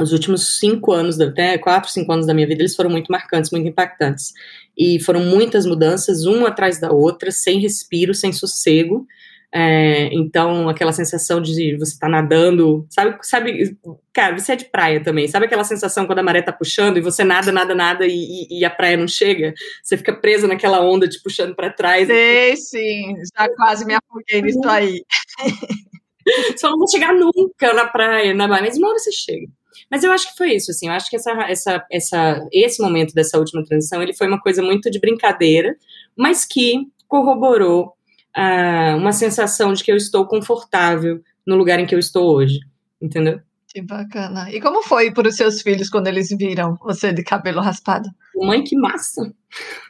os 0.00 0.12
últimos 0.12 0.58
cinco 0.58 0.92
anos, 0.92 1.18
até 1.20 1.56
quatro, 1.58 1.90
cinco 1.90 2.12
anos 2.12 2.26
da 2.26 2.34
minha 2.34 2.46
vida, 2.46 2.62
eles 2.62 2.76
foram 2.76 2.90
muito 2.90 3.10
marcantes, 3.10 3.50
muito 3.50 3.66
impactantes. 3.66 4.32
E 4.76 5.00
foram 5.00 5.20
muitas 5.20 5.64
mudanças, 5.64 6.26
uma 6.26 6.48
atrás 6.48 6.78
da 6.78 6.92
outra, 6.92 7.30
sem 7.30 7.60
respiro, 7.60 8.14
sem 8.14 8.32
sossego. 8.32 9.06
É, 9.52 10.10
então, 10.12 10.68
aquela 10.68 10.92
sensação 10.92 11.40
de 11.40 11.76
você 11.78 11.94
estar 11.94 12.08
tá 12.08 12.10
nadando, 12.10 12.86
sabe, 12.90 13.16
sabe, 13.22 13.78
cara, 14.12 14.38
você 14.38 14.52
é 14.52 14.56
de 14.56 14.66
praia 14.66 15.02
também, 15.02 15.28
sabe 15.28 15.46
aquela 15.46 15.64
sensação 15.64 16.04
quando 16.04 16.18
a 16.18 16.22
maré 16.22 16.42
tá 16.42 16.52
puxando 16.52 16.98
e 16.98 17.00
você 17.00 17.24
nada, 17.24 17.50
nada, 17.50 17.74
nada 17.74 18.06
e, 18.06 18.10
e, 18.50 18.60
e 18.60 18.64
a 18.66 18.70
praia 18.70 18.98
não 18.98 19.08
chega? 19.08 19.54
Você 19.82 19.96
fica 19.96 20.12
presa 20.14 20.46
naquela 20.46 20.82
onda 20.82 21.08
te 21.08 21.22
puxando 21.22 21.54
para 21.54 21.70
trás. 21.70 22.06
Sei, 22.06 22.56
sim, 22.56 23.14
já 23.34 23.48
quase 23.56 23.86
me 23.86 23.94
afoguei 23.94 24.42
nisso 24.42 24.68
aí. 24.68 25.02
Só 26.58 26.68
não 26.70 26.78
vou 26.78 26.90
chegar 26.90 27.14
nunca 27.14 27.72
na 27.72 27.86
praia, 27.86 28.34
na 28.34 28.48
mas 28.48 28.76
uma 28.76 28.88
hora 28.88 28.98
você 28.98 29.12
chega. 29.12 29.46
Mas 29.90 30.04
eu 30.04 30.12
acho 30.12 30.30
que 30.30 30.36
foi 30.36 30.54
isso, 30.54 30.70
assim, 30.70 30.88
eu 30.88 30.92
acho 30.92 31.08
que 31.08 31.16
essa, 31.16 31.30
essa, 31.48 31.86
essa, 31.90 32.48
esse 32.52 32.82
momento 32.82 33.14
dessa 33.14 33.38
última 33.38 33.64
transição, 33.64 34.02
ele 34.02 34.14
foi 34.14 34.26
uma 34.26 34.40
coisa 34.40 34.62
muito 34.62 34.90
de 34.90 35.00
brincadeira, 35.00 35.76
mas 36.16 36.44
que 36.44 36.86
corroborou 37.06 37.94
uh, 38.36 38.96
uma 38.96 39.12
sensação 39.12 39.72
de 39.72 39.82
que 39.82 39.92
eu 39.92 39.96
estou 39.96 40.26
confortável 40.26 41.22
no 41.46 41.56
lugar 41.56 41.78
em 41.78 41.86
que 41.86 41.94
eu 41.94 41.98
estou 41.98 42.34
hoje, 42.34 42.60
entendeu? 43.00 43.40
Que 43.68 43.82
bacana. 43.82 44.50
E 44.50 44.60
como 44.60 44.82
foi 44.82 45.12
para 45.12 45.28
os 45.28 45.36
seus 45.36 45.60
filhos 45.60 45.90
quando 45.90 46.06
eles 46.06 46.28
viram 46.30 46.76
você 46.76 47.12
de 47.12 47.22
cabelo 47.22 47.60
raspado? 47.60 48.08
Mãe, 48.34 48.64
que 48.64 48.76
massa! 48.76 49.32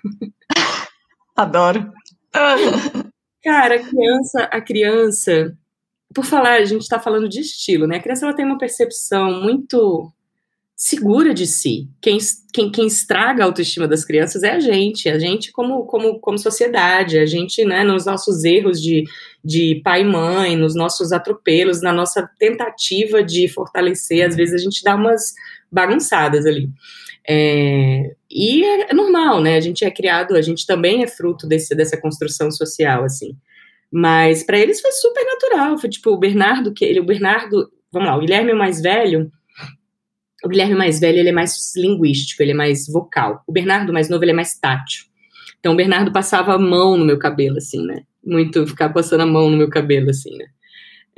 Adoro. 1.37 1.93
Cara, 3.43 3.77
a 3.77 3.79
criança, 3.79 4.43
a 4.45 4.61
criança, 4.61 5.57
por 6.17 6.25
falar, 6.25 6.55
a 6.55 6.65
gente 6.65 6.81
está 6.81 6.99
falando 6.99 7.29
de 7.29 7.41
estilo, 7.41 7.87
né? 7.87 7.99
A 7.99 8.03
criança 8.03 8.25
ela 8.25 8.35
tem 8.35 8.47
uma 8.47 8.57
percepção 8.57 9.43
muito 9.43 10.11
segura 10.75 11.35
de 11.35 11.47
si. 11.47 11.91
Quem, 12.01 12.17
quem, 12.55 12.73
quem 12.73 12.87
estraga 12.87 13.43
a 13.43 13.47
autoestima 13.47 13.87
das 13.87 14.03
crianças 14.03 14.43
é 14.43 14.53
a 14.53 14.59
gente, 14.59 15.11
a 15.11 15.19
gente 15.19 15.53
como, 15.53 15.85
como, 15.85 16.19
como 16.19 16.39
sociedade, 16.39 17.19
a 17.19 17.27
gente, 17.27 17.67
né, 17.67 17.85
nos 17.85 18.07
nossos 18.07 18.45
erros 18.45 18.81
de, 18.81 19.05
de 19.45 19.83
pai 19.85 20.01
e 20.01 20.05
mãe, 20.05 20.57
nos 20.57 20.75
nossos 20.75 21.13
atropelos, 21.13 21.83
na 21.83 21.93
nossa 21.93 22.27
tentativa 22.39 23.23
de 23.23 23.47
fortalecer, 23.49 24.27
às 24.27 24.35
vezes 24.35 24.55
a 24.55 24.65
gente 24.65 24.83
dá 24.83 24.95
umas 24.95 25.35
bagunçadas 25.71 26.47
ali. 26.47 26.71
É, 27.29 28.15
e 28.31 28.65
é, 28.65 28.91
é 28.91 28.95
normal, 28.95 29.43
né? 29.43 29.59
A 29.59 29.61
gente 29.61 29.85
é 29.85 29.91
criado, 29.91 30.35
a 30.35 30.41
gente 30.41 30.65
também 30.65 31.03
é 31.03 31.07
fruto 31.07 31.47
desse, 31.47 31.75
dessa 31.75 32.01
construção 32.01 32.51
social, 32.51 33.05
assim. 33.05 33.37
Mas 33.93 34.43
para 34.43 34.59
eles 34.59 34.81
foi 34.81 34.93
super 34.93 35.25
natural. 35.25 35.79
Foi 35.79 35.89
tipo 35.89 36.11
o 36.11 36.19
Bernardo, 36.19 36.73
que 36.73 36.85
ele, 36.85 37.01
o 37.01 37.07
Bernardo, 37.07 37.71
vamos 37.93 38.09
lá, 38.09 38.17
o 38.17 38.21
Guilherme 38.21 38.51
é 38.51 38.55
o 38.55 38.59
mais 38.59 38.81
velho. 38.81 39.31
O 40.45 40.49
Guilherme 40.49 40.75
mais 40.75 41.01
velho, 41.01 41.19
ele 41.19 41.31
é 41.31 41.33
mais 41.33 41.75
linguístico, 41.77 42.43
ele 42.43 42.53
é 42.53 42.55
mais 42.55 42.87
vocal. 42.87 43.43
O 43.47 43.53
Bernardo 43.53 43.93
mais 43.93 44.09
novo, 44.09 44.23
ele 44.23 44.33
é 44.33 44.35
mais 44.35 44.59
tátil. 44.59 45.05
Então 45.59 45.73
o 45.73 45.77
Bernardo 45.77 46.13
passava 46.13 46.55
a 46.55 46.59
mão 46.59 46.97
no 46.97 47.05
meu 47.05 47.19
cabelo, 47.19 47.57
assim, 47.57 47.85
né? 47.85 48.03
Muito 48.25 48.67
ficar 48.67 48.91
passando 48.91 49.23
a 49.23 49.27
mão 49.27 49.51
no 49.51 49.57
meu 49.57 49.69
cabelo, 49.69 50.11
assim, 50.11 50.37
né? 50.37 50.47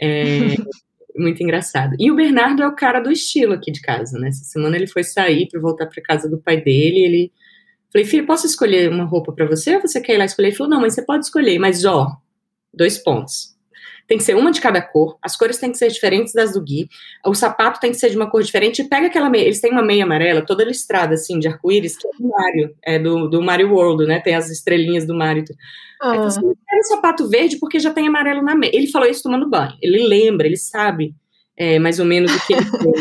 É, 0.01 0.39
muito 1.17 1.43
engraçado. 1.43 1.97
E 1.99 2.11
o 2.11 2.15
Bernardo 2.15 2.63
é 2.63 2.67
o 2.67 2.75
cara 2.75 3.01
do 3.01 3.11
estilo 3.11 3.53
aqui 3.53 3.73
de 3.73 3.81
casa, 3.81 4.19
né? 4.19 4.29
Essa 4.29 4.45
semana 4.45 4.77
ele 4.77 4.87
foi 4.87 5.03
sair 5.03 5.49
para 5.51 5.61
voltar 5.61 5.87
para 5.87 6.03
casa 6.03 6.29
do 6.31 6.39
pai 6.39 6.61
dele. 6.63 7.05
Ele 7.05 7.33
falei, 7.93 8.07
filho, 8.07 8.27
posso 8.27 8.47
escolher 8.47 8.91
uma 8.91 9.05
roupa 9.05 9.33
para 9.33 9.47
você? 9.47 9.75
Ou 9.75 9.83
você 9.83 10.01
quer 10.01 10.15
ir 10.15 10.19
lá 10.19 10.25
escolher? 10.25 10.49
Ele 10.49 10.57
falou, 10.57 10.71
não, 10.71 10.81
mas 10.81 10.95
você 10.95 11.03
pode 11.05 11.25
escolher, 11.25 11.59
mas 11.59 11.85
ó, 11.85 12.17
dois 12.79 12.97
pontos. 12.97 13.57
Tem 14.07 14.17
que 14.17 14.25
ser 14.25 14.35
uma 14.35 14.51
de 14.51 14.59
cada 14.59 14.81
cor, 14.81 15.19
as 15.21 15.37
cores 15.37 15.59
têm 15.59 15.71
que 15.71 15.77
ser 15.77 15.89
diferentes 15.89 16.33
das 16.33 16.55
do 16.55 16.63
Gui, 16.63 16.89
o 17.27 17.35
sapato 17.35 17.79
tem 17.79 17.91
que 17.91 17.99
ser 17.99 18.09
de 18.09 18.17
uma 18.17 18.31
cor 18.31 18.43
diferente, 18.43 18.81
e 18.81 18.89
pega 18.89 19.09
aquela 19.09 19.29
meia, 19.29 19.43
eles 19.43 19.61
têm 19.61 19.71
uma 19.71 19.83
meia 19.83 20.05
amarela, 20.05 20.41
toda 20.41 20.65
listrada, 20.65 21.13
assim, 21.13 21.39
de 21.39 21.47
arco-íris, 21.47 21.99
que 21.99 22.09
é 22.09 22.11
do 22.19 22.27
Mario, 22.27 22.75
é 22.83 22.99
do, 22.99 23.29
do 23.29 23.43
Mario 23.43 23.71
World, 23.71 24.07
né, 24.07 24.19
tem 24.21 24.35
as 24.35 24.49
estrelinhas 24.49 25.07
do 25.07 25.15
Mario. 25.15 25.45
Ah. 26.01 26.13
Aí 26.13 26.19
você 26.21 26.41
pega 26.41 26.81
o 26.81 26.85
sapato 26.85 27.29
verde 27.29 27.59
porque 27.59 27.79
já 27.79 27.93
tem 27.93 28.09
amarelo 28.09 28.41
na 28.41 28.55
meia. 28.55 28.71
Ele 28.75 28.87
falou 28.87 29.07
isso 29.07 29.25
tomando 29.25 29.51
banho, 29.51 29.77
ele 29.83 30.07
lembra, 30.07 30.47
ele 30.47 30.57
sabe 30.57 31.15
é, 31.59 31.77
mais 31.81 31.99
ou 31.99 32.07
menos 32.07 32.33
o 32.33 32.47
que 32.47 32.53
ele 32.55 32.65
tem. 32.71 32.93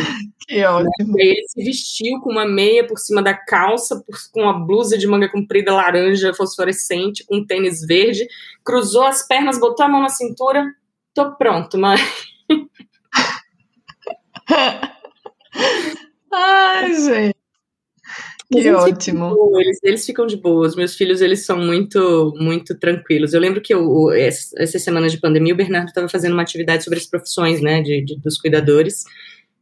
que 0.48 0.66
ótimo. 0.66 1.14
Né? 1.16 1.24
Ele 1.24 1.48
se 1.48 1.64
vestiu 1.64 2.20
com 2.22 2.32
uma 2.32 2.48
meia 2.48 2.88
por 2.88 2.98
cima 2.98 3.22
da 3.22 3.36
calça, 3.36 4.04
por, 4.04 4.18
com 4.32 4.42
uma 4.42 4.54
blusa 4.66 4.98
de 4.98 5.06
manga 5.06 5.30
comprida 5.30 5.72
laranja 5.72 6.34
fosforescente, 6.34 7.24
com 7.24 7.38
um 7.38 7.46
tênis 7.46 7.86
verde, 7.86 8.28
cruzou 8.66 9.04
as 9.04 9.26
pernas, 9.28 9.60
botou 9.60 9.86
a 9.86 9.90
mão 9.90 10.02
na 10.02 10.10
cintura, 10.10 10.66
tô 11.14 11.36
pronto, 11.36 11.78
mãe. 11.78 12.00
Ai, 16.34 16.94
gente. 16.96 17.37
Que 18.52 18.72
ótimo. 18.72 19.30
Ficam, 19.30 19.60
eles, 19.60 19.80
eles 19.84 20.06
ficam 20.06 20.26
de 20.26 20.38
boa. 20.38 20.68
Os 20.68 20.76
meus 20.76 20.96
filhos, 20.96 21.22
eles 21.22 21.46
são 21.46 21.58
muito, 21.58 22.34
muito 22.38 22.78
tranquilos. 22.78 23.34
Eu 23.34 23.42
lembro 23.42 23.62
que 23.62 23.74
eu, 23.74 24.12
essas 24.12 24.82
semanas 24.82 25.12
de 25.12 25.20
pandemia, 25.20 25.54
o 25.54 25.58
Bernardo 25.58 25.90
estava 25.90 26.08
fazendo 26.08 26.34
uma 26.34 26.44
atividade 26.44 26.84
sobre 26.84 27.00
as 27.00 27.06
profissões, 27.06 27.62
né, 27.62 27.82
de, 27.82 28.02
de 28.04 28.18
dos 28.20 28.38
cuidadores. 28.38 29.04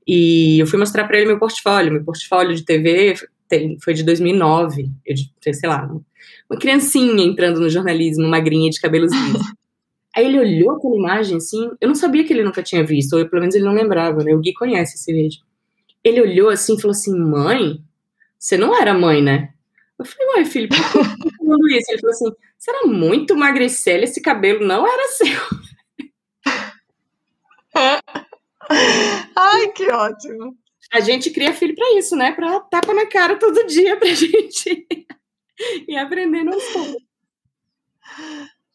E 0.08 0.60
eu 0.60 0.68
fui 0.68 0.78
mostrar 0.78 1.06
para 1.06 1.18
ele 1.18 1.28
meu 1.28 1.40
portfólio. 1.40 1.92
Meu 1.92 2.04
portfólio 2.04 2.56
de 2.56 2.64
TV 2.64 3.16
tem, 3.48 3.80
foi 3.80 3.94
de 3.94 4.04
2009. 4.04 4.90
Eu, 5.06 5.16
sei 5.54 5.70
lá, 5.70 5.90
uma 6.50 6.60
criancinha 6.60 7.24
entrando 7.24 7.60
no 7.60 7.70
jornalismo, 7.70 8.28
magrinha 8.28 8.70
de 8.70 8.80
cabelos 8.80 9.12
lisos. 9.12 9.42
Aí 10.16 10.28
ele 10.28 10.40
olhou 10.40 10.72
aquela 10.72 10.96
imagem 10.96 11.38
assim, 11.38 11.70
eu 11.82 11.90
não 11.90 11.96
sabia 11.96 12.24
que 12.24 12.32
ele 12.32 12.44
nunca 12.44 12.64
tinha 12.64 12.86
visto, 12.86 13.18
ou 13.18 13.28
pelo 13.28 13.42
menos 13.42 13.54
ele 13.54 13.66
não 13.66 13.74
lembrava, 13.74 14.24
né? 14.24 14.34
O 14.34 14.40
Gui 14.40 14.54
conhece 14.54 14.96
esse 14.96 15.12
vídeo. 15.12 15.42
Ele 16.02 16.22
olhou 16.22 16.50
assim 16.50 16.76
e 16.76 16.82
falou 16.82 16.92
assim: 16.92 17.20
mãe, 17.20 17.82
você 18.46 18.58
não 18.60 18.80
era 18.80 18.94
mãe, 18.94 19.24
né? 19.24 19.52
Eu 19.98 20.06
falei, 20.06 20.28
uai, 20.36 20.46
filho, 20.46 20.70
por 20.70 20.78
que 20.78 20.84
você 20.84 21.18
tá 21.18 21.30
falando 21.36 21.68
isso? 21.70 21.92
Ele 21.92 22.00
falou 22.00 22.14
assim: 22.14 22.32
você 22.56 22.72
era 22.72 22.86
muito 22.86 23.36
magricela, 23.36 24.04
esse 24.04 24.22
cabelo 24.22 24.64
não 24.64 24.86
era 24.86 25.08
seu. 25.08 25.42
Ai, 29.36 29.72
que 29.72 29.92
ótimo. 29.92 30.56
A 30.94 31.00
gente 31.00 31.32
cria 31.32 31.56
filho 31.56 31.74
para 31.74 31.98
isso, 31.98 32.16
né? 32.16 32.34
Para 32.34 32.60
tapa 32.60 32.94
na 32.94 33.08
cara 33.08 33.40
todo 33.40 33.66
dia 33.66 33.98
pra 33.98 34.10
gente 34.14 34.86
ir 35.88 35.98
aprendendo 35.98 36.54
aos 36.54 36.64
poucos. 36.66 37.02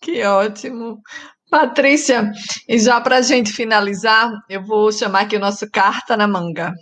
Que 0.00 0.24
ótimo. 0.24 1.00
Patrícia, 1.48 2.32
e 2.68 2.76
já 2.76 3.00
para 3.00 3.18
a 3.18 3.22
gente 3.22 3.52
finalizar, 3.52 4.32
eu 4.48 4.64
vou 4.64 4.90
chamar 4.90 5.20
aqui 5.22 5.36
o 5.36 5.40
nosso 5.40 5.70
Carta 5.70 6.16
na 6.16 6.26
Manga. 6.26 6.74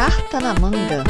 Carta 0.00 0.40
na 0.40 0.54
Manga. 0.54 1.04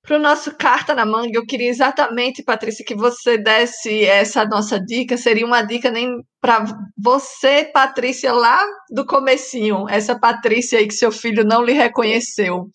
Para 0.00 0.16
o 0.16 0.20
nosso 0.20 0.56
Carta 0.56 0.94
na 0.94 1.04
Manga, 1.04 1.32
eu 1.34 1.44
queria 1.44 1.68
exatamente, 1.68 2.40
Patrícia, 2.44 2.84
que 2.84 2.94
você 2.94 3.36
desse 3.36 4.04
essa 4.04 4.44
nossa 4.44 4.78
dica. 4.78 5.16
Seria 5.16 5.44
uma 5.44 5.62
dica 5.62 5.90
nem 5.90 6.22
para 6.40 6.64
você, 6.96 7.64
Patrícia, 7.64 8.32
lá 8.32 8.64
do 8.94 9.04
comecinho, 9.04 9.88
essa 9.88 10.16
Patrícia 10.16 10.78
aí 10.78 10.86
que 10.86 10.94
seu 10.94 11.10
filho 11.10 11.44
não 11.44 11.64
lhe 11.64 11.72
reconheceu. 11.72 12.68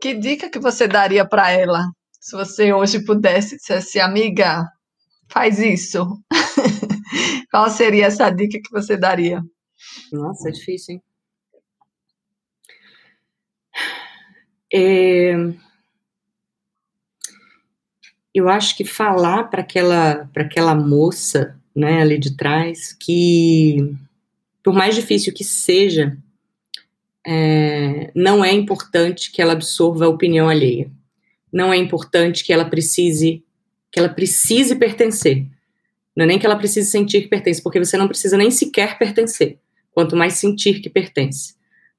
Que 0.00 0.14
dica 0.14 0.48
que 0.48 0.60
você 0.60 0.86
daria 0.86 1.26
para 1.28 1.50
ela? 1.50 1.82
Se 2.20 2.36
você 2.36 2.72
hoje 2.72 3.04
pudesse 3.04 3.56
assim, 3.72 3.98
amiga, 3.98 4.62
faz 5.28 5.58
isso. 5.58 6.06
Qual 7.50 7.68
seria 7.68 8.06
essa 8.06 8.30
dica 8.30 8.60
que 8.62 8.70
você 8.70 8.96
daria? 8.96 9.42
Nossa, 10.12 10.48
é 10.48 10.52
difícil, 10.52 10.94
hein? 10.94 11.02
É... 14.72 15.34
Eu 18.34 18.48
acho 18.48 18.76
que 18.76 18.84
falar 18.84 19.44
para 19.44 19.60
aquela, 19.60 20.28
aquela 20.34 20.74
moça 20.74 21.56
né, 21.74 22.02
ali 22.02 22.18
de 22.18 22.36
trás 22.36 22.92
que, 22.92 23.96
por 24.62 24.74
mais 24.74 24.96
difícil 24.96 25.32
que 25.32 25.44
seja, 25.44 26.16
é, 27.26 28.10
não 28.14 28.44
é 28.44 28.52
importante 28.52 29.30
que 29.30 29.40
ela 29.40 29.52
absorva 29.52 30.04
a 30.04 30.08
opinião 30.08 30.48
alheia. 30.48 30.90
Não 31.52 31.72
é 31.72 31.76
importante 31.76 32.44
que 32.44 32.52
ela 32.52 32.64
precise 32.64 33.44
que 33.90 34.00
ela 34.00 34.08
precise 34.08 34.74
pertencer. 34.74 35.46
Não 36.16 36.24
é 36.24 36.26
nem 36.26 36.38
que 36.38 36.44
ela 36.44 36.56
precise 36.56 36.90
sentir 36.90 37.22
que 37.22 37.28
pertence, 37.28 37.62
porque 37.62 37.78
você 37.78 37.96
não 37.96 38.08
precisa 38.08 38.36
nem 38.36 38.50
sequer 38.50 38.98
pertencer, 38.98 39.60
quanto 39.94 40.16
mais 40.16 40.34
sentir 40.34 40.80
que 40.80 40.90
pertence, 40.90 41.54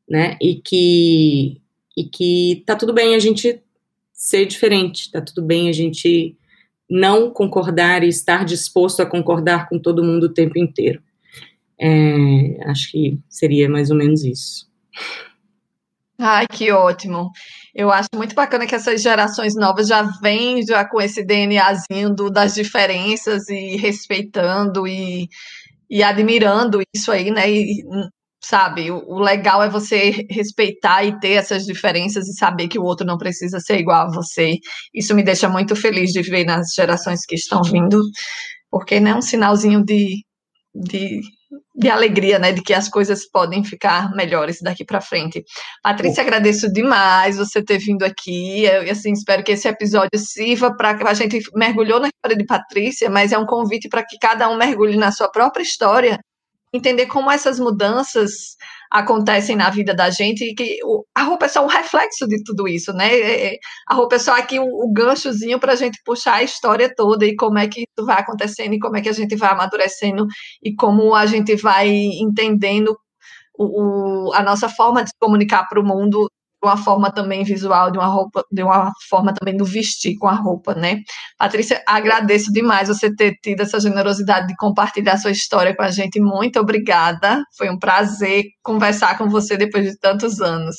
né? 0.07 0.37
E 0.41 0.55
que 0.55 1.61
e 1.97 2.03
que 2.03 2.61
tá 2.65 2.75
tudo 2.75 2.93
bem 2.93 3.15
a 3.15 3.19
gente 3.19 3.63
ser 4.11 4.45
diferente, 4.45 5.09
tá 5.11 5.21
tudo 5.21 5.41
bem 5.41 5.69
a 5.69 5.71
gente 5.71 6.37
não 6.89 7.31
concordar 7.31 8.03
e 8.03 8.09
estar 8.09 8.43
disposto 8.43 9.01
a 9.01 9.05
concordar 9.05 9.69
com 9.69 9.79
todo 9.79 10.03
mundo 10.03 10.25
o 10.25 10.33
tempo 10.33 10.59
inteiro. 10.59 11.01
É, 11.79 12.69
acho 12.69 12.91
que 12.91 13.17
seria 13.29 13.69
mais 13.69 13.89
ou 13.89 13.97
menos 13.97 14.23
isso. 14.23 14.69
Ai, 16.17 16.47
que 16.47 16.71
ótimo. 16.71 17.31
Eu 17.73 17.91
acho 17.91 18.07
muito 18.15 18.33
bacana 18.33 18.65
que 18.65 18.75
essas 18.75 19.01
gerações 19.01 19.53
novas 19.53 19.87
já 19.87 20.01
vêm 20.21 20.65
já 20.65 20.85
com 20.85 21.01
esse 21.01 21.25
DNAzinho 21.25 22.13
do, 22.15 22.29
das 22.29 22.55
diferenças 22.55 23.49
e 23.49 23.75
respeitando 23.75 24.87
e, 24.87 25.27
e 25.89 26.03
admirando 26.03 26.81
isso 26.93 27.11
aí, 27.11 27.31
né? 27.31 27.49
E, 27.49 27.83
sabe, 28.43 28.91
o, 28.91 28.97
o, 29.07 29.19
legal 29.19 29.63
é 29.63 29.69
você 29.69 30.25
respeitar 30.29 31.03
e 31.03 31.19
ter 31.19 31.31
essas 31.31 31.63
diferenças 31.63 32.27
e 32.27 32.33
saber 32.37 32.67
que 32.67 32.79
o 32.79 32.83
outro 32.83 33.05
não 33.05 33.17
precisa 33.17 33.59
ser 33.59 33.79
igual 33.79 34.07
a 34.07 34.11
você. 34.11 34.55
Isso 34.93 35.15
me 35.15 35.23
deixa 35.23 35.49
muito 35.49 35.75
feliz 35.75 36.11
de 36.11 36.21
ver 36.21 36.45
nas 36.45 36.67
gerações 36.75 37.25
que 37.25 37.35
estão 37.35 37.61
vindo, 37.63 37.99
porque 38.69 38.99
né, 38.99 39.11
é 39.11 39.15
um 39.15 39.21
sinalzinho 39.21 39.83
de, 39.83 40.23
de 40.73 41.21
de 41.75 41.89
alegria, 41.89 42.39
né, 42.39 42.53
de 42.53 42.61
que 42.61 42.73
as 42.73 42.87
coisas 42.87 43.29
podem 43.29 43.63
ficar 43.63 44.11
melhores 44.15 44.61
daqui 44.61 44.85
para 44.85 45.01
frente. 45.01 45.43
Patrícia, 45.83 46.23
Bom. 46.23 46.29
agradeço 46.29 46.71
demais 46.71 47.37
você 47.37 47.61
ter 47.61 47.77
vindo 47.77 48.03
aqui. 48.03 48.63
Eu, 48.63 48.89
assim, 48.89 49.11
espero 49.11 49.43
que 49.43 49.51
esse 49.51 49.67
episódio 49.67 50.17
sirva 50.17 50.75
para 50.75 50.95
que 50.95 51.05
a 51.05 51.13
gente 51.13 51.39
mergulhou 51.53 51.99
na 51.99 52.07
história 52.07 52.37
de 52.37 52.45
Patrícia, 52.45 53.09
mas 53.09 53.33
é 53.33 53.37
um 53.37 53.45
convite 53.45 53.89
para 53.89 54.05
que 54.05 54.17
cada 54.17 54.49
um 54.49 54.55
mergulhe 54.55 54.95
na 54.95 55.11
sua 55.11 55.29
própria 55.29 55.63
história, 55.63 56.19
entender 56.73 57.07
como 57.07 57.29
essas 57.29 57.59
mudanças 57.59 58.55
acontecem 58.99 59.57
na 59.57 59.69
vida 59.69 59.93
da 59.93 60.09
gente 60.09 60.45
e 60.45 60.55
que 60.55 60.79
a 61.13 61.23
roupa 61.23 61.45
é 61.45 61.49
só 61.49 61.63
um 61.63 61.67
reflexo 61.67 62.25
de 62.27 62.41
tudo 62.43 62.65
isso, 62.67 62.93
né? 62.93 63.13
É, 63.13 63.55
é, 63.55 63.57
a 63.89 63.93
roupa 63.93 64.15
é 64.15 64.19
só 64.19 64.33
aqui 64.37 64.57
o, 64.57 64.63
o 64.63 64.91
ganchozinho 64.93 65.59
para 65.59 65.73
a 65.73 65.75
gente 65.75 65.99
puxar 66.05 66.35
a 66.35 66.43
história 66.43 66.93
toda 66.95 67.25
e 67.25 67.35
como 67.35 67.57
é 67.57 67.67
que 67.67 67.81
isso 67.81 68.05
vai 68.05 68.19
acontecendo 68.19 68.73
e 68.73 68.79
como 68.79 68.95
é 68.95 69.01
que 69.01 69.09
a 69.09 69.13
gente 69.13 69.35
vai 69.35 69.51
amadurecendo 69.51 70.25
e 70.63 70.73
como 70.75 71.13
a 71.13 71.25
gente 71.25 71.55
vai 71.57 71.89
entendendo 71.89 72.97
o, 73.57 74.27
o 74.29 74.33
a 74.33 74.41
nossa 74.41 74.69
forma 74.69 75.03
de 75.03 75.09
se 75.09 75.15
comunicar 75.19 75.67
para 75.67 75.79
o 75.79 75.85
mundo 75.85 76.29
uma 76.63 76.77
forma 76.77 77.11
também 77.11 77.43
visual, 77.43 77.91
de 77.91 77.97
uma 77.97 78.07
roupa, 78.07 78.43
de 78.51 78.63
uma 78.63 78.91
forma 79.09 79.33
também 79.33 79.55
do 79.55 79.65
vestir 79.65 80.17
com 80.17 80.27
a 80.27 80.33
roupa, 80.33 80.73
né? 80.73 81.01
Patrícia, 81.37 81.83
agradeço 81.87 82.51
demais 82.51 82.87
você 82.87 83.13
ter 83.13 83.35
tido 83.41 83.61
essa 83.61 83.79
generosidade 83.79 84.47
de 84.47 84.55
compartilhar 84.55 85.17
sua 85.17 85.31
história 85.31 85.75
com 85.75 85.83
a 85.83 85.91
gente. 85.91 86.19
Muito 86.19 86.59
obrigada. 86.59 87.43
Foi 87.57 87.69
um 87.69 87.77
prazer 87.77 88.45
conversar 88.63 89.17
com 89.17 89.29
você 89.29 89.57
depois 89.57 89.85
de 89.85 89.97
tantos 89.99 90.41
anos. 90.41 90.75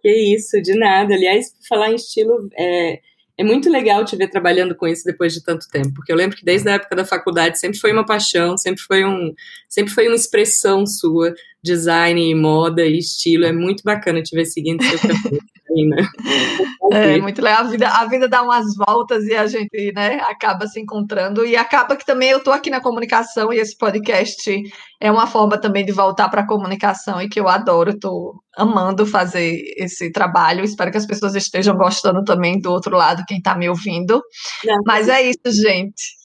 Que 0.00 0.34
isso, 0.34 0.60
de 0.62 0.78
nada. 0.78 1.14
Aliás, 1.14 1.46
falar 1.68 1.90
em 1.90 1.96
estilo, 1.96 2.48
é, 2.56 2.98
é 3.38 3.44
muito 3.44 3.70
legal 3.70 4.04
te 4.04 4.16
ver 4.16 4.28
trabalhando 4.28 4.74
com 4.74 4.86
isso 4.86 5.04
depois 5.04 5.32
de 5.32 5.42
tanto 5.42 5.68
tempo, 5.70 5.94
porque 5.94 6.10
eu 6.10 6.16
lembro 6.16 6.36
que 6.36 6.44
desde 6.44 6.68
a 6.68 6.72
época 6.72 6.96
da 6.96 7.04
faculdade 7.04 7.58
sempre 7.58 7.78
foi 7.78 7.92
uma 7.92 8.04
paixão, 8.04 8.58
sempre 8.58 8.82
foi 8.82 9.04
um, 9.04 9.32
sempre 9.68 9.94
foi 9.94 10.08
uma 10.08 10.16
expressão 10.16 10.84
sua 10.84 11.32
design, 11.62 12.34
moda 12.34 12.84
e 12.84 12.98
estilo. 12.98 13.44
É 13.44 13.52
muito 13.52 13.84
bacana 13.84 14.20
te 14.22 14.34
ver 14.34 14.44
seguindo 14.44 14.82
seu 14.82 14.98
caminho. 14.98 15.42
Né? 15.70 15.96
É 16.90 17.20
muito 17.20 17.42
legal. 17.42 17.64
A 17.64 17.68
vida, 17.68 17.88
a 17.88 18.06
vida 18.06 18.28
dá 18.28 18.42
umas 18.42 18.74
voltas 18.74 19.24
e 19.26 19.34
a 19.34 19.46
gente 19.46 19.92
né, 19.92 20.18
acaba 20.22 20.66
se 20.66 20.80
encontrando. 20.80 21.44
E 21.44 21.54
acaba 21.54 21.96
que 21.96 22.06
também 22.06 22.30
eu 22.30 22.38
estou 22.38 22.52
aqui 22.52 22.70
na 22.70 22.80
comunicação 22.80 23.52
e 23.52 23.58
esse 23.58 23.76
podcast 23.76 24.50
é 24.98 25.12
uma 25.12 25.26
forma 25.26 25.58
também 25.58 25.84
de 25.84 25.92
voltar 25.92 26.30
para 26.30 26.40
a 26.40 26.46
comunicação 26.46 27.20
e 27.20 27.28
que 27.28 27.38
eu 27.38 27.46
adoro. 27.46 27.90
Estou 27.90 28.42
amando 28.56 29.04
fazer 29.04 29.60
esse 29.76 30.10
trabalho. 30.10 30.64
Espero 30.64 30.90
que 30.90 30.96
as 30.96 31.06
pessoas 31.06 31.34
estejam 31.34 31.76
gostando 31.76 32.24
também 32.24 32.58
do 32.58 32.72
outro 32.72 32.96
lado, 32.96 33.24
quem 33.28 33.36
está 33.36 33.54
me 33.54 33.68
ouvindo. 33.68 34.22
Não, 34.64 34.78
Mas 34.86 35.08
é 35.08 35.22
isso, 35.22 35.62
gente. 35.62 36.16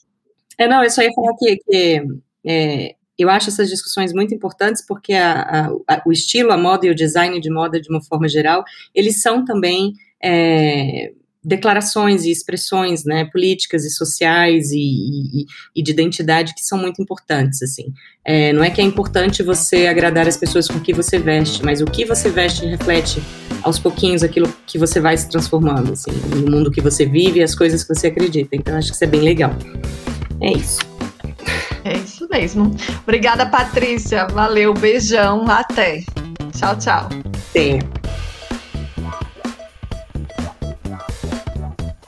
É, 0.58 0.66
não, 0.66 0.82
eu 0.82 0.90
só 0.90 1.02
ia 1.02 1.10
falar 1.14 1.32
que, 1.38 1.56
que 1.56 2.02
é, 2.46 2.94
eu 3.18 3.30
acho 3.30 3.48
essas 3.48 3.68
discussões 3.68 4.12
muito 4.12 4.34
importantes 4.34 4.84
porque 4.86 5.12
a, 5.12 5.68
a, 5.88 6.02
o 6.04 6.12
estilo, 6.12 6.52
a 6.52 6.56
moda 6.56 6.86
e 6.86 6.90
o 6.90 6.94
design 6.94 7.40
de 7.40 7.50
moda, 7.50 7.80
de 7.80 7.88
uma 7.88 8.02
forma 8.02 8.28
geral, 8.28 8.64
eles 8.94 9.20
são 9.20 9.44
também 9.44 9.94
é, 10.22 11.12
declarações 11.44 12.24
e 12.24 12.30
expressões 12.30 13.04
né, 13.04 13.26
políticas 13.26 13.84
e 13.84 13.90
sociais 13.90 14.72
e, 14.72 14.78
e, 14.78 15.46
e, 15.76 15.82
de 15.82 15.92
identidade 15.92 16.54
que 16.54 16.62
são 16.62 16.78
muito 16.78 17.02
importantes. 17.02 17.62
assim. 17.62 17.92
É, 18.24 18.52
não 18.52 18.64
é 18.64 18.70
que 18.70 18.80
é 18.80 18.84
importante 18.84 19.42
você 19.42 19.86
agradar 19.86 20.26
as 20.26 20.36
pessoas 20.36 20.66
com 20.66 20.78
o 20.78 20.80
que 20.80 20.94
você 20.94 21.18
veste, 21.18 21.62
mas 21.62 21.82
o 21.82 21.84
que 21.84 22.06
você 22.06 22.30
veste 22.30 22.64
reflete 22.64 23.22
aos 23.62 23.78
pouquinhos 23.78 24.22
aquilo 24.22 24.52
que 24.66 24.78
você 24.78 25.00
vai 25.00 25.16
se 25.16 25.28
transformando, 25.28 25.92
assim, 25.92 26.12
no 26.34 26.50
mundo 26.50 26.70
que 26.70 26.80
você 26.80 27.04
vive 27.04 27.40
e 27.40 27.42
as 27.42 27.54
coisas 27.54 27.84
que 27.84 27.94
você 27.94 28.06
acredita. 28.06 28.56
Então, 28.56 28.76
acho 28.76 28.88
que 28.88 28.94
isso 28.94 29.04
é 29.04 29.08
bem 29.08 29.20
legal. 29.20 29.52
É 30.40 30.52
isso. 30.52 30.93
É 31.84 31.92
isso 31.98 32.26
mesmo. 32.30 32.74
Obrigada, 33.02 33.44
Patrícia. 33.46 34.26
Valeu, 34.28 34.72
beijão. 34.72 35.44
Até. 35.48 36.02
Tchau, 36.56 36.76
tchau. 36.76 37.08
Até. 37.50 38.03